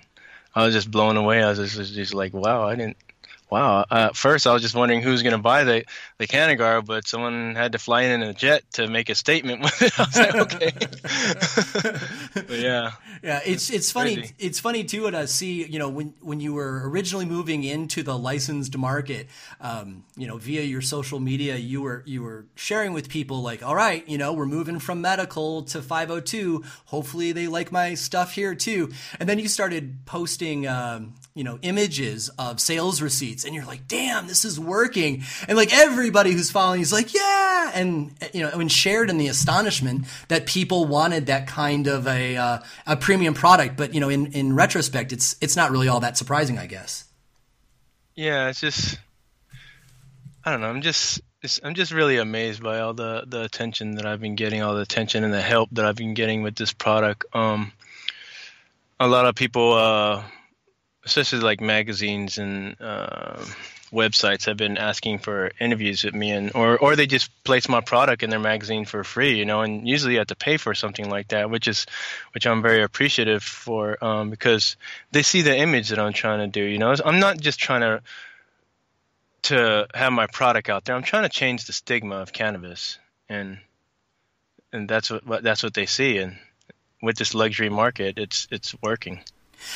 I 0.55 0.65
was 0.65 0.73
just 0.73 0.89
blown 0.89 1.17
away. 1.17 1.43
I 1.43 1.49
was 1.49 1.75
just, 1.75 1.93
just 1.93 2.13
like, 2.13 2.33
"Wow, 2.33 2.67
I 2.67 2.75
didn't 2.75 2.97
Wow. 3.51 3.85
Uh, 3.91 4.11
first, 4.13 4.47
I 4.47 4.53
was 4.53 4.61
just 4.61 4.75
wondering 4.75 5.01
who's 5.01 5.23
going 5.23 5.33
to 5.33 5.37
buy 5.37 5.65
the 5.65 5.83
the 6.19 6.25
Cannagar, 6.25 6.85
but 6.85 7.05
someone 7.05 7.53
had 7.53 7.73
to 7.73 7.79
fly 7.79 8.03
in 8.03 8.21
in 8.21 8.29
a 8.29 8.33
jet 8.33 8.63
to 8.73 8.87
make 8.87 9.09
a 9.09 9.15
statement 9.15 9.61
with 9.61 9.81
it. 9.81 9.93
I 9.99 10.05
was 10.05 10.17
like, 10.17 10.35
okay. 10.35 10.71
yeah. 12.61 12.91
Yeah, 13.21 13.41
it's 13.45 13.69
it's 13.69 13.91
funny. 13.91 14.15
Crazy. 14.15 14.35
It's 14.39 14.59
funny 14.61 14.85
too. 14.85 15.05
And 15.05 15.17
I 15.17 15.25
see, 15.25 15.65
you 15.65 15.79
know, 15.79 15.89
when 15.89 16.13
when 16.21 16.39
you 16.39 16.53
were 16.53 16.89
originally 16.89 17.25
moving 17.25 17.65
into 17.65 18.03
the 18.03 18.17
licensed 18.17 18.77
market, 18.77 19.27
um, 19.59 20.05
you 20.15 20.27
know, 20.27 20.37
via 20.37 20.61
your 20.61 20.81
social 20.81 21.19
media, 21.19 21.57
you 21.57 21.81
were 21.81 22.03
you 22.05 22.23
were 22.23 22.45
sharing 22.55 22.93
with 22.93 23.09
people 23.09 23.41
like, 23.41 23.61
all 23.63 23.75
right, 23.75 24.07
you 24.07 24.17
know, 24.17 24.31
we're 24.31 24.45
moving 24.45 24.79
from 24.79 25.01
medical 25.01 25.63
to 25.63 25.81
502. 25.81 26.63
Hopefully, 26.85 27.33
they 27.33 27.47
like 27.47 27.69
my 27.69 27.95
stuff 27.95 28.31
here 28.33 28.55
too. 28.55 28.91
And 29.19 29.27
then 29.27 29.39
you 29.39 29.49
started 29.49 30.05
posting, 30.05 30.67
um, 30.67 31.15
you 31.35 31.43
know, 31.43 31.59
images 31.61 32.29
of 32.39 32.61
sales 32.61 33.01
receipts 33.01 33.40
and 33.45 33.55
you're 33.55 33.65
like, 33.65 33.87
damn, 33.87 34.27
this 34.27 34.45
is 34.45 34.59
working. 34.59 35.23
And 35.47 35.57
like 35.57 35.73
everybody 35.73 36.31
who's 36.31 36.51
following 36.51 36.81
is 36.81 36.91
like, 36.91 37.13
yeah. 37.13 37.71
And, 37.73 38.11
you 38.33 38.41
know, 38.41 38.49
and 38.49 38.71
shared 38.71 39.09
in 39.09 39.17
the 39.17 39.27
astonishment 39.27 40.05
that 40.27 40.45
people 40.45 40.85
wanted 40.85 41.27
that 41.27 41.47
kind 41.47 41.87
of 41.87 42.07
a, 42.07 42.37
uh, 42.37 42.59
a 42.85 42.97
premium 42.97 43.33
product. 43.33 43.77
But, 43.77 43.93
you 43.93 43.99
know, 43.99 44.09
in, 44.09 44.27
in 44.33 44.55
retrospect, 44.55 45.11
it's, 45.11 45.35
it's 45.41 45.55
not 45.55 45.71
really 45.71 45.87
all 45.87 45.99
that 46.01 46.17
surprising, 46.17 46.57
I 46.57 46.65
guess. 46.65 47.05
Yeah. 48.15 48.49
It's 48.49 48.59
just, 48.59 48.99
I 50.43 50.51
don't 50.51 50.61
know. 50.61 50.67
I'm 50.67 50.81
just, 50.81 51.21
I'm 51.63 51.73
just 51.73 51.91
really 51.91 52.17
amazed 52.17 52.61
by 52.61 52.81
all 52.81 52.93
the, 52.93 53.23
the 53.27 53.43
attention 53.43 53.95
that 53.95 54.05
I've 54.05 54.21
been 54.21 54.35
getting, 54.35 54.61
all 54.61 54.75
the 54.75 54.81
attention 54.81 55.23
and 55.23 55.33
the 55.33 55.41
help 55.41 55.69
that 55.71 55.85
I've 55.85 55.95
been 55.95 56.13
getting 56.13 56.43
with 56.43 56.55
this 56.55 56.73
product. 56.73 57.25
Um, 57.33 57.71
a 58.99 59.07
lot 59.07 59.25
of 59.25 59.33
people, 59.33 59.73
uh, 59.73 60.23
especially 61.05 61.39
like 61.39 61.61
magazines 61.61 62.37
and 62.37 62.75
uh, 62.79 63.43
websites 63.91 64.45
have 64.45 64.57
been 64.57 64.77
asking 64.77 65.19
for 65.19 65.51
interviews 65.59 66.03
with 66.03 66.13
me 66.13 66.31
and 66.31 66.51
or 66.55 66.77
or 66.77 66.95
they 66.95 67.05
just 67.05 67.29
place 67.43 67.67
my 67.67 67.81
product 67.81 68.23
in 68.23 68.29
their 68.29 68.39
magazine 68.39 68.85
for 68.85 69.03
free 69.03 69.37
you 69.37 69.45
know 69.45 69.61
and 69.61 69.87
usually 69.87 70.13
you 70.13 70.19
have 70.19 70.27
to 70.27 70.35
pay 70.35 70.55
for 70.55 70.73
something 70.73 71.09
like 71.09 71.27
that 71.29 71.49
which 71.49 71.67
is 71.67 71.85
which 72.33 72.47
i'm 72.47 72.61
very 72.61 72.83
appreciative 72.83 73.43
for 73.43 74.01
um, 74.03 74.29
because 74.29 74.77
they 75.11 75.21
see 75.23 75.41
the 75.41 75.57
image 75.57 75.89
that 75.89 75.99
i'm 75.99 76.13
trying 76.13 76.39
to 76.39 76.47
do 76.47 76.63
you 76.63 76.77
know? 76.77 76.95
I'm 77.03 77.19
not 77.19 77.37
just 77.39 77.59
trying 77.59 77.81
to 77.81 78.01
to 79.43 79.87
have 79.95 80.13
my 80.13 80.27
product 80.27 80.69
out 80.69 80.85
there. 80.85 80.95
I'm 80.95 81.03
trying 81.03 81.23
to 81.23 81.29
change 81.29 81.65
the 81.65 81.73
stigma 81.73 82.17
of 82.17 82.31
cannabis 82.31 82.97
and 83.27 83.57
and 84.71 84.87
that's 84.87 85.09
what 85.09 85.43
that's 85.43 85.63
what 85.63 85.73
they 85.73 85.85
see 85.85 86.17
and 86.17 86.37
with 87.01 87.17
this 87.17 87.33
luxury 87.33 87.69
market 87.69 88.17
it's 88.17 88.47
it's 88.51 88.75
working 88.81 89.21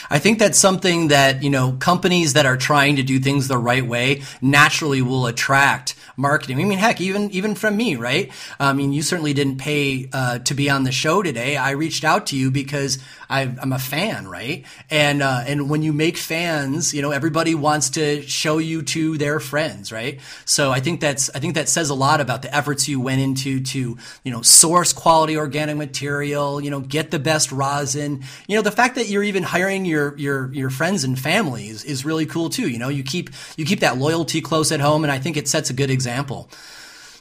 I 0.09 0.19
think 0.19 0.39
that's 0.39 0.57
something 0.57 1.09
that, 1.09 1.43
you 1.43 1.49
know, 1.49 1.73
companies 1.73 2.33
that 2.33 2.45
are 2.45 2.57
trying 2.57 2.97
to 2.97 3.03
do 3.03 3.19
things 3.19 3.47
the 3.47 3.57
right 3.57 3.85
way 3.85 4.23
naturally 4.41 5.01
will 5.01 5.27
attract 5.27 5.95
marketing. 6.17 6.59
I 6.59 6.63
mean, 6.63 6.77
heck, 6.77 7.01
even 7.01 7.29
even 7.31 7.55
from 7.55 7.75
me, 7.75 7.95
right? 7.95 8.31
I 8.59 8.73
mean, 8.73 8.93
you 8.93 9.01
certainly 9.01 9.33
didn't 9.33 9.57
pay 9.57 10.09
uh, 10.11 10.39
to 10.39 10.53
be 10.53 10.69
on 10.69 10.83
the 10.83 10.91
show 10.91 11.21
today. 11.21 11.57
I 11.57 11.71
reached 11.71 12.03
out 12.03 12.27
to 12.27 12.37
you 12.37 12.51
because 12.51 12.99
I, 13.29 13.41
am 13.41 13.73
a 13.73 13.79
fan, 13.79 14.27
right? 14.27 14.65
And 14.89 15.21
uh, 15.21 15.43
and 15.45 15.69
when 15.69 15.81
you 15.83 15.93
make 15.93 16.17
fans, 16.17 16.93
you 16.93 17.01
know, 17.01 17.11
everybody 17.11 17.55
wants 17.55 17.91
to 17.91 18.21
show 18.21 18.57
you 18.57 18.81
to 18.83 19.17
their 19.17 19.39
friends, 19.39 19.91
right? 19.91 20.19
So 20.45 20.71
I 20.71 20.79
think 20.79 21.01
that's 21.01 21.29
I 21.35 21.39
think 21.39 21.55
that 21.55 21.69
says 21.69 21.89
a 21.89 21.95
lot 21.95 22.21
about 22.21 22.41
the 22.41 22.53
efforts 22.55 22.87
you 22.87 22.99
went 22.99 23.21
into 23.21 23.61
to 23.61 23.97
you 24.23 24.31
know 24.31 24.41
source 24.41 24.93
quality 24.93 25.37
organic 25.37 25.75
material, 25.75 26.61
you 26.61 26.69
know, 26.69 26.79
get 26.79 27.11
the 27.11 27.19
best 27.19 27.51
rosin. 27.51 28.23
You 28.47 28.55
know, 28.55 28.61
the 28.61 28.71
fact 28.71 28.95
that 28.95 29.09
you're 29.09 29.23
even 29.23 29.43
hiring 29.43 29.74
your 29.83 30.15
your 30.17 30.53
your 30.53 30.69
friends 30.69 31.03
and 31.03 31.19
families 31.19 31.83
is 31.83 32.05
really 32.05 32.25
cool 32.25 32.49
too. 32.49 32.69
You 32.69 32.79
know, 32.79 32.89
you 32.89 33.03
keep 33.03 33.31
you 33.57 33.65
keep 33.65 33.81
that 33.81 33.97
loyalty 33.97 34.39
close 34.39 34.71
at 34.71 34.79
home, 34.79 35.03
and 35.03 35.11
I 35.11 35.19
think 35.19 35.35
it 35.35 35.47
sets 35.47 35.69
a 35.69 35.73
good 35.73 35.89
example. 35.89 36.49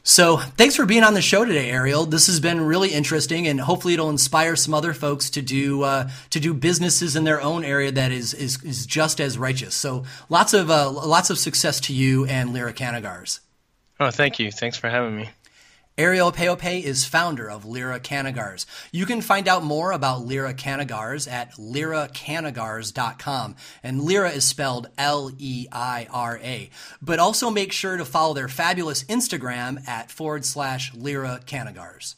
So 0.07 0.37
thanks 0.37 0.77
for 0.77 0.85
being 0.85 1.03
on 1.03 1.15
the 1.15 1.23
show 1.23 1.47
today, 1.47 1.71
Ariel. 1.71 2.05
This 2.05 2.27
has 2.27 2.39
been 2.39 2.61
really 2.61 2.91
interesting, 2.91 3.49
and 3.49 3.59
hopefully 3.59 3.95
it'll 3.95 4.11
inspire 4.11 4.55
some 4.55 4.75
other 4.75 4.93
folks 4.93 5.31
to 5.31 5.41
do 5.41 5.83
uh, 5.83 6.11
to 6.31 6.39
do 6.39 6.53
businesses 6.53 7.17
in 7.17 7.25
their 7.25 7.41
own 7.41 7.65
area 7.65 7.91
that 7.91 8.13
is 8.13 8.35
is, 8.35 8.63
is 8.63 8.85
just 8.85 9.19
as 9.19 9.39
righteous. 9.39 9.75
So 9.75 10.05
lots 10.29 10.53
of 10.53 10.71
uh, 10.71 10.91
lots 10.91 11.31
of 11.31 11.39
success 11.39 11.81
to 11.81 11.95
you 11.95 12.27
and 12.27 12.51
Leira 12.51 12.75
Cannagars. 12.75 13.41
Oh, 13.99 14.11
thank 14.11 14.39
you. 14.39 14.53
Thanks 14.53 14.77
for 14.77 14.91
having 14.91 15.17
me. 15.17 15.31
Ariel 15.97 16.33
Peyope 16.33 16.83
is 16.83 17.05
founder 17.05 17.49
of 17.49 17.63
Leira 17.63 18.01
Cannagars. 18.01 18.67
You 18.91 19.07
can 19.07 19.21
find 19.21 19.47
out 19.47 19.63
more 19.63 19.93
about 19.93 20.27
Leira 20.27 20.53
Cannagars 20.53 21.31
at 21.31 21.53
leiracannagars.com. 21.53 23.55
And 23.81 24.01
Leira 24.01 24.35
is 24.35 24.45
spelled 24.45 24.89
L 24.99 25.31
E 25.39 25.69
I 25.71 26.09
R 26.11 26.41
A. 26.43 26.69
But 27.01 27.21
also 27.21 27.49
make 27.49 27.71
sure 27.71 27.97
to 27.97 28.05
follow 28.05 28.35
their 28.35 28.49
fabulous 28.49 29.05
Instagram 29.05 29.87
at 29.87 30.11
forward 30.11 30.45
slash 30.45 30.93
Leira 30.95 31.45
Cannagars. 31.45 32.17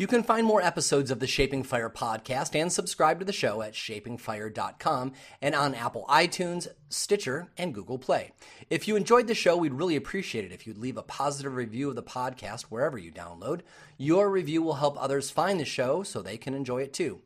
You 0.00 0.06
can 0.06 0.22
find 0.22 0.46
more 0.46 0.62
episodes 0.62 1.10
of 1.10 1.20
the 1.20 1.26
Shaping 1.26 1.62
Fire 1.62 1.90
podcast 1.90 2.58
and 2.58 2.72
subscribe 2.72 3.18
to 3.18 3.26
the 3.26 3.34
show 3.34 3.60
at 3.60 3.74
shapingfire.com 3.74 5.12
and 5.42 5.54
on 5.54 5.74
Apple 5.74 6.06
iTunes, 6.08 6.68
Stitcher, 6.88 7.50
and 7.58 7.74
Google 7.74 7.98
Play. 7.98 8.32
If 8.70 8.88
you 8.88 8.96
enjoyed 8.96 9.26
the 9.26 9.34
show, 9.34 9.58
we'd 9.58 9.74
really 9.74 9.96
appreciate 9.96 10.46
it 10.46 10.52
if 10.52 10.66
you'd 10.66 10.78
leave 10.78 10.96
a 10.96 11.02
positive 11.02 11.54
review 11.54 11.90
of 11.90 11.96
the 11.96 12.02
podcast 12.02 12.62
wherever 12.70 12.96
you 12.96 13.12
download. 13.12 13.60
Your 13.98 14.30
review 14.30 14.62
will 14.62 14.76
help 14.76 14.96
others 14.98 15.30
find 15.30 15.60
the 15.60 15.66
show 15.66 16.02
so 16.02 16.22
they 16.22 16.38
can 16.38 16.54
enjoy 16.54 16.80
it 16.80 16.94
too. 16.94 17.20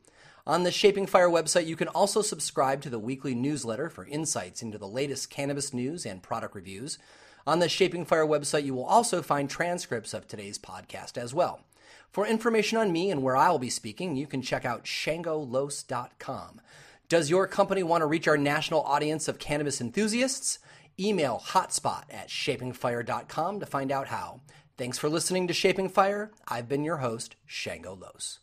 On 0.45 0.63
the 0.63 0.69
Shaping 0.69 1.05
Fire 1.05 1.29
website, 1.29 1.67
you 1.67 1.77
can 1.77 1.87
also 1.87 2.21
subscribe 2.21 2.81
to 2.81 2.89
the 2.89 2.99
weekly 2.99 3.33
newsletter 3.33 3.89
for 3.89 4.05
insights 4.05 4.61
into 4.61 4.77
the 4.77 4.85
latest 4.85 5.29
cannabis 5.29 5.73
news 5.73 6.05
and 6.05 6.21
product 6.21 6.53
reviews. 6.53 6.97
On 7.47 7.59
the 7.59 7.69
Shaping 7.69 8.03
Fire 8.03 8.27
website, 8.27 8.65
you 8.65 8.73
will 8.73 8.83
also 8.83 9.21
find 9.21 9.49
transcripts 9.49 10.13
of 10.13 10.27
today's 10.27 10.59
podcast 10.59 11.17
as 11.17 11.33
well. 11.33 11.61
For 12.15 12.25
information 12.25 12.77
on 12.77 12.93
me 12.93 13.11
and 13.11 13.21
where 13.21 13.35
I 13.35 13.49
will 13.49 13.59
be 13.59 13.69
speaking, 13.69 14.15
you 14.15 14.25
can 14.25 14.41
check 14.41 14.63
out 14.63 14.85
shangolos.com. 14.85 16.61
Does 17.09 17.29
your 17.29 17.45
company 17.45 17.83
want 17.83 18.03
to 18.03 18.05
reach 18.05 18.25
our 18.29 18.37
national 18.37 18.83
audience 18.83 19.27
of 19.27 19.37
cannabis 19.37 19.81
enthusiasts? 19.81 20.59
Email 20.97 21.43
hotspot 21.47 22.05
at 22.09 22.29
shapingfire.com 22.29 23.59
to 23.59 23.65
find 23.65 23.91
out 23.91 24.07
how. 24.07 24.39
Thanks 24.77 24.97
for 24.97 25.09
listening 25.09 25.45
to 25.49 25.53
Shaping 25.53 25.89
Fire. 25.89 26.31
I've 26.47 26.69
been 26.69 26.85
your 26.85 26.97
host, 26.99 27.35
Shango 27.45 27.93
Los. 27.93 28.39